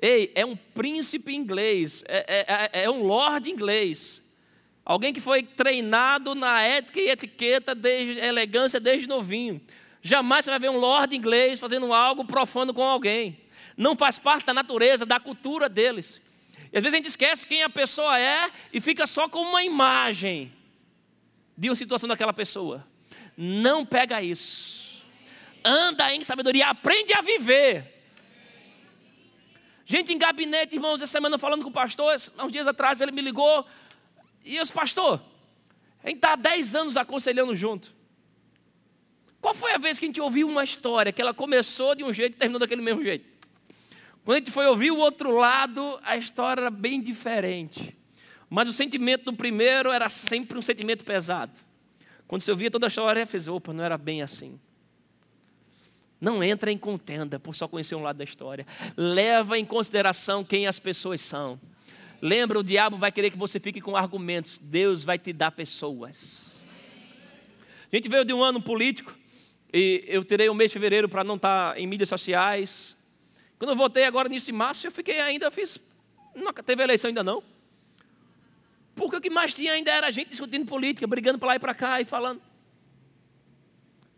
Ei, 0.00 0.32
é 0.34 0.46
um 0.46 0.56
príncipe 0.56 1.34
inglês. 1.34 2.02
É, 2.08 2.24
é, 2.26 2.80
é, 2.80 2.84
é 2.84 2.90
um 2.90 3.02
lord 3.02 3.50
inglês 3.50 4.22
Alguém 4.84 5.12
que 5.12 5.20
foi 5.20 5.42
treinado 5.42 6.34
na 6.34 6.62
ética 6.62 6.98
e 6.98 7.10
etiqueta, 7.10 7.74
desde 7.74 8.18
elegância 8.18 8.80
desde 8.80 9.06
novinho. 9.06 9.60
Jamais 10.00 10.44
você 10.44 10.50
vai 10.50 10.58
ver 10.58 10.70
um 10.70 10.78
lord 10.78 11.14
inglês 11.14 11.60
fazendo 11.60 11.92
algo 11.92 12.24
profano 12.24 12.74
com 12.74 12.82
alguém. 12.82 13.38
Não 13.76 13.94
faz 13.94 14.18
parte 14.18 14.46
da 14.46 14.54
natureza, 14.54 15.06
da 15.06 15.20
cultura 15.20 15.68
deles. 15.68 16.20
E 16.72 16.78
às 16.78 16.82
vezes 16.82 16.94
a 16.94 16.96
gente 16.96 17.08
esquece 17.08 17.46
quem 17.46 17.62
a 17.62 17.68
pessoa 17.68 18.18
é 18.18 18.50
e 18.72 18.80
fica 18.80 19.06
só 19.06 19.28
com 19.28 19.40
uma 19.40 19.62
imagem 19.62 20.50
de 21.56 21.68
uma 21.68 21.76
situação 21.76 22.08
daquela 22.08 22.32
pessoa. 22.32 22.86
Não 23.36 23.84
pega 23.84 24.22
isso. 24.22 25.02
Anda 25.64 26.12
em 26.14 26.22
sabedoria, 26.22 26.68
aprende 26.68 27.12
a 27.14 27.20
viver. 27.20 27.92
Gente 29.84 30.12
em 30.12 30.18
gabinete, 30.18 30.74
irmãos, 30.74 30.96
essa 30.96 31.12
semana 31.12 31.38
falando 31.38 31.62
com 31.62 31.68
o 31.68 31.72
pastor, 31.72 32.16
há 32.36 32.44
uns 32.44 32.52
dias 32.52 32.66
atrás 32.66 33.00
ele 33.00 33.12
me 33.12 33.20
ligou 33.20 33.66
e 34.44 34.60
os 34.60 34.70
pastor, 34.70 35.22
a 36.02 36.08
gente 36.08 36.16
está 36.16 36.32
há 36.32 36.36
10 36.36 36.74
anos 36.74 36.96
aconselhando 36.96 37.54
junto. 37.54 37.94
Qual 39.40 39.54
foi 39.54 39.72
a 39.72 39.78
vez 39.78 39.98
que 39.98 40.04
a 40.04 40.08
gente 40.08 40.20
ouviu 40.20 40.48
uma 40.48 40.64
história 40.64 41.12
que 41.12 41.20
ela 41.20 41.34
começou 41.34 41.94
de 41.94 42.04
um 42.04 42.12
jeito 42.12 42.34
e 42.34 42.38
terminou 42.38 42.60
daquele 42.60 42.82
mesmo 42.82 43.02
jeito? 43.02 43.24
Quando 44.24 44.36
a 44.36 44.38
gente 44.38 44.50
foi 44.52 44.66
ouvir 44.66 44.92
o 44.92 44.98
outro 44.98 45.36
lado, 45.36 45.98
a 46.04 46.16
história 46.16 46.62
era 46.62 46.70
bem 46.70 47.02
diferente. 47.02 47.96
Mas 48.54 48.68
o 48.68 48.72
sentimento 48.74 49.24
do 49.24 49.32
primeiro 49.32 49.90
era 49.90 50.10
sempre 50.10 50.58
um 50.58 50.60
sentimento 50.60 51.06
pesado. 51.06 51.58
Quando 52.28 52.42
você 52.42 52.50
ouvia 52.50 52.70
toda 52.70 52.86
a 52.86 52.88
história, 52.88 53.26
fez, 53.26 53.48
opa, 53.48 53.72
não 53.72 53.82
era 53.82 53.96
bem 53.96 54.20
assim. 54.20 54.60
Não 56.20 56.44
entra 56.44 56.70
em 56.70 56.76
contenda 56.76 57.40
por 57.40 57.56
só 57.56 57.66
conhecer 57.66 57.94
um 57.94 58.02
lado 58.02 58.18
da 58.18 58.24
história. 58.24 58.66
Leva 58.94 59.58
em 59.58 59.64
consideração 59.64 60.44
quem 60.44 60.66
as 60.66 60.78
pessoas 60.78 61.22
são. 61.22 61.58
Lembra, 62.20 62.58
o 62.58 62.62
diabo 62.62 62.98
vai 62.98 63.10
querer 63.10 63.30
que 63.30 63.38
você 63.38 63.58
fique 63.58 63.80
com 63.80 63.96
argumentos. 63.96 64.58
Deus 64.58 65.02
vai 65.02 65.18
te 65.18 65.32
dar 65.32 65.52
pessoas. 65.52 66.62
A 67.90 67.96
gente 67.96 68.06
veio 68.06 68.22
de 68.22 68.34
um 68.34 68.42
ano 68.42 68.60
político 68.60 69.16
e 69.72 70.04
eu 70.06 70.22
tirei 70.22 70.50
o 70.50 70.54
mês 70.54 70.70
de 70.70 70.74
fevereiro 70.74 71.08
para 71.08 71.24
não 71.24 71.36
estar 71.36 71.72
tá 71.72 71.80
em 71.80 71.86
mídias 71.86 72.10
sociais. 72.10 72.98
Quando 73.58 73.70
eu 73.70 73.76
voltei 73.76 74.04
agora 74.04 74.28
nisso 74.28 74.52
março, 74.52 74.86
eu 74.86 74.92
fiquei 74.92 75.22
ainda, 75.22 75.50
fiz. 75.50 75.78
Não 76.36 76.52
teve 76.52 76.82
eleição 76.82 77.08
ainda 77.08 77.24
não. 77.24 77.51
Porque 78.94 79.16
o 79.16 79.20
que 79.20 79.30
mais 79.30 79.54
tinha 79.54 79.72
ainda 79.72 79.90
era 79.90 80.10
gente 80.10 80.30
discutindo 80.30 80.66
política, 80.66 81.06
brigando 81.06 81.38
para 81.38 81.48
lá 81.48 81.56
e 81.56 81.58
para 81.58 81.74
cá 81.74 82.00
e 82.00 82.04
falando. 82.04 82.40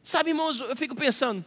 Sabe, 0.02 0.30
irmãos, 0.30 0.60
eu 0.60 0.76
fico 0.76 0.94
pensando. 0.94 1.44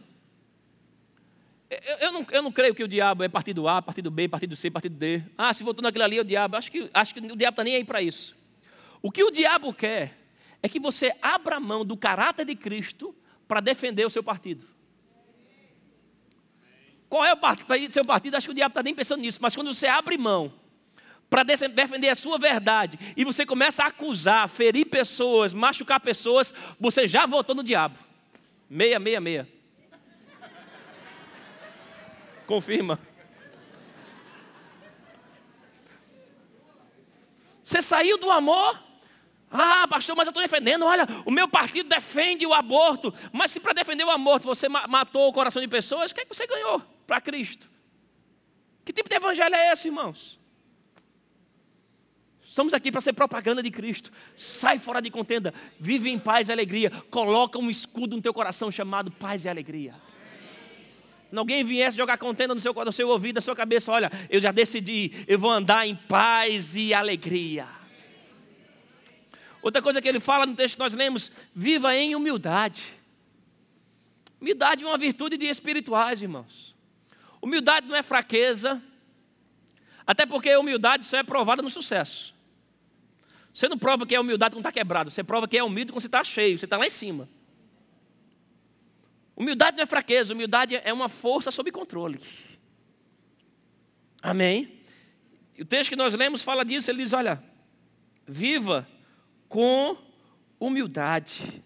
Eu, 1.70 1.96
eu, 1.98 2.12
não, 2.12 2.26
eu 2.30 2.42
não 2.42 2.50
creio 2.50 2.74
que 2.74 2.82
o 2.82 2.88
diabo 2.88 3.22
é 3.22 3.28
partido 3.28 3.68
A, 3.68 3.82
partido 3.82 4.10
B, 4.10 4.26
partido 4.26 4.56
C, 4.56 4.70
partido 4.70 4.96
D. 4.96 5.22
Ah, 5.36 5.52
se 5.52 5.62
voltou 5.62 5.82
naquilo 5.82 6.04
ali 6.04 6.16
é 6.16 6.20
o 6.20 6.24
diabo. 6.24 6.56
Acho 6.56 6.72
que, 6.72 6.90
acho 6.92 7.14
que 7.14 7.20
o 7.20 7.36
diabo 7.36 7.52
está 7.52 7.64
nem 7.64 7.76
aí 7.76 7.84
para 7.84 8.00
isso. 8.00 8.34
O 9.02 9.12
que 9.12 9.22
o 9.22 9.30
diabo 9.30 9.72
quer 9.72 10.16
é 10.62 10.68
que 10.68 10.80
você 10.80 11.14
abra 11.20 11.60
mão 11.60 11.84
do 11.84 11.96
caráter 11.96 12.46
de 12.46 12.56
Cristo 12.56 13.14
para 13.46 13.60
defender 13.60 14.06
o 14.06 14.10
seu 14.10 14.22
partido. 14.22 14.66
Qual 17.08 17.24
é 17.24 17.32
o 17.32 17.36
partido, 17.36 17.92
seu 17.92 18.04
partido? 18.04 18.36
Acho 18.36 18.48
que 18.48 18.52
o 18.52 18.54
diabo 18.54 18.72
está 18.72 18.82
nem 18.82 18.94
pensando 18.94 19.20
nisso, 19.20 19.38
mas 19.40 19.54
quando 19.54 19.72
você 19.72 19.86
abre 19.86 20.18
mão 20.18 20.52
para 21.28 21.42
defender 21.42 22.08
a 22.08 22.16
sua 22.16 22.38
verdade 22.38 22.98
e 23.16 23.24
você 23.24 23.44
começa 23.44 23.84
a 23.84 23.88
acusar, 23.88 24.48
ferir 24.48 24.86
pessoas, 24.86 25.52
machucar 25.52 26.00
pessoas, 26.00 26.54
você 26.80 27.06
já 27.06 27.26
votou 27.26 27.54
no 27.54 27.62
diabo. 27.62 27.98
Meia, 28.68 28.98
meia, 28.98 29.20
meia. 29.20 29.48
Confirma. 32.46 32.98
Você 37.62 37.82
saiu 37.82 38.16
do 38.16 38.30
amor? 38.30 38.82
Ah, 39.50 39.86
pastor, 39.88 40.16
mas 40.16 40.26
eu 40.26 40.30
estou 40.30 40.42
defendendo. 40.42 40.84
Olha, 40.84 41.06
o 41.26 41.30
meu 41.30 41.46
partido 41.46 41.88
defende 41.88 42.46
o 42.46 42.54
aborto. 42.54 43.12
Mas 43.30 43.50
se 43.50 43.60
para 43.60 43.74
defender 43.74 44.04
o 44.04 44.10
aborto 44.10 44.46
você 44.46 44.68
matou 44.68 45.28
o 45.28 45.32
coração 45.32 45.60
de 45.60 45.68
pessoas, 45.68 46.10
o 46.10 46.14
que, 46.14 46.22
é 46.22 46.24
que 46.24 46.34
você 46.34 46.46
ganhou 46.46 46.80
para 47.06 47.20
Cristo? 47.20 47.68
Que 48.84 48.92
tipo 48.92 49.08
de 49.08 49.16
evangelho 49.16 49.54
é 49.54 49.72
esse, 49.72 49.88
irmãos? 49.88 50.37
Estamos 52.58 52.74
aqui 52.74 52.90
para 52.90 53.00
ser 53.00 53.12
propaganda 53.12 53.62
de 53.62 53.70
Cristo. 53.70 54.10
Sai 54.34 54.80
fora 54.80 55.00
de 55.00 55.12
contenda, 55.12 55.54
vive 55.78 56.10
em 56.10 56.18
paz 56.18 56.48
e 56.48 56.52
alegria. 56.52 56.90
Coloca 57.08 57.56
um 57.56 57.70
escudo 57.70 58.16
no 58.16 58.20
teu 58.20 58.34
coração 58.34 58.68
chamado 58.68 59.12
paz 59.12 59.44
e 59.44 59.48
alegria. 59.48 59.94
Se 61.30 61.38
alguém 61.38 61.62
viesse 61.62 61.96
jogar 61.96 62.18
contenda 62.18 62.56
no 62.56 62.60
seu, 62.60 62.74
no 62.74 62.90
seu 62.90 63.08
ouvido, 63.10 63.36
na 63.36 63.40
sua 63.40 63.54
cabeça, 63.54 63.92
olha, 63.92 64.10
eu 64.28 64.40
já 64.40 64.50
decidi, 64.50 65.24
eu 65.28 65.38
vou 65.38 65.52
andar 65.52 65.86
em 65.86 65.94
paz 65.94 66.74
e 66.74 66.92
alegria. 66.92 67.68
Outra 69.62 69.80
coisa 69.80 70.02
que 70.02 70.08
ele 70.08 70.18
fala 70.18 70.44
no 70.44 70.56
texto 70.56 70.74
que 70.74 70.80
nós 70.80 70.94
lemos, 70.94 71.30
viva 71.54 71.94
em 71.94 72.16
humildade. 72.16 72.82
Humildade 74.40 74.82
é 74.82 74.86
uma 74.88 74.98
virtude 74.98 75.38
de 75.38 75.46
espirituais, 75.46 76.20
irmãos. 76.20 76.74
Humildade 77.40 77.86
não 77.86 77.94
é 77.94 78.02
fraqueza, 78.02 78.82
até 80.04 80.26
porque 80.26 80.50
a 80.50 80.58
humildade 80.58 81.04
só 81.04 81.18
é 81.18 81.22
provada 81.22 81.62
no 81.62 81.70
sucesso. 81.70 82.36
Você 83.58 83.68
não 83.68 83.76
prova 83.76 84.06
que 84.06 84.14
é 84.14 84.20
humildade 84.20 84.54
quando 84.54 84.60
está 84.60 84.70
quebrado, 84.70 85.10
você 85.10 85.24
prova 85.24 85.48
que 85.48 85.58
é 85.58 85.64
humilde 85.64 85.90
quando 85.90 86.00
você 86.00 86.06
está 86.06 86.22
cheio, 86.22 86.56
você 86.56 86.64
está 86.64 86.76
lá 86.76 86.86
em 86.86 86.90
cima. 86.90 87.28
Humildade 89.34 89.76
não 89.76 89.82
é 89.82 89.86
fraqueza, 89.86 90.32
humildade 90.32 90.76
é 90.76 90.92
uma 90.92 91.08
força 91.08 91.50
sob 91.50 91.72
controle. 91.72 92.20
Amém? 94.22 94.80
O 95.58 95.64
texto 95.64 95.90
que 95.90 95.96
nós 95.96 96.14
lemos 96.14 96.40
fala 96.40 96.64
disso, 96.64 96.88
ele 96.88 97.02
diz: 97.02 97.12
olha, 97.12 97.42
viva 98.24 98.86
com 99.48 99.96
humildade. 100.60 101.60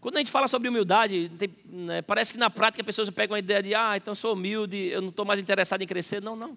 Quando 0.00 0.16
a 0.16 0.20
gente 0.20 0.30
fala 0.30 0.48
sobre 0.48 0.70
humildade, 0.70 1.30
tem, 1.38 1.54
né, 1.66 2.00
parece 2.00 2.32
que 2.32 2.38
na 2.38 2.48
prática 2.48 2.80
a 2.80 2.86
pessoa 2.86 3.12
pega 3.12 3.34
uma 3.34 3.38
ideia 3.38 3.62
de, 3.62 3.74
ah, 3.74 3.94
então 3.94 4.14
sou 4.14 4.32
humilde, 4.32 4.74
eu 4.74 5.02
não 5.02 5.10
estou 5.10 5.26
mais 5.26 5.38
interessado 5.38 5.82
em 5.82 5.86
crescer. 5.86 6.22
Não, 6.22 6.34
não. 6.34 6.56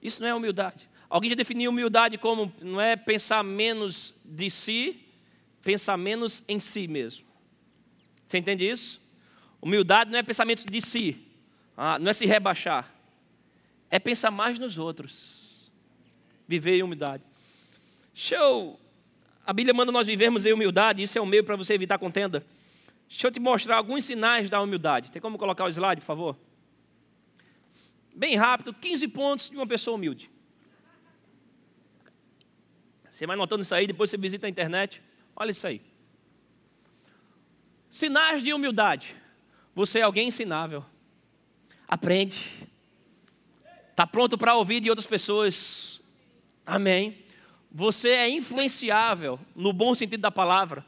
Isso 0.00 0.22
não 0.22 0.28
é 0.28 0.34
humildade. 0.36 0.91
Alguém 1.12 1.28
já 1.28 1.36
definiu 1.36 1.70
humildade 1.70 2.16
como 2.16 2.50
não 2.62 2.80
é 2.80 2.96
pensar 2.96 3.44
menos 3.44 4.14
de 4.24 4.48
si, 4.48 4.98
pensar 5.62 5.98
menos 5.98 6.42
em 6.48 6.58
si 6.58 6.88
mesmo. 6.88 7.26
Você 8.26 8.38
entende 8.38 8.66
isso? 8.66 8.98
Humildade 9.60 10.10
não 10.10 10.18
é 10.18 10.22
pensamento 10.22 10.64
de 10.64 10.80
si, 10.80 11.22
ah, 11.76 11.98
não 11.98 12.08
é 12.08 12.14
se 12.14 12.24
rebaixar, 12.24 12.90
é 13.90 13.98
pensar 13.98 14.30
mais 14.30 14.58
nos 14.58 14.78
outros, 14.78 15.70
viver 16.48 16.78
em 16.78 16.82
humildade. 16.82 17.22
Deixa 18.14 18.36
eu, 18.36 18.80
a 19.44 19.52
Bíblia 19.52 19.74
manda 19.74 19.92
nós 19.92 20.06
vivermos 20.06 20.46
em 20.46 20.52
humildade, 20.54 21.02
isso 21.02 21.18
é 21.18 21.20
um 21.20 21.26
meio 21.26 21.44
para 21.44 21.56
você 21.56 21.74
evitar 21.74 21.98
contenda. 21.98 22.42
Deixa 23.06 23.26
eu 23.26 23.30
te 23.30 23.38
mostrar 23.38 23.76
alguns 23.76 24.04
sinais 24.04 24.48
da 24.48 24.62
humildade. 24.62 25.10
Tem 25.10 25.20
como 25.20 25.36
colocar 25.36 25.66
o 25.66 25.68
slide, 25.68 26.00
por 26.00 26.06
favor? 26.06 26.38
Bem 28.16 28.34
rápido, 28.34 28.72
15 28.72 29.08
pontos 29.08 29.50
de 29.50 29.56
uma 29.56 29.66
pessoa 29.66 29.94
humilde. 29.94 30.31
Você 33.22 33.26
vai 33.28 33.36
notando 33.36 33.62
isso 33.62 33.72
aí, 33.72 33.86
depois 33.86 34.10
você 34.10 34.16
visita 34.16 34.48
a 34.48 34.50
internet. 34.50 35.00
Olha 35.36 35.52
isso 35.52 35.64
aí. 35.64 35.80
Sinais 37.88 38.42
de 38.42 38.52
humildade. 38.52 39.14
Você 39.76 40.00
é 40.00 40.02
alguém 40.02 40.26
ensinável. 40.26 40.84
Aprende. 41.86 42.66
Está 43.92 44.08
pronto 44.08 44.36
para 44.36 44.56
ouvir 44.56 44.80
de 44.80 44.90
outras 44.90 45.06
pessoas. 45.06 46.00
Amém. 46.66 47.16
Você 47.70 48.08
é 48.08 48.28
influenciável, 48.28 49.38
no 49.54 49.72
bom 49.72 49.94
sentido 49.94 50.20
da 50.20 50.32
palavra. 50.32 50.84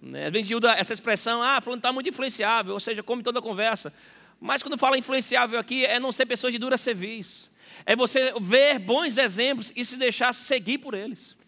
Né? 0.00 0.28
A 0.28 0.30
gente 0.30 0.54
usa 0.54 0.70
essa 0.74 0.92
expressão, 0.92 1.42
ah, 1.42 1.60
falando 1.60 1.80
está 1.80 1.92
muito 1.92 2.08
influenciável, 2.08 2.74
ou 2.74 2.78
seja, 2.78 3.02
come 3.02 3.24
toda 3.24 3.40
a 3.40 3.42
conversa. 3.42 3.92
Mas 4.40 4.62
quando 4.62 4.78
fala 4.78 4.96
influenciável 4.96 5.58
aqui, 5.58 5.84
é 5.84 5.98
não 5.98 6.12
ser 6.12 6.26
pessoas 6.26 6.52
de 6.52 6.60
dura 6.60 6.78
serviço. 6.78 7.50
É 7.84 7.96
você 7.96 8.32
ver 8.40 8.78
bons 8.78 9.18
exemplos 9.18 9.72
e 9.74 9.84
se 9.84 9.96
deixar 9.96 10.32
seguir 10.32 10.78
por 10.78 10.94
eles. 10.94 11.39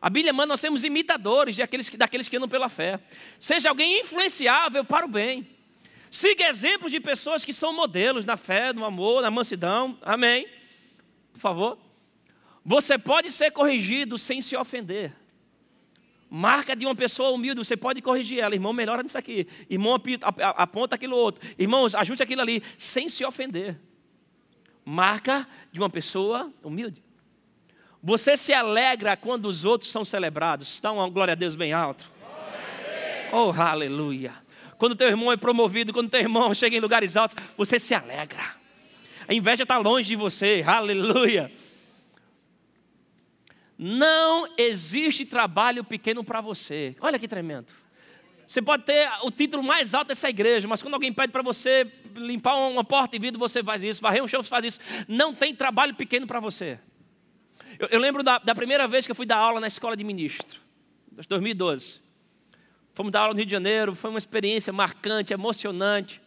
A 0.00 0.10
Bíblia 0.10 0.32
manda 0.32 0.48
nós 0.48 0.60
sermos 0.60 0.84
imitadores 0.84 1.56
daqueles, 1.56 1.88
daqueles 1.88 2.28
que 2.28 2.36
andam 2.36 2.48
pela 2.48 2.68
fé. 2.68 3.00
Seja 3.40 3.68
alguém 3.68 4.00
influenciável 4.00 4.84
para 4.84 5.06
o 5.06 5.08
bem. 5.08 5.48
Siga 6.10 6.46
exemplos 6.48 6.92
de 6.92 7.00
pessoas 7.00 7.44
que 7.44 7.52
são 7.52 7.72
modelos 7.72 8.24
na 8.24 8.36
fé, 8.36 8.72
no 8.72 8.84
amor, 8.84 9.22
na 9.22 9.30
mansidão. 9.30 9.98
Amém. 10.02 10.48
Por 11.32 11.40
favor. 11.40 11.78
Você 12.64 12.98
pode 12.98 13.30
ser 13.30 13.50
corrigido 13.50 14.18
sem 14.18 14.42
se 14.42 14.56
ofender. 14.56 15.12
Marca 16.28 16.74
de 16.74 16.84
uma 16.84 16.94
pessoa 16.94 17.30
humilde, 17.30 17.58
você 17.58 17.76
pode 17.76 18.02
corrigir 18.02 18.40
ela. 18.40 18.54
Irmão, 18.54 18.72
melhora 18.72 19.02
nisso 19.02 19.16
aqui. 19.16 19.46
Irmão, 19.70 20.00
aponta 20.40 20.96
aquilo 20.96 21.16
outro. 21.16 21.48
Irmãos, 21.58 21.94
ajuste 21.94 22.22
aquilo 22.22 22.42
ali, 22.42 22.62
sem 22.76 23.08
se 23.08 23.24
ofender. 23.24 23.78
Marca 24.84 25.46
de 25.70 25.78
uma 25.78 25.88
pessoa 25.88 26.52
humilde. 26.62 27.05
Você 28.06 28.36
se 28.36 28.52
alegra 28.52 29.16
quando 29.16 29.46
os 29.46 29.64
outros 29.64 29.90
são 29.90 30.04
celebrados. 30.04 30.80
Dá 30.80 30.92
uma 30.92 31.08
glória 31.08 31.32
a 31.32 31.34
Deus 31.34 31.56
bem 31.56 31.72
alto. 31.72 32.08
Oh, 33.32 33.50
aleluia. 33.60 34.32
Quando 34.78 34.94
teu 34.94 35.08
irmão 35.08 35.32
é 35.32 35.36
promovido, 35.36 35.92
quando 35.92 36.08
teu 36.08 36.20
irmão 36.20 36.54
chega 36.54 36.76
em 36.76 36.78
lugares 36.78 37.16
altos, 37.16 37.34
você 37.56 37.80
se 37.80 37.96
alegra. 37.96 38.44
A 39.26 39.34
inveja 39.34 39.64
está 39.64 39.76
longe 39.78 40.06
de 40.06 40.14
você. 40.14 40.62
Aleluia. 40.64 41.50
Não 43.76 44.54
existe 44.56 45.26
trabalho 45.26 45.82
pequeno 45.82 46.22
para 46.22 46.40
você. 46.40 46.94
Olha 47.00 47.18
que 47.18 47.26
tremendo. 47.26 47.66
Você 48.46 48.62
pode 48.62 48.84
ter 48.84 49.10
o 49.24 49.32
título 49.32 49.64
mais 49.64 49.94
alto 49.94 50.06
dessa 50.06 50.30
igreja, 50.30 50.68
mas 50.68 50.80
quando 50.80 50.94
alguém 50.94 51.12
pede 51.12 51.32
para 51.32 51.42
você 51.42 51.92
limpar 52.14 52.54
uma 52.54 52.84
porta 52.84 53.18
de 53.18 53.20
vidro, 53.20 53.40
você 53.40 53.64
faz 53.64 53.82
isso. 53.82 54.00
Varrer 54.00 54.22
um 54.22 54.28
chão, 54.28 54.44
você 54.44 54.48
faz 54.48 54.64
isso. 54.64 54.80
Não 55.08 55.34
tem 55.34 55.52
trabalho 55.52 55.92
pequeno 55.92 56.24
para 56.24 56.38
você. 56.38 56.78
Eu, 57.78 57.88
eu 57.90 58.00
lembro 58.00 58.22
da, 58.22 58.38
da, 58.38 58.54
primeira 58.54 58.88
vez 58.88 59.04
que 59.04 59.12
eu 59.12 59.16
fui 59.16 59.26
dar 59.26 59.36
aula 59.36 59.60
na 59.60 59.66
escola 59.66 59.96
de 59.96 60.02
ministro, 60.02 60.60
2012. 61.28 62.00
Fomos 62.94 63.12
dar 63.12 63.20
aula 63.20 63.34
no 63.34 63.38
Rio 63.38 63.46
de 63.46 63.52
Janeiro, 63.52 63.94
foi 63.94 64.08
uma 64.08 64.18
experiência 64.18 64.72
marcante, 64.72 65.34
emocionante. 65.34 66.20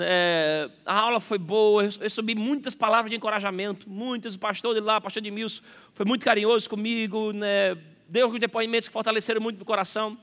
É, 0.00 0.70
a 0.86 0.94
aula 0.94 1.18
foi 1.18 1.38
boa, 1.38 1.88
eu, 2.00 2.10
subi 2.10 2.34
muitas 2.34 2.74
palavras 2.74 3.10
de 3.10 3.16
encorajamento, 3.16 3.88
muitas. 3.90 4.36
O 4.36 4.38
pastor 4.38 4.74
de 4.74 4.80
lá, 4.80 4.98
o 4.98 5.00
pastor 5.00 5.20
de 5.20 5.30
Milson, 5.30 5.62
foi 5.94 6.06
muito 6.06 6.24
carinhoso 6.24 6.70
comigo, 6.70 7.32
né, 7.32 7.76
deu 8.08 8.26
alguns 8.26 8.38
depoimentos 8.38 8.88
que 8.88 8.92
fortaleceram 8.92 9.40
muito 9.40 9.56
meu 9.56 9.66
coração. 9.66 10.16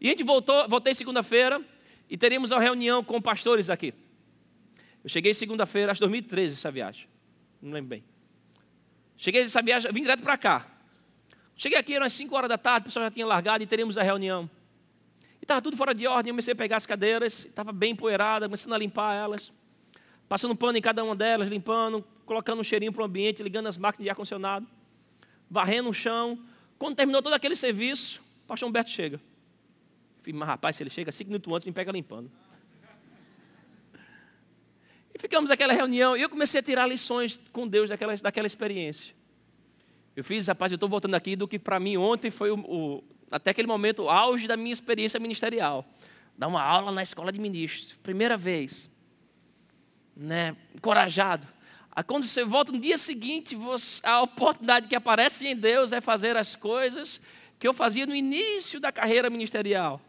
E 0.00 0.08
a 0.08 0.10
gente 0.10 0.24
voltou, 0.24 0.68
voltei 0.68 0.94
segunda-feira 0.94 1.60
e 2.10 2.18
teríamos 2.18 2.50
uma 2.50 2.60
reunião 2.60 3.04
com 3.04 3.20
pastores 3.20 3.70
aqui. 3.70 3.94
Eu 5.04 5.10
cheguei 5.10 5.32
segunda-feira, 5.32 5.92
acho 5.92 6.00
2013 6.00 6.54
essa 6.54 6.70
viagem, 6.70 7.06
não 7.60 7.72
lembro 7.72 7.90
bem. 7.90 8.11
Cheguei 9.22 9.44
dessa 9.44 9.62
viagem, 9.62 9.92
vim 9.92 10.02
direto 10.02 10.20
para 10.20 10.36
cá. 10.36 10.66
Cheguei 11.54 11.78
aqui, 11.78 11.94
eram 11.94 12.04
as 12.04 12.12
5 12.12 12.34
horas 12.34 12.48
da 12.48 12.58
tarde, 12.58 12.80
o 12.80 12.84
pessoal 12.86 13.04
já 13.04 13.10
tinha 13.12 13.24
largado 13.24 13.62
e 13.62 13.66
teríamos 13.68 13.96
a 13.96 14.02
reunião. 14.02 14.50
E 15.40 15.44
estava 15.44 15.62
tudo 15.62 15.76
fora 15.76 15.94
de 15.94 16.08
ordem, 16.08 16.30
eu 16.30 16.34
comecei 16.34 16.50
a 16.50 16.56
pegar 16.56 16.76
as 16.76 16.86
cadeiras, 16.86 17.44
estava 17.44 17.70
bem 17.70 17.92
empoeirada, 17.92 18.46
começando 18.46 18.72
a 18.72 18.78
limpar 18.78 19.14
elas. 19.14 19.52
Passando 20.28 20.56
pano 20.56 20.76
em 20.76 20.80
cada 20.80 21.04
uma 21.04 21.14
delas, 21.14 21.48
limpando, 21.48 22.04
colocando 22.26 22.58
um 22.58 22.64
cheirinho 22.64 22.92
para 22.92 23.02
o 23.02 23.04
ambiente, 23.04 23.44
ligando 23.44 23.68
as 23.68 23.78
máquinas 23.78 24.02
de 24.02 24.10
ar-condicionado, 24.10 24.66
varrendo 25.48 25.88
o 25.88 25.94
chão. 25.94 26.36
Quando 26.76 26.96
terminou 26.96 27.22
todo 27.22 27.34
aquele 27.34 27.54
serviço, 27.54 28.20
o 28.42 28.48
pastor 28.48 28.68
Humberto 28.68 28.90
chega. 28.90 29.18
Eu 29.18 29.20
falei, 30.24 30.32
mas 30.36 30.48
rapaz, 30.48 30.74
se 30.74 30.82
ele 30.82 30.90
chega 30.90 31.12
cinco 31.12 31.30
minutos 31.30 31.54
antes, 31.54 31.64
me 31.64 31.72
pega 31.72 31.92
limpando. 31.92 32.28
E 35.14 35.18
ficamos 35.20 35.50
naquela 35.50 35.72
reunião 35.72 36.16
e 36.16 36.22
eu 36.22 36.28
comecei 36.28 36.60
a 36.60 36.62
tirar 36.62 36.86
lições 36.86 37.40
com 37.52 37.66
Deus 37.66 37.90
daquela, 37.90 38.16
daquela 38.16 38.46
experiência. 38.46 39.14
Eu 40.14 40.24
fiz, 40.24 40.46
rapaz, 40.46 40.72
eu 40.72 40.76
estou 40.76 40.88
voltando 40.88 41.14
aqui 41.14 41.36
do 41.36 41.48
que 41.48 41.58
para 41.58 41.80
mim 41.80 41.96
ontem 41.96 42.30
foi 42.30 42.50
o, 42.50 42.58
o, 42.58 43.04
até 43.30 43.50
aquele 43.50 43.68
momento, 43.68 44.08
auge 44.08 44.46
da 44.46 44.56
minha 44.56 44.72
experiência 44.72 45.18
ministerial. 45.18 45.86
Dar 46.36 46.48
uma 46.48 46.62
aula 46.62 46.92
na 46.92 47.02
escola 47.02 47.32
de 47.32 47.40
ministros, 47.40 47.94
primeira 48.02 48.36
vez. 48.36 48.90
Né? 50.16 50.56
Encorajado. 50.74 51.46
Quando 52.06 52.26
você 52.26 52.42
volta 52.44 52.72
no 52.72 52.78
dia 52.78 52.96
seguinte, 52.96 53.54
você, 53.54 54.00
a 54.06 54.22
oportunidade 54.22 54.88
que 54.88 54.96
aparece 54.96 55.46
em 55.46 55.54
Deus 55.54 55.92
é 55.92 56.00
fazer 56.00 56.36
as 56.36 56.56
coisas 56.56 57.20
que 57.58 57.68
eu 57.68 57.74
fazia 57.74 58.06
no 58.06 58.14
início 58.14 58.80
da 58.80 58.90
carreira 58.90 59.28
ministerial. 59.28 60.00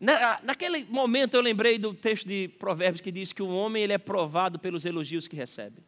Na, 0.00 0.40
naquele 0.42 0.84
momento 0.84 1.34
eu 1.34 1.42
lembrei 1.42 1.78
do 1.78 1.92
texto 1.92 2.26
de 2.26 2.48
Provérbios 2.58 3.02
que 3.02 3.12
diz 3.12 3.34
que 3.34 3.42
o 3.42 3.48
homem 3.48 3.82
ele 3.82 3.92
é 3.92 3.98
provado 3.98 4.58
pelos 4.58 4.86
elogios 4.86 5.28
que 5.28 5.36
recebe. 5.36 5.82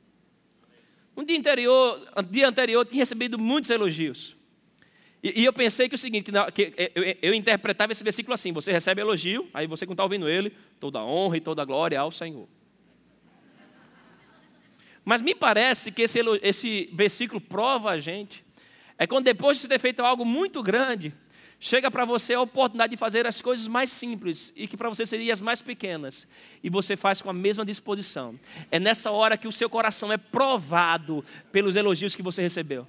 Um 1.16 1.24
dia 1.24 1.38
anterior, 1.38 2.12
um 2.14 2.22
dia 2.22 2.46
anterior, 2.46 2.80
eu 2.80 2.84
tinha 2.84 3.00
recebido 3.00 3.38
muitos 3.38 3.70
elogios. 3.70 4.36
E, 5.22 5.40
e 5.40 5.44
eu 5.46 5.52
pensei 5.52 5.88
que 5.88 5.94
o 5.94 5.98
seguinte, 5.98 6.30
que 6.52 6.74
eu, 6.94 7.16
eu, 7.22 7.34
interpretava 7.34 7.92
esse 7.92 8.04
versículo 8.04 8.34
assim: 8.34 8.52
você 8.52 8.70
recebe 8.70 9.00
elogio, 9.00 9.48
aí 9.54 9.66
você 9.66 9.86
quando 9.86 9.94
está 9.94 10.02
ouvindo 10.02 10.28
ele, 10.28 10.52
toda 10.78 11.02
honra 11.02 11.38
e 11.38 11.40
toda 11.40 11.64
glória 11.64 11.98
ao 11.98 12.12
Senhor. 12.12 12.46
Mas 15.04 15.20
me 15.20 15.34
parece 15.34 15.90
que 15.90 16.02
esse, 16.02 16.20
esse 16.42 16.90
versículo 16.92 17.40
prova 17.40 17.90
a 17.90 17.98
gente, 17.98 18.44
é 18.98 19.06
quando 19.06 19.24
depois 19.24 19.56
de 19.56 19.62
você 19.62 19.68
ter 19.68 19.78
feito 19.78 20.00
algo 20.00 20.24
muito 20.24 20.62
grande, 20.62 21.14
chega 21.62 21.88
para 21.92 22.04
você 22.04 22.34
a 22.34 22.40
oportunidade 22.40 22.90
de 22.90 22.96
fazer 22.96 23.24
as 23.24 23.40
coisas 23.40 23.68
mais 23.68 23.88
simples 23.88 24.52
e 24.56 24.66
que 24.66 24.76
para 24.76 24.88
você 24.88 25.06
seriam 25.06 25.32
as 25.32 25.40
mais 25.40 25.62
pequenas, 25.62 26.26
e 26.60 26.68
você 26.68 26.96
faz 26.96 27.22
com 27.22 27.30
a 27.30 27.32
mesma 27.32 27.64
disposição. 27.64 28.38
É 28.68 28.80
nessa 28.80 29.12
hora 29.12 29.36
que 29.36 29.46
o 29.46 29.52
seu 29.52 29.70
coração 29.70 30.12
é 30.12 30.16
provado 30.16 31.24
pelos 31.52 31.76
elogios 31.76 32.16
que 32.16 32.22
você 32.22 32.42
recebeu. 32.42 32.84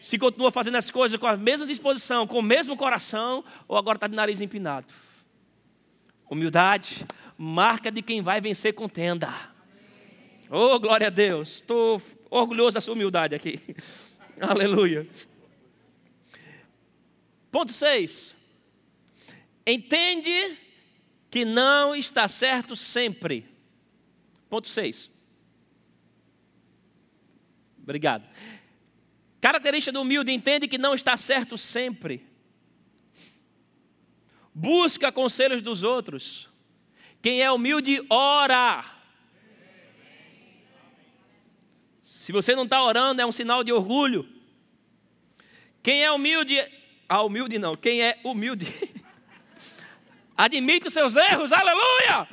Se 0.00 0.16
continua 0.16 0.52
fazendo 0.52 0.76
as 0.76 0.88
coisas 0.88 1.18
com 1.18 1.26
a 1.26 1.36
mesma 1.36 1.66
disposição, 1.66 2.28
com 2.28 2.38
o 2.38 2.42
mesmo 2.42 2.76
coração, 2.76 3.44
ou 3.66 3.76
agora 3.76 3.96
está 3.96 4.06
de 4.06 4.14
nariz 4.14 4.40
empinado. 4.40 4.86
Humildade, 6.30 7.04
marca 7.36 7.90
de 7.90 8.02
quem 8.02 8.22
vai 8.22 8.40
vencer 8.40 8.72
contenda. 8.72 9.34
Oh, 10.48 10.78
glória 10.78 11.08
a 11.08 11.10
Deus. 11.10 11.56
Estou 11.56 12.00
orgulhoso 12.30 12.74
da 12.74 12.80
sua 12.80 12.94
humildade 12.94 13.34
aqui. 13.34 13.58
Aleluia. 14.40 15.08
Ponto 17.50 17.72
6. 17.72 18.34
Entende 19.66 20.58
que 21.30 21.44
não 21.44 21.94
está 21.94 22.26
certo 22.28 22.74
sempre. 22.74 23.46
Ponto 24.48 24.68
6. 24.68 25.10
Obrigado. 27.82 28.28
Característica 29.40 29.92
do 29.92 30.02
humilde, 30.02 30.32
entende 30.32 30.68
que 30.68 30.78
não 30.78 30.94
está 30.94 31.16
certo 31.16 31.56
sempre. 31.56 32.26
Busca 34.54 35.10
conselhos 35.10 35.62
dos 35.62 35.82
outros. 35.82 36.48
Quem 37.22 37.42
é 37.42 37.50
humilde, 37.50 38.04
ora. 38.10 38.84
Se 42.02 42.32
você 42.32 42.54
não 42.54 42.64
está 42.64 42.82
orando, 42.82 43.20
é 43.22 43.26
um 43.26 43.32
sinal 43.32 43.64
de 43.64 43.72
orgulho. 43.72 44.28
Quem 45.82 46.04
é 46.04 46.10
humilde, 46.10 46.60
ah, 47.10 47.24
humilde 47.24 47.58
não. 47.58 47.74
Quem 47.74 48.04
é 48.04 48.20
humilde? 48.22 48.68
Admite 50.38 50.86
os 50.86 50.94
seus 50.94 51.16
erros, 51.16 51.50
aleluia! 51.50 52.28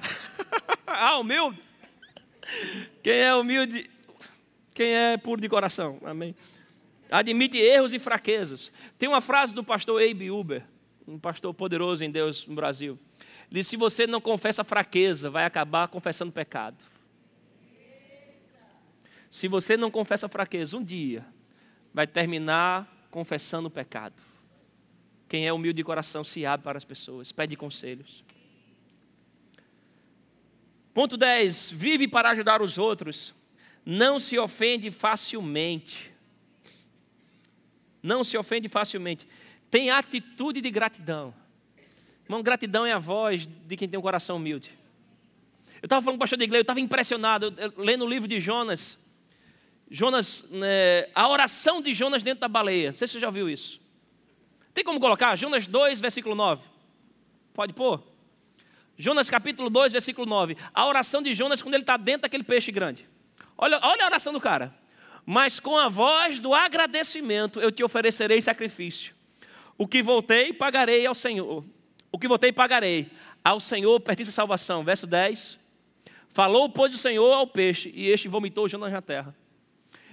ah, 0.86 1.18
humilde. 1.18 1.62
Quem 3.02 3.12
é 3.18 3.34
humilde? 3.34 3.90
Quem 4.72 4.94
é 4.94 5.18
puro 5.18 5.42
de 5.42 5.46
coração? 5.46 6.00
Amém. 6.06 6.34
Admite 7.10 7.58
erros 7.58 7.92
e 7.92 7.98
fraquezas. 7.98 8.72
Tem 8.96 9.06
uma 9.06 9.20
frase 9.20 9.54
do 9.54 9.62
pastor 9.62 10.00
Abe 10.02 10.30
Uber, 10.30 10.64
um 11.06 11.18
pastor 11.18 11.52
poderoso 11.52 12.02
em 12.02 12.10
Deus 12.10 12.46
no 12.46 12.54
Brasil. 12.54 12.98
Ele 13.50 13.60
diz: 13.60 13.66
se 13.66 13.76
você 13.76 14.06
não 14.06 14.22
confessa 14.22 14.64
fraqueza, 14.64 15.28
vai 15.28 15.44
acabar 15.44 15.86
confessando 15.88 16.32
pecado. 16.32 16.82
Se 19.28 19.48
você 19.48 19.76
não 19.76 19.90
confessa 19.90 20.30
fraqueza, 20.30 20.78
um 20.78 20.82
dia 20.82 21.26
vai 21.92 22.06
terminar 22.06 22.99
confessando 23.10 23.68
o 23.68 23.70
pecado. 23.70 24.14
Quem 25.28 25.46
é 25.46 25.52
humilde 25.52 25.76
de 25.76 25.84
coração 25.84 26.24
se 26.24 26.44
abre 26.44 26.64
para 26.64 26.78
as 26.78 26.84
pessoas, 26.84 27.32
pede 27.32 27.56
conselhos. 27.56 28.24
Ponto 30.92 31.16
10. 31.16 31.70
Vive 31.70 32.08
para 32.08 32.30
ajudar 32.30 32.60
os 32.60 32.78
outros. 32.78 33.34
Não 33.84 34.18
se 34.18 34.38
ofende 34.38 34.90
facilmente. 34.90 36.12
Não 38.02 38.24
se 38.24 38.36
ofende 38.36 38.68
facilmente. 38.68 39.26
Tem 39.70 39.90
atitude 39.90 40.60
de 40.60 40.70
gratidão. 40.70 41.32
Irmão, 42.24 42.42
gratidão 42.42 42.84
é 42.84 42.92
a 42.92 42.98
voz 42.98 43.46
de 43.46 43.76
quem 43.76 43.88
tem 43.88 43.98
um 43.98 44.02
coração 44.02 44.36
humilde. 44.36 44.70
Eu 45.82 45.86
estava 45.86 46.02
falando 46.02 46.16
com 46.16 46.18
o 46.18 46.24
pastor 46.24 46.38
de 46.38 46.44
igreja, 46.44 46.58
eu 46.58 46.62
estava 46.62 46.80
impressionado, 46.80 47.54
lendo 47.76 48.04
o 48.04 48.08
livro 48.08 48.28
de 48.28 48.38
Jonas. 48.40 48.98
Jonas, 49.90 50.44
né, 50.50 51.08
a 51.14 51.28
oração 51.28 51.82
de 51.82 51.92
Jonas 51.92 52.22
dentro 52.22 52.40
da 52.40 52.48
baleia. 52.48 52.92
Não 52.92 52.98
sei 52.98 53.08
se 53.08 53.14
você 53.14 53.20
já 53.20 53.30
viu 53.30 53.50
isso. 53.50 53.80
Tem 54.72 54.84
como 54.84 55.00
colocar? 55.00 55.34
Jonas 55.34 55.66
2, 55.66 56.00
versículo 56.00 56.36
9. 56.36 56.62
Pode 57.52 57.72
pôr? 57.72 58.00
Jonas 58.96 59.28
capítulo 59.28 59.68
2, 59.68 59.90
versículo 59.90 60.26
9. 60.26 60.56
A 60.72 60.86
oração 60.86 61.20
de 61.20 61.34
Jonas 61.34 61.60
quando 61.60 61.74
ele 61.74 61.82
está 61.82 61.96
dentro 61.96 62.22
daquele 62.22 62.44
peixe 62.44 62.70
grande. 62.70 63.04
Olha, 63.58 63.80
olha 63.82 64.04
a 64.04 64.06
oração 64.06 64.32
do 64.32 64.40
cara. 64.40 64.72
Mas 65.26 65.58
com 65.58 65.76
a 65.76 65.88
voz 65.88 66.38
do 66.38 66.54
agradecimento 66.54 67.60
eu 67.60 67.72
te 67.72 67.82
oferecerei 67.82 68.40
sacrifício. 68.40 69.12
O 69.76 69.88
que 69.88 70.02
voltei, 70.02 70.52
pagarei 70.52 71.04
ao 71.04 71.14
Senhor. 71.14 71.64
O 72.12 72.18
que 72.18 72.28
voltei, 72.28 72.52
pagarei. 72.52 73.10
Ao 73.42 73.58
Senhor 73.58 73.98
pertence 73.98 74.30
a 74.30 74.32
salvação. 74.32 74.84
Verso 74.84 75.06
10. 75.06 75.58
Falou, 76.28 76.68
pois, 76.68 76.94
o 76.94 76.98
Senhor 76.98 77.32
ao 77.32 77.46
peixe, 77.46 77.90
e 77.92 78.08
este 78.08 78.28
vomitou 78.28 78.68
Jonas 78.68 78.92
na 78.92 79.02
terra. 79.02 79.34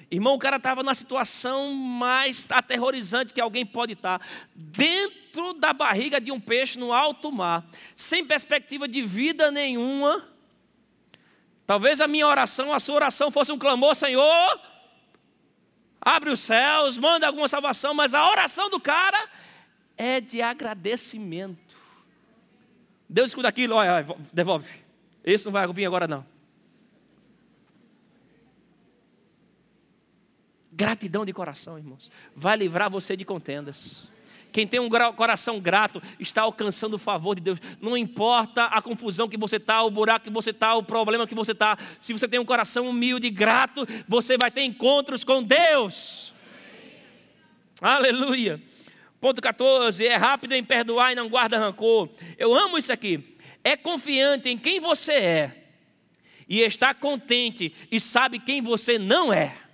Irmão, 0.10 0.36
o 0.36 0.40
cara 0.40 0.56
estava 0.56 0.84
na 0.84 0.96
situação 0.96 1.74
mais 1.74 2.46
aterrorizante 2.50 3.34
que 3.34 3.42
alguém 3.42 3.66
pode 3.66 3.94
estar. 3.94 4.22
Dentro 4.56 5.54
da 5.54 5.74
barriga 5.74 6.22
de 6.22 6.32
um 6.32 6.40
peixe 6.40 6.80
no 6.80 6.94
alto 6.94 7.30
mar, 7.30 7.66
sem 7.96 8.26
perspectiva 8.26 8.88
de 8.88 9.02
vida 9.02 9.52
nenhuma. 9.52 10.26
Talvez 11.66 12.00
a 12.00 12.08
minha 12.08 12.26
oração, 12.26 12.72
a 12.72 12.80
sua 12.80 12.96
oração 12.96 13.30
fosse 13.30 13.52
um 13.52 13.60
clamor, 13.60 13.94
Senhor, 13.96 14.62
abre 16.00 16.30
os 16.30 16.40
céus, 16.40 16.98
manda 16.98 17.28
alguma 17.28 17.50
salvação, 17.50 17.94
mas 17.94 18.14
a 18.14 18.30
oração 18.30 18.70
do 18.70 18.80
cara 18.80 19.22
é 19.98 20.22
de 20.22 20.42
agradecimento. 20.42 21.76
Deus 23.10 23.32
escuta 23.32 23.50
aquilo, 23.50 23.76
olha, 23.76 24.06
devolve. 24.32 24.70
Esse 25.22 25.46
não 25.46 25.52
vai 25.52 25.68
vir 25.74 25.86
agora 25.86 26.08
não. 26.08 26.37
Gratidão 30.78 31.26
de 31.26 31.34
coração, 31.34 31.76
irmãos. 31.76 32.12
Vai 32.36 32.56
livrar 32.56 32.88
você 32.88 33.18
de 33.18 33.26
contendas. 33.26 34.08
Quem 34.52 34.68
tem 34.68 34.80
um 34.80 34.88
coração 35.16 35.60
grato 35.60 36.00
está 36.20 36.44
alcançando 36.44 36.94
o 36.94 37.00
favor 37.00 37.34
de 37.34 37.42
Deus. 37.42 37.60
Não 37.82 37.98
importa 37.98 38.66
a 38.66 38.80
confusão 38.80 39.28
que 39.28 39.38
você 39.38 39.56
está, 39.56 39.82
o 39.82 39.90
buraco 39.90 40.26
que 40.26 40.30
você 40.30 40.52
está, 40.52 40.76
o 40.76 40.84
problema 40.84 41.26
que 41.26 41.34
você 41.34 41.54
está. 41.54 41.80
Se 42.00 42.14
você 42.14 42.28
tem 42.28 42.40
um 42.40 42.46
coração 42.46 42.88
humilde 42.88 43.26
e 43.26 43.32
grato, 43.32 43.88
você 44.08 44.38
vai 44.38 44.52
ter 44.52 44.62
encontros 44.66 45.24
com 45.24 45.42
Deus. 45.42 46.32
Aleluia. 47.82 48.62
Ponto 49.20 49.42
14. 49.42 50.06
É 50.06 50.16
rápido 50.16 50.54
em 50.54 50.64
perdoar 50.64 51.12
e 51.12 51.16
não 51.16 51.28
guarda 51.28 51.58
rancor. 51.58 52.08
Eu 52.38 52.54
amo 52.54 52.78
isso 52.78 52.94
aqui. 52.94 53.36
É 53.64 53.76
confiante 53.76 54.48
em 54.48 54.60
quem 54.60 54.80
você 54.80 55.14
é. 55.14 55.70
E 56.48 56.62
está 56.62 56.94
contente 56.94 57.74
e 57.92 58.00
sabe 58.00 58.38
quem 58.38 58.62
você 58.62 59.00
não 59.00 59.34
é. 59.34 59.66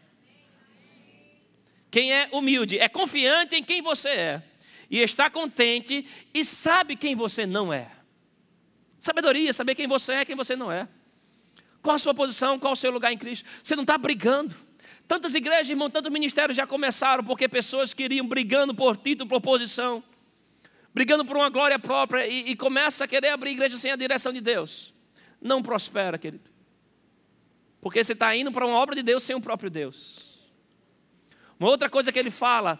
Quem 1.94 2.12
é 2.12 2.28
humilde 2.32 2.80
é 2.80 2.90
confiante 2.90 3.56
em 3.56 3.64
quem 3.64 3.80
você 3.80 4.10
é, 4.10 4.44
e 4.90 4.98
está 4.98 5.30
contente 5.30 6.04
e 6.34 6.44
sabe 6.44 6.96
quem 6.96 7.16
você 7.16 7.46
não 7.46 7.72
é. 7.72 7.88
Sabedoria, 9.00 9.54
saber 9.54 9.76
quem 9.76 9.86
você 9.86 10.14
é, 10.14 10.26
quem 10.26 10.36
você 10.36 10.56
não 10.56 10.72
é. 10.72 10.88
Qual 11.84 11.96
a 11.96 12.00
sua 12.00 12.16
posição, 12.16 12.58
qual 12.58 12.74
o 12.74 12.76
seu 12.76 12.90
lugar 12.90 13.14
em 13.14 13.18
Cristo. 13.20 13.48
Você 13.64 13.76
não 13.76 13.84
está 13.84 13.96
brigando. 13.96 14.56
Tantas 15.08 15.36
igrejas, 15.36 15.70
irmão, 15.70 15.88
tantos 15.88 16.12
ministérios 16.12 16.58
já 16.58 16.66
começaram 16.66 17.24
porque 17.24 17.48
pessoas 17.48 17.94
queriam 17.94 18.28
brigando 18.28 18.74
por 18.74 18.98
título, 18.98 19.30
por 19.30 19.40
posição, 19.40 20.04
brigando 20.96 21.24
por 21.24 21.38
uma 21.38 21.52
glória 21.52 21.78
própria 21.78 22.26
e, 22.26 22.50
e 22.50 22.56
começa 22.56 23.04
a 23.04 23.08
querer 23.08 23.30
abrir 23.30 23.52
igreja 23.52 23.78
sem 23.78 23.92
a 23.92 23.96
direção 23.96 24.34
de 24.34 24.42
Deus. 24.42 24.92
Não 25.40 25.62
prospera, 25.62 26.18
querido. 26.18 26.50
Porque 27.80 28.04
você 28.04 28.14
está 28.14 28.36
indo 28.36 28.52
para 28.52 28.66
uma 28.66 28.78
obra 28.78 28.96
de 28.96 29.04
Deus 29.04 29.22
sem 29.22 29.36
o 29.36 29.42
próprio 29.42 29.70
Deus. 29.70 30.33
Uma 31.64 31.70
outra 31.70 31.90
coisa 31.90 32.12
que 32.12 32.20
ele 32.20 32.30
fala, 32.30 32.78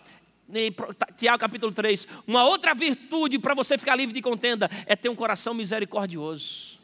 em 0.54 0.70
Tiago 1.16 1.40
capítulo 1.40 1.72
3, 1.72 2.06
uma 2.28 2.44
outra 2.44 2.74
virtude 2.74 3.40
para 3.40 3.54
você 3.54 3.78
ficar 3.78 3.96
livre 3.96 4.14
de 4.14 4.22
contenda 4.22 4.70
é 4.86 4.94
ter 4.94 5.08
um 5.08 5.16
coração 5.16 5.54
misericordioso. 5.54 6.78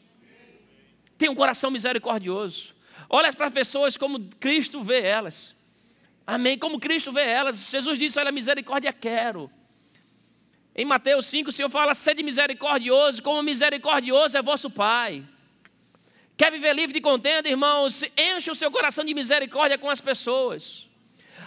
Ter 1.18 1.28
um 1.28 1.36
coração 1.36 1.70
misericordioso. 1.70 2.74
Olha 3.10 3.34
para 3.34 3.47
as 3.47 3.54
pessoas 3.54 3.97
como 3.97 4.18
Cristo 4.39 4.82
vê 4.82 5.02
elas. 5.02 5.54
Amém. 6.26 6.58
Como 6.58 6.80
Cristo 6.80 7.12
vê 7.12 7.24
elas. 7.24 7.70
Jesus 7.70 8.00
disse: 8.00 8.18
Olha, 8.18 8.32
misericórdia 8.32 8.93
quero. 8.93 9.52
Em 10.74 10.86
Mateus 10.86 11.26
5, 11.26 11.50
o 11.50 11.52
Senhor 11.52 11.70
fala: 11.70 11.93
sede 11.93 12.24
misericordioso, 12.24 13.22
como 13.22 13.43
misericordioso 13.43 14.38
é 14.38 14.41
vosso 14.41 14.70
Pai. 14.70 15.22
Quer 16.38 16.50
viver 16.50 16.74
livre 16.74 16.93
de 16.93 17.02
contenda, 17.02 17.50
irmãos? 17.50 18.06
Enche 18.18 18.50
o 18.50 18.56
seu 18.56 18.72
coração 18.72 19.04
de 19.04 19.14
misericórdia 19.14 19.78
com 19.78 19.89
as 19.89 20.00
pessoas. 20.00 20.88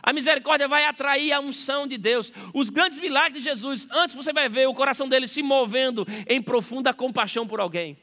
A 0.03 0.13
misericórdia 0.13 0.67
vai 0.67 0.85
atrair 0.85 1.33
a 1.33 1.39
unção 1.39 1.87
de 1.87 1.97
Deus. 1.97 2.33
Os 2.53 2.69
grandes 2.69 2.99
milagres 2.99 3.41
de 3.41 3.49
Jesus, 3.49 3.87
antes 3.91 4.15
você 4.15 4.33
vai 4.33 4.49
ver 4.49 4.67
o 4.67 4.75
coração 4.75 5.09
dele 5.09 5.29
se 5.29 5.43
movendo 5.43 6.05
em 6.29 6.43
profunda 6.43 6.93
compaixão 6.93 7.47
por 7.47 7.61
alguém. 7.61 7.97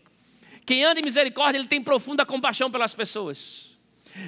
Quem 0.66 0.86
anda 0.86 1.02
em 1.02 1.04
misericórdia, 1.04 1.60
ele 1.60 1.68
tem 1.68 1.84
profunda 1.84 2.26
compaixão 2.26 2.72
pelas 2.72 2.94
pessoas. 2.94 3.66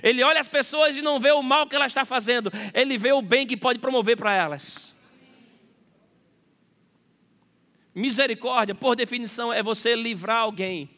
Ele 0.03 0.21
olha 0.21 0.39
as 0.39 0.49
pessoas 0.49 0.97
e 0.97 1.01
não 1.01 1.19
vê 1.19 1.31
o 1.31 1.41
mal 1.41 1.65
que 1.65 1.75
ela 1.75 1.87
está 1.87 2.03
fazendo, 2.03 2.51
ele 2.73 2.97
vê 2.97 3.13
o 3.13 3.21
bem 3.21 3.47
que 3.47 3.55
pode 3.55 3.79
promover 3.79 4.17
para 4.17 4.33
elas. 4.33 4.93
Misericórdia, 7.95 8.75
por 8.75 8.95
definição, 8.95 9.51
é 9.51 9.63
você 9.63 9.95
livrar 9.95 10.37
alguém 10.37 10.89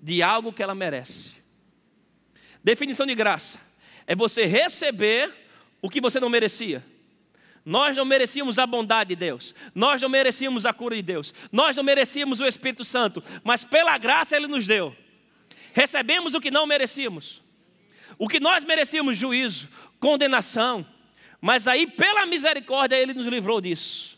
de 0.00 0.22
algo 0.22 0.52
que 0.52 0.62
ela 0.62 0.74
merece. 0.74 1.32
Definição 2.62 3.06
de 3.06 3.14
graça 3.14 3.63
é 4.06 4.14
você 4.14 4.44
receber 4.44 5.32
o 5.80 5.88
que 5.88 6.00
você 6.00 6.20
não 6.20 6.28
merecia. 6.28 6.82
Nós 7.64 7.96
não 7.96 8.04
merecíamos 8.04 8.58
a 8.58 8.66
bondade 8.66 9.08
de 9.08 9.16
Deus, 9.16 9.54
nós 9.74 10.02
não 10.02 10.08
merecíamos 10.08 10.66
a 10.66 10.72
cura 10.72 10.96
de 10.96 11.02
Deus, 11.02 11.32
nós 11.50 11.76
não 11.76 11.82
merecíamos 11.82 12.40
o 12.40 12.46
Espírito 12.46 12.84
Santo, 12.84 13.22
mas 13.42 13.64
pela 13.64 13.96
graça 13.96 14.36
Ele 14.36 14.46
nos 14.46 14.66
deu. 14.66 14.94
Recebemos 15.72 16.34
o 16.34 16.40
que 16.40 16.50
não 16.50 16.66
merecíamos, 16.66 17.42
o 18.18 18.28
que 18.28 18.38
nós 18.38 18.64
merecíamos: 18.64 19.16
juízo, 19.16 19.70
condenação, 19.98 20.86
mas 21.40 21.66
aí 21.66 21.86
pela 21.86 22.26
misericórdia 22.26 22.96
Ele 22.96 23.14
nos 23.14 23.26
livrou 23.26 23.62
disso. 23.62 24.14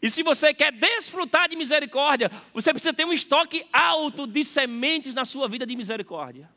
E 0.00 0.08
se 0.10 0.22
você 0.22 0.54
quer 0.54 0.72
desfrutar 0.72 1.48
de 1.48 1.56
misericórdia, 1.56 2.30
você 2.52 2.70
precisa 2.72 2.92
ter 2.92 3.04
um 3.04 3.12
estoque 3.12 3.66
alto 3.72 4.26
de 4.26 4.44
sementes 4.44 5.14
na 5.14 5.24
sua 5.24 5.48
vida 5.48 5.66
de 5.66 5.74
misericórdia. 5.74 6.48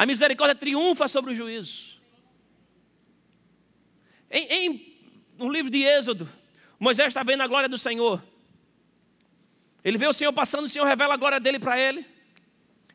A 0.00 0.06
misericórdia 0.06 0.54
triunfa 0.54 1.06
sobre 1.06 1.32
o 1.32 1.34
juízo. 1.34 2.00
Em, 4.30 4.46
em 4.46 4.96
no 5.36 5.50
livro 5.50 5.70
de 5.70 5.82
Êxodo, 5.82 6.26
Moisés 6.78 7.08
está 7.08 7.22
vendo 7.22 7.42
a 7.42 7.46
glória 7.46 7.68
do 7.68 7.76
Senhor. 7.76 8.24
Ele 9.84 9.98
vê 9.98 10.06
o 10.06 10.12
Senhor 10.14 10.32
passando, 10.32 10.64
o 10.64 10.68
Senhor 10.70 10.86
revela 10.86 11.12
a 11.12 11.16
glória 11.18 11.38
dele 11.38 11.58
para 11.58 11.78
ele. 11.78 12.06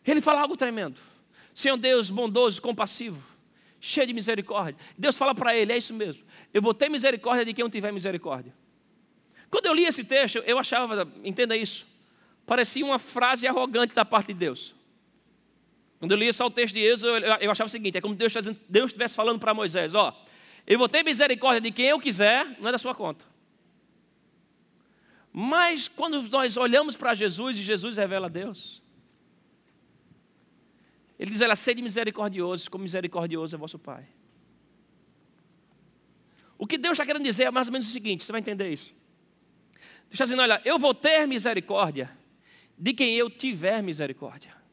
Ele 0.03 0.19
fala 0.19 0.41
algo 0.41 0.57
tremendo. 0.57 0.99
Senhor 1.53 1.77
Deus, 1.77 2.09
bondoso, 2.09 2.59
compassivo, 2.59 3.23
cheio 3.79 4.07
de 4.07 4.13
misericórdia. 4.13 4.75
Deus 4.97 5.15
fala 5.15 5.35
para 5.35 5.55
ele: 5.55 5.73
é 5.73 5.77
isso 5.77 5.93
mesmo. 5.93 6.23
Eu 6.51 6.59
vou 6.59 6.73
ter 6.73 6.89
misericórdia 6.89 7.45
de 7.45 7.53
quem 7.53 7.61
não 7.61 7.69
tiver 7.69 7.91
misericórdia. 7.91 8.51
Quando 9.51 9.67
eu 9.67 9.75
li 9.75 9.85
esse 9.85 10.03
texto, 10.03 10.39
eu 10.39 10.57
achava, 10.57 11.07
entenda 11.23 11.55
isso, 11.55 11.85
parecia 12.47 12.83
uma 12.83 12.97
frase 12.97 13.47
arrogante 13.47 13.93
da 13.93 14.03
parte 14.03 14.29
de 14.29 14.33
Deus. 14.33 14.74
Quando 16.05 16.11
eu 16.11 16.17
li 16.19 16.27
esse 16.27 16.49
texto 16.51 16.75
de 16.75 16.81
Êxodo, 16.81 17.17
eu 17.41 17.49
achava 17.49 17.65
o 17.65 17.71
seguinte: 17.71 17.97
é 17.97 18.01
como 18.01 18.13
Deus 18.13 18.31
estivesse 18.35 19.15
falando 19.15 19.39
para 19.39 19.55
Moisés: 19.55 19.95
Ó, 19.95 20.15
eu 20.67 20.77
vou 20.77 20.87
ter 20.87 21.01
misericórdia 21.01 21.59
de 21.59 21.71
quem 21.71 21.87
eu 21.87 21.99
quiser, 21.99 22.45
não 22.59 22.69
é 22.69 22.71
da 22.71 22.77
sua 22.77 22.93
conta. 22.93 23.25
Mas 25.33 25.87
quando 25.87 26.21
nós 26.29 26.57
olhamos 26.57 26.95
para 26.95 27.15
Jesus 27.15 27.57
e 27.57 27.63
Jesus 27.63 27.97
revela 27.97 28.27
a 28.27 28.29
Deus, 28.29 28.83
ele 31.17 31.31
diz: 31.31 31.41
Ela 31.41 31.55
sede 31.55 31.81
misericordioso, 31.81 32.69
como 32.69 32.83
misericordioso 32.83 33.55
é 33.55 33.57
vosso 33.57 33.79
Pai. 33.79 34.05
O 36.55 36.67
que 36.67 36.77
Deus 36.77 36.91
está 36.91 37.05
querendo 37.07 37.23
dizer 37.23 37.45
é 37.45 37.51
mais 37.51 37.67
ou 37.67 37.73
menos 37.73 37.87
o 37.87 37.91
seguinte: 37.91 38.23
você 38.23 38.31
vai 38.31 38.41
entender 38.41 38.71
isso. 38.71 38.93
Está 40.11 40.25
dizendo: 40.25 40.43
olha, 40.43 40.61
eu 40.63 40.77
vou 40.77 40.93
ter 40.93 41.25
misericórdia 41.25 42.15
de 42.77 42.93
quem 42.93 43.15
eu 43.15 43.27
tiver 43.27 43.81
misericórdia. 43.81 44.64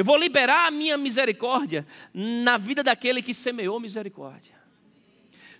Eu 0.00 0.04
vou 0.04 0.16
liberar 0.16 0.66
a 0.66 0.70
minha 0.70 0.96
misericórdia 0.96 1.86
na 2.14 2.56
vida 2.56 2.82
daquele 2.82 3.20
que 3.20 3.34
semeou 3.34 3.78
misericórdia. 3.78 4.58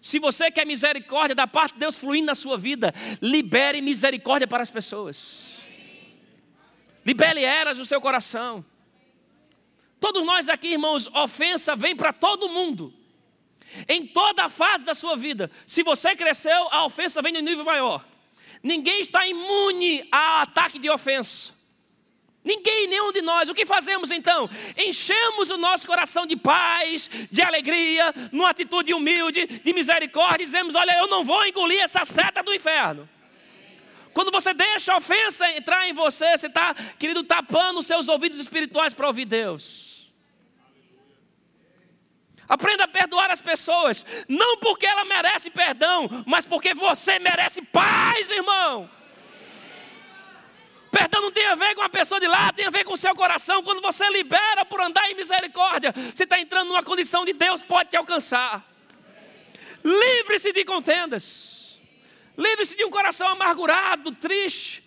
Se 0.00 0.18
você 0.18 0.50
quer 0.50 0.64
misericórdia 0.64 1.34
da 1.34 1.46
parte 1.46 1.74
de 1.74 1.80
Deus 1.80 1.94
fluindo 1.94 2.24
na 2.24 2.34
sua 2.34 2.56
vida, 2.56 2.94
libere 3.20 3.82
misericórdia 3.82 4.48
para 4.48 4.62
as 4.62 4.70
pessoas. 4.70 5.42
Libere 7.04 7.44
elas 7.44 7.76
no 7.76 7.84
seu 7.84 8.00
coração. 8.00 8.64
Todos 10.00 10.24
nós 10.24 10.48
aqui, 10.48 10.68
irmãos, 10.68 11.06
ofensa 11.08 11.76
vem 11.76 11.94
para 11.94 12.10
todo 12.10 12.48
mundo. 12.48 12.94
Em 13.86 14.06
toda 14.06 14.46
a 14.46 14.48
fase 14.48 14.86
da 14.86 14.94
sua 14.94 15.18
vida. 15.18 15.50
Se 15.66 15.82
você 15.82 16.16
cresceu, 16.16 16.66
a 16.70 16.86
ofensa 16.86 17.20
vem 17.20 17.34
no 17.34 17.40
nível 17.40 17.66
maior. 17.66 18.02
Ninguém 18.62 19.02
está 19.02 19.26
imune 19.26 20.08
a 20.10 20.40
ataque 20.40 20.78
de 20.78 20.88
ofensa. 20.88 21.59
Ninguém, 22.42 22.86
nenhum 22.86 23.12
de 23.12 23.20
nós. 23.20 23.48
O 23.48 23.54
que 23.54 23.66
fazemos 23.66 24.10
então? 24.10 24.48
Enchemos 24.76 25.50
o 25.50 25.58
nosso 25.58 25.86
coração 25.86 26.26
de 26.26 26.36
paz, 26.36 27.10
de 27.30 27.42
alegria, 27.42 28.14
numa 28.32 28.50
atitude 28.50 28.94
humilde, 28.94 29.46
de 29.46 29.72
misericórdia, 29.72 30.46
dizemos: 30.46 30.74
Olha, 30.74 30.98
eu 30.98 31.06
não 31.06 31.22
vou 31.24 31.46
engolir 31.46 31.80
essa 31.82 32.04
seta 32.04 32.42
do 32.42 32.54
inferno. 32.54 33.08
Quando 34.12 34.30
você 34.30 34.52
deixa 34.52 34.92
a 34.92 34.96
ofensa 34.96 35.48
entrar 35.52 35.86
em 35.86 35.92
você, 35.92 36.36
você 36.36 36.46
está, 36.46 36.74
querido, 36.98 37.22
tapando 37.22 37.80
os 37.80 37.86
seus 37.86 38.08
ouvidos 38.08 38.38
espirituais 38.38 38.92
para 38.94 39.06
ouvir 39.06 39.24
Deus. 39.24 40.10
Aprenda 42.48 42.82
a 42.82 42.88
perdoar 42.88 43.30
as 43.30 43.40
pessoas, 43.40 44.04
não 44.28 44.56
porque 44.56 44.84
ela 44.84 45.04
merece 45.04 45.50
perdão, 45.50 46.08
mas 46.26 46.44
porque 46.44 46.74
você 46.74 47.20
merece 47.20 47.62
paz, 47.62 48.28
irmão. 48.28 48.90
Perdão 50.90 51.22
não 51.22 51.30
tem 51.30 51.46
a 51.46 51.54
ver 51.54 51.74
com 51.74 51.82
a 51.82 51.88
pessoa 51.88 52.20
de 52.20 52.26
lá, 52.26 52.52
tem 52.52 52.66
a 52.66 52.70
ver 52.70 52.84
com 52.84 52.94
o 52.94 52.96
seu 52.96 53.14
coração. 53.14 53.62
Quando 53.62 53.80
você 53.80 54.08
libera 54.10 54.64
por 54.64 54.80
andar 54.80 55.08
em 55.10 55.14
misericórdia, 55.14 55.94
você 56.14 56.24
está 56.24 56.40
entrando 56.40 56.68
numa 56.68 56.82
condição 56.82 57.24
de 57.24 57.32
Deus 57.32 57.62
pode 57.62 57.90
te 57.90 57.96
alcançar. 57.96 58.64
Livre-se 59.84 60.52
de 60.52 60.64
contendas. 60.64 61.78
Livre-se 62.36 62.76
de 62.76 62.84
um 62.84 62.90
coração 62.90 63.28
amargurado, 63.28 64.12
triste, 64.12 64.82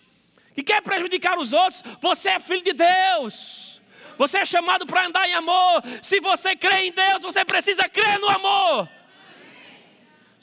que 0.54 0.62
quer 0.62 0.82
prejudicar 0.82 1.38
os 1.38 1.52
outros. 1.52 1.82
Você 2.00 2.28
é 2.30 2.38
filho 2.38 2.62
de 2.62 2.72
Deus. 2.72 3.80
Você 4.18 4.38
é 4.38 4.44
chamado 4.44 4.86
para 4.86 5.06
andar 5.06 5.26
em 5.28 5.34
amor. 5.34 5.82
Se 6.02 6.20
você 6.20 6.54
crê 6.54 6.86
em 6.86 6.92
Deus, 6.92 7.22
você 7.22 7.44
precisa 7.44 7.88
crer 7.88 8.18
no 8.18 8.28
amor. 8.28 8.88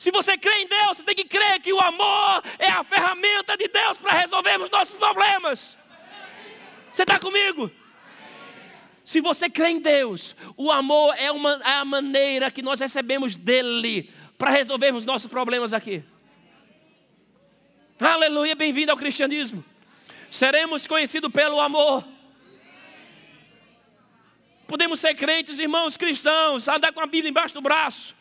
Se 0.02 0.10
você 0.10 0.36
crê 0.36 0.64
em 0.64 0.68
Deus, 0.68 0.98
você 0.98 1.04
tem 1.04 1.14
que 1.14 1.26
crer 1.26 1.60
que 1.60 1.72
o 1.72 1.80
amor 1.80 2.44
é 2.58 2.72
a 2.72 2.84
ferramenta 2.84 3.56
de 3.56 3.68
Deus 3.68 4.00
para 4.00 4.18
resolvermos 4.18 4.72
nossos 4.72 4.96
problemas. 4.96 5.78
Você 6.92 7.04
está 7.04 7.20
comigo? 7.20 7.70
Se 9.06 9.22
você 9.22 9.48
crê 9.48 9.70
em 9.70 9.80
Deus, 9.80 10.36
o 10.58 10.72
amor 10.72 11.14
é, 11.20 11.32
uma, 11.32 11.62
é 11.64 11.74
a 11.74 11.86
maneira 11.86 12.50
que 12.50 12.64
nós 12.64 12.80
recebemos 12.80 13.36
dele 13.36 14.12
para 14.40 14.50
resolvermos 14.50 15.06
nossos 15.06 15.30
problemas 15.30 15.72
aqui. 15.72 16.04
Aleluia, 18.00 18.56
bem-vindo 18.56 18.92
ao 18.92 18.98
cristianismo. 18.98 19.64
Seremos 20.32 20.88
conhecidos 20.88 21.32
pelo 21.32 21.60
amor. 21.60 22.04
Podemos 24.66 25.00
ser 25.00 25.14
crentes, 25.14 25.60
irmãos 25.60 25.96
cristãos, 25.96 26.68
andar 26.68 26.92
com 26.92 27.02
a 27.02 27.06
Bíblia 27.06 27.30
embaixo 27.30 27.54
do 27.54 27.62
braço, 27.62 28.16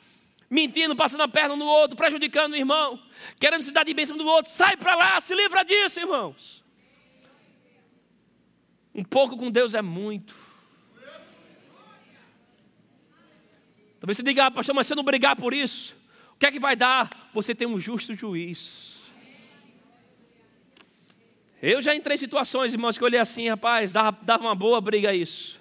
mentindo, 0.50 0.96
passando 0.96 1.22
a 1.22 1.28
perna 1.28 1.54
no 1.54 1.64
outro, 1.64 1.96
prejudicando 1.96 2.54
o 2.54 2.56
irmão, 2.56 3.00
querendo 3.38 3.62
se 3.62 3.70
dar 3.70 3.84
de 3.84 3.94
bênção 3.94 4.16
do 4.16 4.26
outro. 4.26 4.50
Sai 4.50 4.76
para 4.76 4.96
lá, 4.96 5.20
se 5.20 5.32
livra 5.34 5.64
disso, 5.64 6.00
irmãos. 6.00 6.64
Um 8.92 9.04
pouco 9.04 9.36
com 9.36 9.48
Deus 9.48 9.74
é 9.74 9.80
muito. 9.80 10.34
Talvez 14.00 14.16
você 14.16 14.22
diga, 14.22 14.46
ah, 14.46 14.50
pastor, 14.50 14.74
mas 14.74 14.86
se 14.86 14.92
eu 14.92 14.96
não 14.96 15.04
brigar 15.04 15.36
por 15.36 15.54
isso, 15.54 15.94
o 16.34 16.38
que 16.38 16.46
é 16.46 16.50
que 16.50 16.58
vai 16.58 16.74
dar? 16.74 17.08
Você 17.32 17.54
tem 17.54 17.68
um 17.68 17.78
justo 17.78 18.14
juiz. 18.14 18.98
Eu 21.62 21.82
já 21.82 21.94
entrei 21.94 22.14
em 22.14 22.18
situações, 22.18 22.72
irmãos, 22.72 22.96
que 22.96 23.04
eu 23.04 23.06
olhei 23.06 23.20
assim, 23.20 23.48
rapaz, 23.48 23.92
dava, 23.92 24.18
dava 24.22 24.44
uma 24.44 24.54
boa 24.54 24.80
briga 24.80 25.14
isso. 25.14 25.60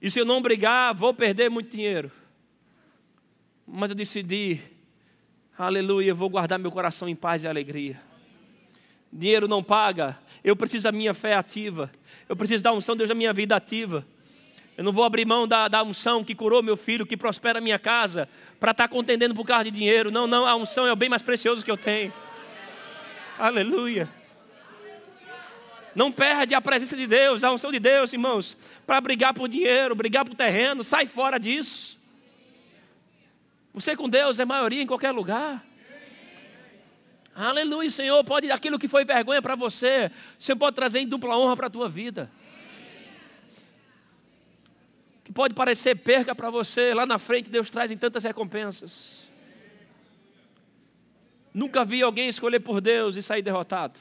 E 0.00 0.08
se 0.08 0.20
eu 0.20 0.24
não 0.24 0.40
brigar, 0.40 0.94
vou 0.94 1.12
perder 1.12 1.50
muito 1.50 1.70
dinheiro. 1.70 2.10
Mas 3.76 3.90
eu 3.90 3.96
decidi, 3.96 4.60
aleluia, 5.58 6.10
eu 6.10 6.14
vou 6.14 6.30
guardar 6.30 6.60
meu 6.60 6.70
coração 6.70 7.08
em 7.08 7.16
paz 7.16 7.42
e 7.42 7.48
alegria. 7.48 8.00
Dinheiro 9.12 9.48
não 9.48 9.64
paga, 9.64 10.16
eu 10.44 10.54
preciso 10.54 10.84
da 10.84 10.92
minha 10.92 11.12
fé 11.12 11.34
ativa, 11.34 11.90
eu 12.28 12.36
preciso 12.36 12.62
da 12.62 12.72
unção 12.72 12.94
de 12.94 12.98
Deus 12.98 13.08
da 13.08 13.16
minha 13.16 13.32
vida 13.32 13.56
ativa. 13.56 14.06
Eu 14.78 14.84
não 14.84 14.92
vou 14.92 15.02
abrir 15.02 15.26
mão 15.26 15.48
da, 15.48 15.66
da 15.66 15.82
unção 15.82 16.22
que 16.22 16.36
curou 16.36 16.62
meu 16.62 16.76
filho, 16.76 17.04
que 17.04 17.16
prospera 17.16 17.58
a 17.58 17.60
minha 17.60 17.76
casa, 17.76 18.28
para 18.60 18.70
estar 18.70 18.86
tá 18.86 18.88
contendendo 18.88 19.34
por 19.34 19.44
causa 19.44 19.64
de 19.64 19.72
dinheiro. 19.72 20.08
Não, 20.08 20.28
não, 20.28 20.46
a 20.46 20.54
unção 20.54 20.86
é 20.86 20.92
o 20.92 20.96
bem 20.96 21.08
mais 21.08 21.22
precioso 21.22 21.64
que 21.64 21.70
eu 21.70 21.76
tenho. 21.76 22.12
Aleluia. 23.36 24.08
Não 25.96 26.12
perde 26.12 26.54
a 26.54 26.60
presença 26.60 26.96
de 26.96 27.08
Deus, 27.08 27.42
a 27.42 27.50
unção 27.50 27.72
de 27.72 27.80
Deus, 27.80 28.12
irmãos, 28.12 28.56
para 28.86 29.00
brigar 29.00 29.34
por 29.34 29.48
dinheiro, 29.48 29.96
brigar 29.96 30.24
por 30.24 30.36
terreno, 30.36 30.84
sai 30.84 31.06
fora 31.06 31.40
disso. 31.40 32.03
Você 33.74 33.96
com 33.96 34.08
Deus 34.08 34.38
é 34.38 34.44
maioria 34.44 34.80
em 34.80 34.86
qualquer 34.86 35.10
lugar. 35.10 35.66
Aleluia, 37.34 37.90
Senhor, 37.90 38.22
pode 38.22 38.48
aquilo 38.52 38.78
que 38.78 38.86
foi 38.86 39.04
vergonha 39.04 39.42
para 39.42 39.56
você, 39.56 40.08
Senhor 40.38 40.56
pode 40.56 40.76
trazer 40.76 41.00
em 41.00 41.08
dupla 41.08 41.36
honra 41.36 41.56
para 41.56 41.66
a 41.66 41.70
tua 41.70 41.88
vida. 41.88 42.30
Que 45.24 45.32
pode 45.32 45.52
parecer 45.52 45.96
perca 45.96 46.32
para 46.32 46.48
você, 46.48 46.94
lá 46.94 47.04
na 47.04 47.18
frente 47.18 47.50
Deus 47.50 47.68
traz 47.68 47.90
em 47.90 47.96
tantas 47.96 48.22
recompensas. 48.22 49.24
Nunca 51.52 51.84
vi 51.84 52.02
alguém 52.02 52.28
escolher 52.28 52.60
por 52.60 52.80
Deus 52.80 53.16
e 53.16 53.22
sair 53.22 53.42
derrotado. 53.42 53.98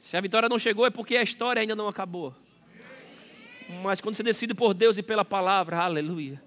Se 0.00 0.16
a 0.16 0.20
vitória 0.22 0.48
não 0.48 0.58
chegou 0.58 0.86
é 0.86 0.90
porque 0.90 1.16
a 1.16 1.22
história 1.22 1.60
ainda 1.60 1.76
não 1.76 1.88
acabou. 1.88 2.34
Mas 3.82 4.00
quando 4.00 4.14
você 4.14 4.22
decide 4.22 4.54
por 4.54 4.72
Deus 4.72 4.96
e 4.96 5.02
pela 5.02 5.24
palavra, 5.24 5.78
aleluia, 5.78 6.42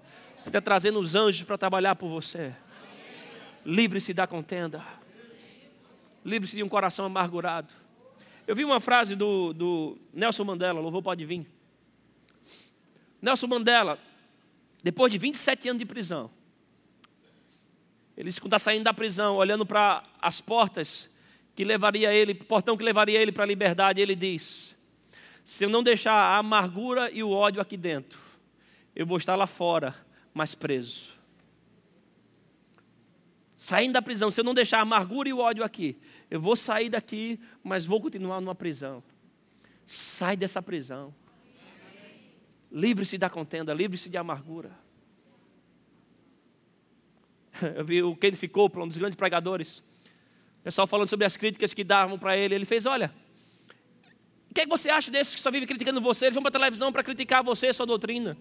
você 0.46 0.50
está 0.50 0.60
trazendo 0.60 1.00
os 1.00 1.16
anjos 1.16 1.42
para 1.42 1.58
trabalhar 1.58 1.96
por 1.96 2.08
você. 2.08 2.54
Livre-se 3.64 4.14
da 4.14 4.28
contenda. 4.28 4.80
Livre-se 6.24 6.54
de 6.54 6.62
um 6.62 6.68
coração 6.68 7.04
amargurado. 7.04 7.74
Eu 8.46 8.54
vi 8.54 8.64
uma 8.64 8.78
frase 8.78 9.16
do, 9.16 9.52
do 9.52 9.98
Nelson 10.14 10.44
Mandela, 10.44 10.78
louvor 10.78 11.02
pode 11.02 11.26
vir. 11.26 11.44
Nelson 13.20 13.48
Mandela, 13.48 13.98
depois 14.84 15.10
de 15.10 15.18
27 15.18 15.68
anos 15.70 15.80
de 15.80 15.84
prisão, 15.84 16.30
ele 18.16 18.28
está 18.28 18.56
saindo 18.56 18.84
da 18.84 18.94
prisão, 18.94 19.34
olhando 19.34 19.66
para 19.66 20.04
as 20.22 20.40
portas 20.40 21.10
que 21.56 21.64
levaria 21.64 22.14
ele, 22.14 22.34
portão 22.34 22.76
que 22.76 22.84
levaria 22.84 23.20
ele 23.20 23.32
para 23.32 23.42
a 23.42 23.48
liberdade, 23.48 24.00
ele 24.00 24.14
diz: 24.14 24.76
Se 25.42 25.64
eu 25.64 25.68
não 25.68 25.82
deixar 25.82 26.14
a 26.14 26.36
amargura 26.36 27.10
e 27.10 27.20
o 27.24 27.30
ódio 27.30 27.60
aqui 27.60 27.76
dentro, 27.76 28.20
eu 28.94 29.04
vou 29.04 29.18
estar 29.18 29.34
lá 29.34 29.48
fora, 29.48 30.05
mas 30.36 30.54
preso. 30.54 31.14
Saindo 33.56 33.94
da 33.94 34.02
prisão, 34.02 34.30
se 34.30 34.38
eu 34.38 34.44
não 34.44 34.52
deixar 34.52 34.80
a 34.80 34.82
amargura 34.82 35.30
e 35.30 35.32
o 35.32 35.38
ódio 35.38 35.64
aqui, 35.64 35.98
eu 36.30 36.38
vou 36.38 36.54
sair 36.54 36.90
daqui, 36.90 37.40
mas 37.64 37.86
vou 37.86 38.02
continuar 38.02 38.38
numa 38.42 38.54
prisão. 38.54 39.02
Sai 39.86 40.36
dessa 40.36 40.60
prisão. 40.60 41.14
Livre-se 42.70 43.16
da 43.16 43.30
contenda, 43.30 43.72
livre-se 43.72 44.10
de 44.10 44.18
amargura. 44.18 44.70
Eu 47.74 47.84
vi 47.86 48.02
o 48.02 48.14
Ken 48.14 48.32
ficou 48.32 48.70
um 48.76 48.88
dos 48.88 48.98
grandes 48.98 49.16
pregadores 49.16 49.82
pessoal 50.62 50.86
falando 50.86 51.08
sobre 51.08 51.24
as 51.24 51.36
críticas 51.38 51.72
que 51.72 51.82
davam 51.82 52.18
para 52.18 52.36
ele. 52.36 52.54
Ele 52.54 52.66
fez: 52.66 52.84
Olha, 52.84 53.10
o 54.50 54.52
que, 54.52 54.60
é 54.60 54.64
que 54.64 54.68
você 54.68 54.90
acha 54.90 55.10
desses 55.10 55.34
que 55.34 55.40
só 55.40 55.50
vivem 55.50 55.66
criticando 55.66 56.00
você? 56.00 56.26
Eles 56.26 56.34
vão 56.34 56.42
para 56.42 56.50
a 56.50 56.60
televisão 56.60 56.92
para 56.92 57.02
criticar 57.02 57.42
você, 57.42 57.72
sua 57.72 57.86
doutrina. 57.86 58.36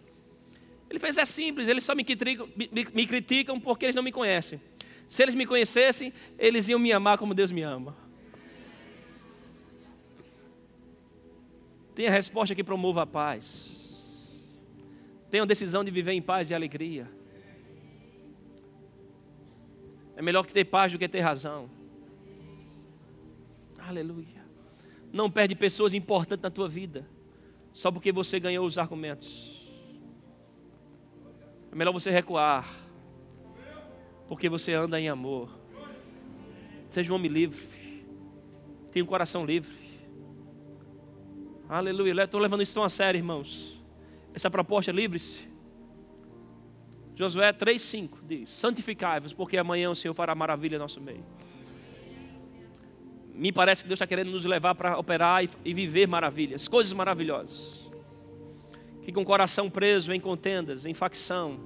Ele 0.95 0.99
fez: 0.99 1.17
É 1.17 1.25
simples, 1.25 1.67
eles 1.67 1.83
só 1.83 1.93
me 1.93 2.05
criticam, 2.05 2.47
me, 2.55 2.69
me 2.71 3.05
criticam 3.05 3.59
porque 3.59 3.83
eles 3.83 3.95
não 3.95 4.01
me 4.01 4.13
conhecem. 4.13 4.61
Se 5.09 5.21
eles 5.21 5.35
me 5.35 5.45
conhecessem, 5.45 6.13
eles 6.39 6.69
iam 6.69 6.79
me 6.79 6.93
amar 6.93 7.17
como 7.17 7.33
Deus 7.33 7.51
me 7.51 7.61
ama. 7.61 7.93
Tenha 11.93 12.09
resposta 12.09 12.55
que 12.55 12.63
promova 12.63 13.01
a 13.01 13.05
paz. 13.05 14.03
Tenha 15.29 15.43
a 15.43 15.45
decisão 15.45 15.83
de 15.83 15.91
viver 15.91 16.13
em 16.13 16.21
paz 16.21 16.49
e 16.49 16.55
alegria. 16.55 17.11
É 20.15 20.21
melhor 20.21 20.45
que 20.45 20.53
ter 20.53 20.63
paz 20.63 20.93
do 20.93 20.97
que 20.97 21.09
ter 21.09 21.19
razão. 21.19 21.69
Aleluia. 23.77 24.45
Não 25.11 25.29
perde 25.29 25.55
pessoas 25.55 25.93
importantes 25.93 26.41
na 26.41 26.49
tua 26.49 26.69
vida, 26.69 27.05
só 27.73 27.91
porque 27.91 28.13
você 28.13 28.39
ganhou 28.39 28.65
os 28.65 28.77
argumentos. 28.77 29.54
É 31.75 31.77
melhor 31.77 31.91
você 31.91 32.09
recuar, 32.09 32.65
porque 34.29 34.47
você 34.47 34.71
anda 34.71 34.97
em 34.97 35.09
amor. 35.09 35.49
Seja 36.87 37.11
um 37.11 37.17
homem 37.17 37.29
livre, 37.29 37.67
tenha 38.93 39.03
um 39.03 39.07
coração 39.07 39.45
livre. 39.45 39.75
Aleluia. 41.67 42.23
Estou 42.23 42.39
levando 42.39 42.63
isso 42.63 42.81
a 42.81 42.87
sério, 42.87 43.19
irmãos. 43.19 43.77
Essa 44.33 44.49
proposta 44.49 44.89
é 44.89 44.93
livre-se. 44.93 45.49
Josué 47.13 47.51
3,5 47.51 48.19
diz: 48.25 48.49
Santificai-vos, 48.51 49.33
porque 49.33 49.57
amanhã 49.57 49.89
o 49.89 49.95
Senhor 49.95 50.13
fará 50.13 50.33
maravilha 50.33 50.77
em 50.77 50.79
nosso 50.79 51.01
meio 51.01 51.25
me 53.33 53.51
parece 53.51 53.83
que 53.83 53.89
Deus 53.89 53.97
está 53.97 54.07
querendo 54.07 54.31
nos 54.31 54.45
levar 54.45 54.73
para 54.75 54.97
operar 54.97 55.43
e, 55.43 55.49
e, 55.65 55.73
viver 55.73 56.07
maravilhas, 56.07 56.69
coisas 56.69 56.93
maravilhosas. 56.93 57.84
Que 59.05 59.11
com 59.13 59.21
o 59.21 59.25
coração 59.25 59.69
preso 59.69 60.11
em 60.11 60.19
contendas, 60.19 60.85
em 60.85 60.93
facção, 60.93 61.59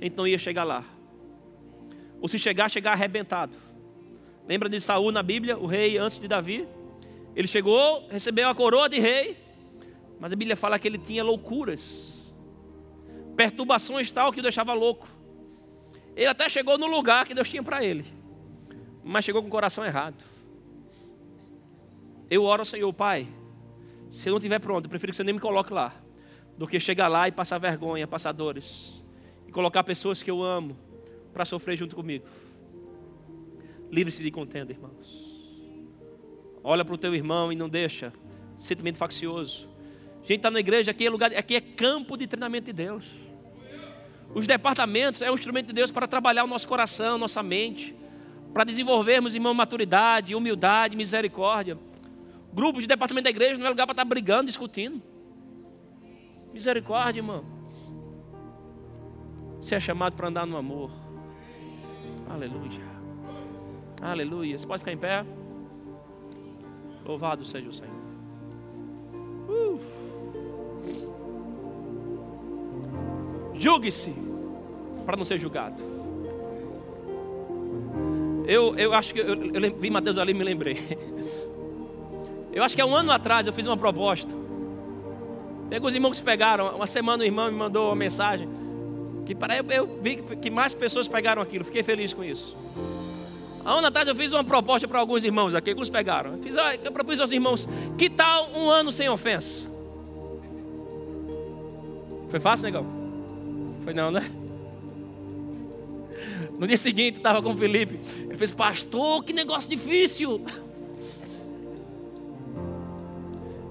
a 0.00 0.04
gente 0.04 0.16
não 0.16 0.26
ia 0.26 0.38
chegar 0.38 0.64
lá. 0.64 0.84
Ou 2.20 2.26
se 2.26 2.38
chegar, 2.38 2.68
chegar 2.68 2.92
arrebentado. 2.92 3.56
Lembra 4.48 4.68
de 4.68 4.80
Saul 4.80 5.12
na 5.12 5.22
Bíblia, 5.22 5.56
o 5.56 5.66
rei 5.66 5.98
antes 5.98 6.18
de 6.18 6.26
Davi? 6.26 6.66
Ele 7.36 7.46
chegou, 7.46 8.08
recebeu 8.08 8.48
a 8.48 8.54
coroa 8.54 8.88
de 8.88 8.98
rei, 8.98 9.36
mas 10.18 10.32
a 10.32 10.36
Bíblia 10.36 10.56
fala 10.56 10.78
que 10.78 10.88
ele 10.88 10.98
tinha 10.98 11.22
loucuras, 11.22 12.32
perturbações 13.36 14.10
tal 14.10 14.32
que 14.32 14.40
o 14.40 14.42
deixava 14.42 14.72
louco. 14.72 15.06
Ele 16.16 16.26
até 16.26 16.48
chegou 16.48 16.76
no 16.76 16.86
lugar 16.86 17.26
que 17.26 17.34
Deus 17.34 17.48
tinha 17.48 17.62
para 17.62 17.84
ele, 17.84 18.04
mas 19.04 19.24
chegou 19.24 19.40
com 19.40 19.48
o 19.48 19.50
coração 19.50 19.84
errado. 19.84 20.22
Eu 22.28 22.44
oro 22.44 22.62
ao 22.62 22.66
Senhor, 22.66 22.92
Pai, 22.92 23.28
se 24.10 24.28
eu 24.28 24.32
não 24.32 24.38
estiver 24.38 24.58
pronto, 24.58 24.86
eu 24.86 24.90
prefiro 24.90 25.12
que 25.12 25.16
você 25.16 25.24
nem 25.24 25.34
me 25.34 25.40
coloque 25.40 25.72
lá, 25.72 25.94
do 26.60 26.66
que 26.66 26.78
chegar 26.78 27.08
lá 27.08 27.26
e 27.26 27.32
passar 27.32 27.56
vergonha, 27.56 28.06
passar 28.06 28.32
dores, 28.32 28.92
e 29.48 29.50
colocar 29.50 29.82
pessoas 29.82 30.22
que 30.22 30.30
eu 30.30 30.42
amo 30.42 30.76
para 31.32 31.46
sofrer 31.46 31.74
junto 31.74 31.96
comigo. 31.96 32.26
Livre-se 33.90 34.22
de 34.22 34.30
contenda, 34.30 34.70
irmãos. 34.70 35.40
Olha 36.62 36.84
para 36.84 36.94
o 36.94 36.98
teu 36.98 37.14
irmão 37.14 37.50
e 37.50 37.56
não 37.56 37.66
deixa 37.66 38.12
sentimento 38.58 38.98
faccioso. 38.98 39.66
A 40.16 40.20
gente 40.20 40.36
está 40.36 40.50
na 40.50 40.60
igreja, 40.60 40.90
aqui 40.90 41.06
é 41.06 41.08
lugar, 41.08 41.34
aqui 41.34 41.56
é 41.56 41.62
campo 41.62 42.14
de 42.18 42.26
treinamento 42.26 42.66
de 42.66 42.74
Deus. 42.74 43.06
Os 44.34 44.46
departamentos 44.46 45.22
é 45.22 45.30
um 45.30 45.34
instrumento 45.36 45.68
de 45.68 45.72
Deus 45.72 45.90
para 45.90 46.06
trabalhar 46.06 46.44
o 46.44 46.46
nosso 46.46 46.68
coração, 46.68 47.16
nossa 47.16 47.42
mente, 47.42 47.96
para 48.52 48.64
desenvolvermos, 48.64 49.34
irmão, 49.34 49.54
maturidade, 49.54 50.34
humildade, 50.34 50.94
misericórdia. 50.94 51.78
Grupo 52.52 52.82
de 52.82 52.86
departamento 52.86 53.24
da 53.24 53.30
igreja 53.30 53.58
não 53.58 53.64
é 53.64 53.70
lugar 53.70 53.86
para 53.86 53.94
estar 53.94 54.04
brigando, 54.04 54.44
discutindo. 54.44 55.02
Misericórdia, 56.52 57.20
irmão. 57.20 57.44
Você 59.60 59.74
é 59.74 59.80
chamado 59.80 60.14
para 60.14 60.28
andar 60.28 60.46
no 60.46 60.56
amor. 60.56 60.90
Aleluia. 62.28 62.90
Aleluia. 64.02 64.58
Você 64.58 64.66
pode 64.66 64.80
ficar 64.80 64.92
em 64.92 64.98
pé? 64.98 65.24
Louvado 67.04 67.44
seja 67.44 67.68
o 67.68 67.72
Senhor. 67.72 67.94
Uh. 69.48 69.80
Julgue-se 73.54 74.14
para 75.04 75.16
não 75.16 75.24
ser 75.24 75.38
julgado. 75.38 75.82
Eu, 78.46 78.74
eu 78.76 78.94
acho 78.94 79.12
que 79.12 79.20
eu, 79.20 79.52
eu 79.52 79.76
vi 79.78 79.90
Mateus 79.90 80.18
ali 80.18 80.32
e 80.32 80.34
me 80.34 80.44
lembrei. 80.44 80.76
Eu 82.52 82.64
acho 82.64 82.74
que 82.74 82.82
há 82.82 82.86
um 82.86 82.96
ano 82.96 83.12
atrás 83.12 83.46
eu 83.46 83.52
fiz 83.52 83.64
uma 83.64 83.76
proposta. 83.76 84.32
Tem 85.70 85.76
alguns 85.76 85.94
irmãos 85.94 86.18
que 86.18 86.24
pegaram. 86.24 86.74
Uma 86.74 86.86
semana 86.86 87.22
o 87.22 87.26
irmão 87.26 87.50
me 87.50 87.56
mandou 87.56 87.86
uma 87.86 87.94
mensagem. 87.94 88.48
Que 89.24 89.36
para 89.36 89.56
eu, 89.56 89.64
eu 89.70 90.00
vi 90.02 90.16
que 90.16 90.50
mais 90.50 90.74
pessoas 90.74 91.06
pegaram 91.06 91.40
aquilo. 91.40 91.64
Fiquei 91.64 91.84
feliz 91.84 92.12
com 92.12 92.24
isso. 92.24 92.56
Há 93.64 93.76
um 93.76 93.86
atrás 93.86 94.08
eu 94.08 94.14
fiz 94.16 94.32
uma 94.32 94.42
proposta 94.42 94.88
para 94.88 94.98
alguns 94.98 95.22
irmãos 95.22 95.54
aqui. 95.54 95.70
Alguns 95.70 95.88
pegaram. 95.88 96.32
Eu, 96.32 96.42
fiz, 96.42 96.56
eu 96.82 96.90
propus 96.90 97.20
aos 97.20 97.30
irmãos: 97.30 97.68
que 97.96 98.10
tal 98.10 98.50
um 98.52 98.68
ano 98.68 98.90
sem 98.90 99.08
ofensa? 99.08 99.70
Foi 102.30 102.40
fácil, 102.40 102.64
negão? 102.64 102.86
Foi 103.84 103.94
não, 103.94 104.10
né? 104.10 104.28
No 106.58 106.66
dia 106.66 106.76
seguinte, 106.76 107.18
estava 107.18 107.40
com 107.40 107.52
o 107.52 107.56
Felipe. 107.56 108.00
Ele 108.18 108.36
fez, 108.36 108.50
pastor, 108.50 109.22
que 109.22 109.32
negócio 109.32 109.70
difícil. 109.70 110.44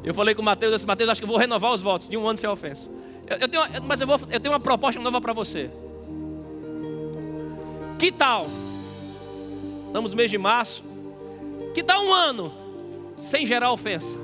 Eu 0.09 0.13
falei 0.15 0.33
com 0.33 0.41
o 0.41 0.45
Mateus, 0.45 0.71
eu 0.71 0.75
disse, 0.75 0.87
Mateus, 0.87 1.07
acho 1.11 1.21
que 1.21 1.27
vou 1.27 1.37
renovar 1.37 1.71
os 1.71 1.81
votos 1.81 2.09
de 2.09 2.17
um 2.17 2.27
ano 2.27 2.35
sem 2.35 2.49
ofensa. 2.49 2.89
Eu, 3.27 3.37
eu 3.37 3.47
tenho, 3.47 3.63
mas 3.83 4.01
eu, 4.01 4.07
vou, 4.07 4.19
eu 4.31 4.39
tenho 4.39 4.51
uma 4.51 4.59
proposta 4.59 4.99
nova 4.99 5.21
para 5.21 5.33
você. 5.33 5.69
Que 7.99 8.11
tal? 8.11 8.47
Estamos 9.85 10.09
no 10.09 10.17
mês 10.17 10.31
de 10.31 10.37
março. 10.39 10.83
Que 11.75 11.83
tal 11.83 12.03
um 12.03 12.11
ano 12.11 12.51
sem 13.17 13.45
gerar 13.45 13.71
ofensa? 13.71 14.17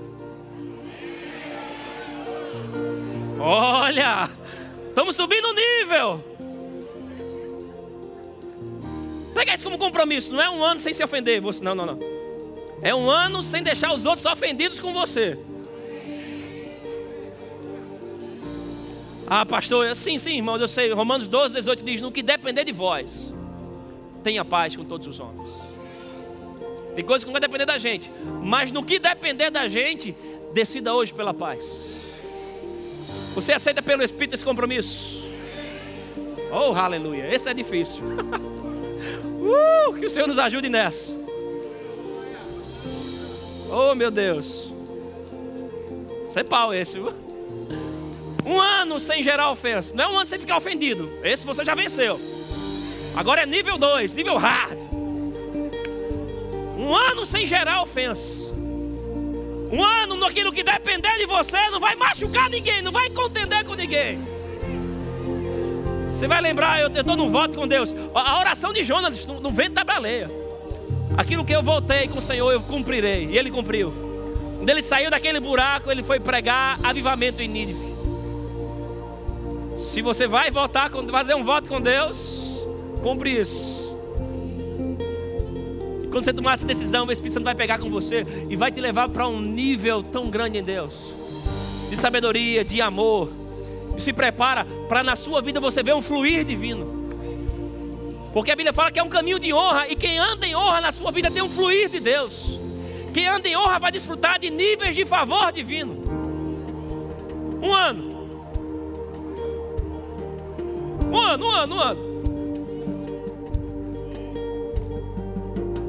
Olha, 3.39 4.27
estamos 4.89 5.15
subindo 5.15 5.49
o 5.49 5.53
nível. 5.53 6.23
Pega 9.36 9.53
isso 9.53 9.65
como 9.65 9.77
compromisso, 9.77 10.33
não 10.33 10.41
é 10.41 10.49
um 10.49 10.63
ano 10.63 10.79
sem 10.79 10.95
se 10.95 11.03
ofender. 11.03 11.39
Você, 11.41 11.63
não, 11.63 11.75
não, 11.75 11.86
não. 11.86 11.99
É 12.81 12.95
um 12.95 13.07
ano 13.07 13.43
sem 13.43 13.61
deixar 13.61 13.93
os 13.93 14.03
outros 14.03 14.25
ofendidos 14.25 14.79
com 14.79 14.91
você. 14.91 15.38
Ah, 19.28 19.45
pastor, 19.45 19.95
sim, 19.95 20.17
sim, 20.19 20.36
irmãos, 20.38 20.61
eu 20.61 20.67
sei. 20.67 20.91
Romanos 20.93 21.28
12, 21.28 21.55
18 21.55 21.84
diz: 21.84 22.01
No 22.01 22.11
que 22.11 22.21
depender 22.21 22.63
de 22.63 22.71
vós, 22.71 23.34
tenha 24.23 24.45
paz 24.45 24.76
com 24.76 24.86
todos 24.86 25.07
os 25.07 25.19
homens. 25.19 25.49
Tem 26.95 27.03
coisas 27.03 27.23
que 27.23 27.28
não 27.28 27.34
vai 27.34 27.41
depender 27.41 27.65
da 27.65 27.78
gente, 27.78 28.11
mas 28.41 28.71
no 28.71 28.84
que 28.84 28.99
depender 28.99 29.49
da 29.49 29.67
gente, 29.67 30.15
decida 30.53 30.93
hoje 30.93 31.13
pela 31.13 31.34
paz. 31.34 31.63
Você 33.34 33.51
aceita 33.51 33.82
pelo 33.82 34.01
Espírito 34.01 34.36
esse 34.36 34.45
compromisso? 34.45 35.26
Oh, 36.51 36.73
aleluia, 36.73 37.34
esse 37.34 37.49
é 37.49 37.53
difícil. 37.53 38.01
uh, 39.26 39.93
que 39.93 40.05
o 40.05 40.09
Senhor 40.09 40.28
nos 40.28 40.39
ajude 40.39 40.69
nessa. 40.69 41.17
Oh, 43.69 43.93
meu 43.95 44.11
Deus. 44.11 44.71
Isso 46.30 46.39
é 46.39 46.43
pau 46.43 46.73
esse, 46.73 46.97
viu? 46.97 47.24
Um 48.46 48.60
ano 48.60 49.00
sem 49.00 49.24
gerar 49.24 49.52
ofensa. 49.52 49.93
Não 49.96 50.04
é 50.04 50.08
um 50.08 50.18
ano 50.18 50.28
sem 50.28 50.38
ficar 50.38 50.58
ofendido. 50.58 51.12
Esse 51.24 51.46
você 51.46 51.66
já 51.66 51.74
venceu. 51.74 52.20
Agora 53.16 53.41
é 53.41 53.46
nível 53.46 53.78
2, 53.78 54.14
nível 54.14 54.38
hard. 54.38 54.78
Um 56.78 56.93
ano 56.93 57.26
sem 57.26 57.46
gerar 57.46 57.82
ofensa. 57.82 58.54
Um 59.72 59.84
ano 59.84 60.16
naquilo 60.18 60.52
que 60.52 60.64
depender 60.64 61.18
de 61.18 61.26
você, 61.26 61.58
não 61.72 61.80
vai 61.80 61.96
machucar 61.96 62.50
ninguém, 62.50 62.82
não 62.84 62.91
vai 62.91 63.10
contender 63.10 63.66
com 63.66 63.74
ninguém. 63.74 64.20
Você 66.10 66.28
vai 66.28 66.39
lembrar, 66.39 66.80
eu 66.80 66.88
estou 66.88 67.18
num 67.18 67.30
voto 67.30 67.58
com 67.58 67.68
Deus. 67.68 67.96
A 68.14 68.39
oração 68.39 68.72
de 68.72 68.84
Jonas 68.84 69.26
no, 69.26 69.39
no 69.39 69.52
vento 69.52 69.74
da 69.74 69.84
baleia. 69.84 70.30
Aquilo 71.18 71.43
que 71.43 71.54
eu 71.54 71.64
voltei 71.64 72.08
com 72.08 72.20
o 72.20 72.22
Senhor, 72.22 72.52
eu 72.52 72.62
cumprirei. 72.62 73.28
E 73.32 73.38
ele 73.38 73.50
cumpriu. 73.50 73.91
Quando 74.58 74.70
ele 74.70 74.82
saiu 74.82 75.10
daquele 75.10 75.39
buraco, 75.39 75.91
ele 75.91 76.04
foi 76.04 76.20
pregar 76.20 76.80
avivamento 76.84 77.41
em 77.41 77.48
Nínive. 77.48 77.95
Se 79.78 80.01
você 80.01 80.28
vai 80.28 80.51
votar, 80.51 80.89
fazer 81.11 81.36
um 81.36 81.43
voto 81.43 81.69
com 81.69 81.82
Deus, 81.82 82.39
cumpre 83.01 83.39
isso. 83.39 83.76
E 86.03 86.07
quando 86.07 86.23
você 86.23 86.34
tomar 86.34 86.53
essa 86.53 86.65
decisão, 86.65 87.05
o 87.05 87.11
Espírito 87.11 87.34
Santo 87.34 87.43
vai 87.43 87.55
pegar 87.55 87.80
com 87.80 87.89
você 87.89 88.26
e 88.49 88.55
vai 88.55 88.71
te 88.71 88.80
levar 88.80 89.09
para 89.09 89.28
um 89.28 89.41
nível 89.41 90.01
tão 90.01 90.30
grande 90.30 90.57
em 90.57 90.63
Deus 90.63 91.15
de 91.89 91.97
sabedoria, 91.97 92.63
de 92.63 92.82
amor. 92.82 93.30
E 93.97 94.01
se 94.01 94.11
prepara 94.11 94.65
para 94.89 95.03
na 95.03 95.15
sua 95.15 95.41
vida 95.41 95.59
você 95.59 95.82
ver 95.82 95.95
um 95.95 96.01
fluir 96.01 96.43
divino. 96.43 97.05
Porque 98.34 98.51
a 98.51 98.55
Bíblia 98.55 98.73
fala 98.73 98.91
que 98.91 98.99
é 98.99 99.03
um 99.03 99.09
caminho 99.09 99.39
de 99.39 99.53
honra 99.53 99.88
e 99.88 99.95
quem 99.95 100.19
anda 100.19 100.45
em 100.45 100.55
honra 100.55 100.82
na 100.82 100.91
sua 100.91 101.11
vida 101.11 101.32
tem 101.32 101.41
um 101.41 101.49
fluir 101.49 101.89
de 101.89 102.01
Deus. 102.01 102.59
Quem 103.13 103.28
anda 103.28 103.47
em 103.47 103.55
honra 103.55 103.80
vai 103.80 103.91
desfrutar 103.91 104.38
de 104.38 104.49
níveis 104.49 104.93
de 104.93 105.05
favor 105.05 105.53
divino. 105.53 105.95
Um 107.61 107.73
ano. 107.73 108.14
Um 111.12 111.18
ano, 111.18 111.45
um 111.45 111.51
ano, 111.51 111.76
um 111.76 111.80
ano. 111.80 112.16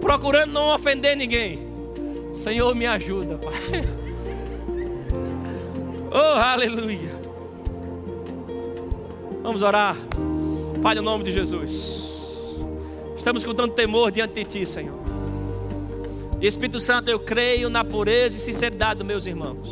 Procurando 0.01 0.53
não 0.53 0.75
ofender 0.75 1.17
ninguém. 1.17 1.67
Senhor, 2.33 2.75
me 2.75 2.87
ajuda, 2.87 3.39
Pai. 3.39 3.55
Oh, 6.09 6.39
aleluia. 6.39 7.15
Vamos 9.43 9.61
orar. 9.61 9.97
Pai, 10.81 10.95
no 10.95 11.03
nome 11.03 11.25
de 11.25 11.33
Jesus. 11.33 12.23
Estamos 13.19 13.45
com 13.45 13.53
tanto 13.53 13.75
temor 13.75 14.11
diante 14.11 14.33
de 14.33 14.45
Ti, 14.45 14.65
Senhor. 14.65 14.99
Espírito 16.41 16.81
Santo, 16.81 17.11
eu 17.11 17.19
creio 17.19 17.69
na 17.69 17.85
pureza 17.85 18.37
e 18.37 18.39
sinceridade 18.39 18.99
dos 18.99 19.07
meus 19.07 19.27
irmãos. 19.27 19.69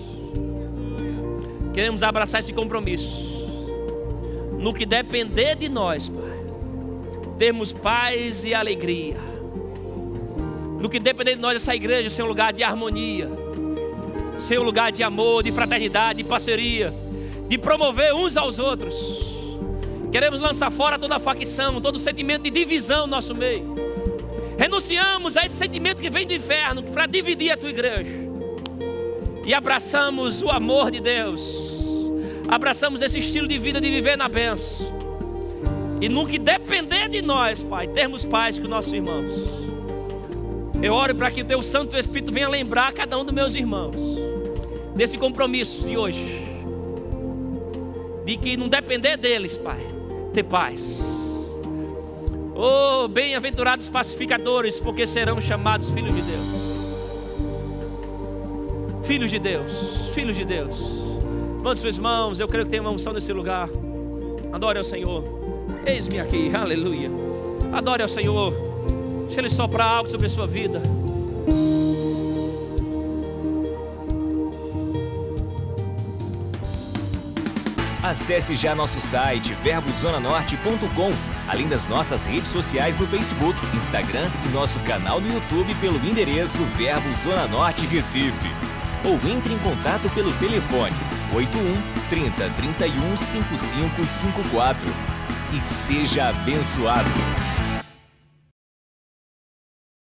Queremos 1.72 2.03
abraçar 2.03 2.40
esse 2.40 2.53
compromisso 2.53 3.34
no 4.64 4.72
que 4.72 4.86
depender 4.86 5.54
de 5.56 5.68
nós, 5.68 6.08
Pai, 6.08 6.42
termos 7.38 7.70
paz 7.70 8.46
e 8.46 8.54
alegria. 8.54 9.18
No 10.80 10.88
que 10.88 10.98
depender 10.98 11.34
de 11.34 11.40
nós, 11.42 11.56
essa 11.56 11.76
igreja 11.76 12.08
ser 12.08 12.22
um 12.22 12.26
lugar 12.26 12.50
de 12.50 12.64
harmonia, 12.64 13.28
ser 14.38 14.58
um 14.58 14.62
lugar 14.62 14.90
de 14.90 15.02
amor, 15.02 15.42
de 15.42 15.52
fraternidade, 15.52 16.22
de 16.22 16.24
parceria, 16.26 16.94
de 17.46 17.58
promover 17.58 18.14
uns 18.14 18.38
aos 18.38 18.58
outros. 18.58 18.94
Queremos 20.10 20.40
lançar 20.40 20.70
fora 20.70 20.98
toda 20.98 21.20
facção, 21.20 21.78
todo 21.78 21.98
sentimento 21.98 22.44
de 22.44 22.50
divisão 22.50 23.02
no 23.02 23.08
nosso 23.08 23.34
meio. 23.34 23.74
Renunciamos 24.56 25.36
a 25.36 25.44
esse 25.44 25.56
sentimento 25.56 26.00
que 26.00 26.08
vem 26.08 26.26
do 26.26 26.32
inferno 26.32 26.82
para 26.82 27.04
dividir 27.04 27.50
a 27.50 27.56
tua 27.58 27.68
igreja. 27.68 28.18
E 29.44 29.52
abraçamos 29.52 30.42
o 30.42 30.48
amor 30.48 30.90
de 30.90 31.00
Deus 31.00 31.63
abraçamos 32.49 33.03
esse 33.03 33.18
estilo 33.18 33.49
de 33.49 33.59
vida 33.59 33.80
de 33.80 33.90
viver 33.90 34.16
na 34.16 34.28
benção. 34.28 35.05
E 36.01 36.09
que 36.26 36.38
depender 36.38 37.09
de 37.09 37.22
nós, 37.22 37.62
Pai, 37.62 37.86
termos 37.86 38.24
paz 38.24 38.59
com 38.59 38.68
nossos 38.68 38.92
irmãos. 38.92 39.24
Eu 40.82 40.92
oro 40.92 41.14
para 41.14 41.30
que 41.30 41.40
o 41.40 41.45
Teu 41.45 41.62
Santo 41.62 41.97
Espírito 41.97 42.30
venha 42.32 42.49
lembrar 42.49 42.92
cada 42.92 43.18
um 43.18 43.24
dos 43.24 43.34
meus 43.34 43.55
irmãos 43.55 43.95
desse 44.95 45.16
compromisso 45.16 45.86
de 45.88 45.97
hoje. 45.97 46.42
De 48.24 48.36
que 48.36 48.57
não 48.57 48.68
depender 48.68 49.16
deles, 49.16 49.57
Pai, 49.57 49.80
ter 50.32 50.42
paz. 50.42 51.03
Oh, 52.55 53.09
bem-aventurados 53.09 53.88
pacificadores, 53.88 54.78
porque 54.78 55.07
serão 55.07 55.40
chamados 55.40 55.88
filhos 55.90 56.14
de 56.14 56.22
Deus. 56.22 56.45
Filhos 59.05 59.30
de 59.30 59.38
Deus, 59.38 59.72
filhos 60.14 60.36
de 60.36 60.45
Deus. 60.45 61.03
Levante 61.64 61.80
suas 61.80 61.96
mãos, 61.96 62.38
eu 62.38 62.46
creio 62.46 62.66
que 62.66 62.72
tem 62.72 62.78
uma 62.78 62.90
unção 62.90 63.14
nesse 63.14 63.32
lugar. 63.32 63.70
Adore 64.52 64.76
ao 64.76 64.84
Senhor. 64.84 65.24
Eis-me 65.86 66.20
aqui, 66.20 66.52
aleluia. 66.54 67.10
Adore 67.72 68.02
ao 68.02 68.08
Senhor. 68.08 68.52
Deixa 69.28 69.40
Ele 69.40 69.48
soprar 69.48 69.86
algo 69.86 70.10
sobre 70.10 70.26
a 70.26 70.28
sua 70.28 70.46
vida. 70.46 70.82
Acesse 78.02 78.54
já 78.54 78.74
nosso 78.74 79.00
site 79.00 79.54
verbozonanorte.com, 79.62 81.12
além 81.48 81.66
das 81.66 81.86
nossas 81.86 82.26
redes 82.26 82.50
sociais 82.50 82.98
no 82.98 83.06
Facebook, 83.06 83.58
Instagram 83.74 84.30
e 84.44 84.48
nosso 84.52 84.78
canal 84.80 85.18
no 85.18 85.32
YouTube 85.32 85.74
pelo 85.76 85.96
endereço 86.06 86.62
Verbo 86.76 87.08
Zona 87.14 87.46
Norte 87.46 87.86
Recife. 87.86 88.50
Ou 89.02 89.14
entre 89.30 89.54
em 89.54 89.58
contato 89.60 90.10
pelo 90.10 90.30
telefone 90.34 91.14
81 91.35 91.82
30 92.09 92.49
31 92.51 93.16
5554 93.16 94.89
e 95.53 95.61
seja 95.61 96.28
abençoado. 96.28 97.11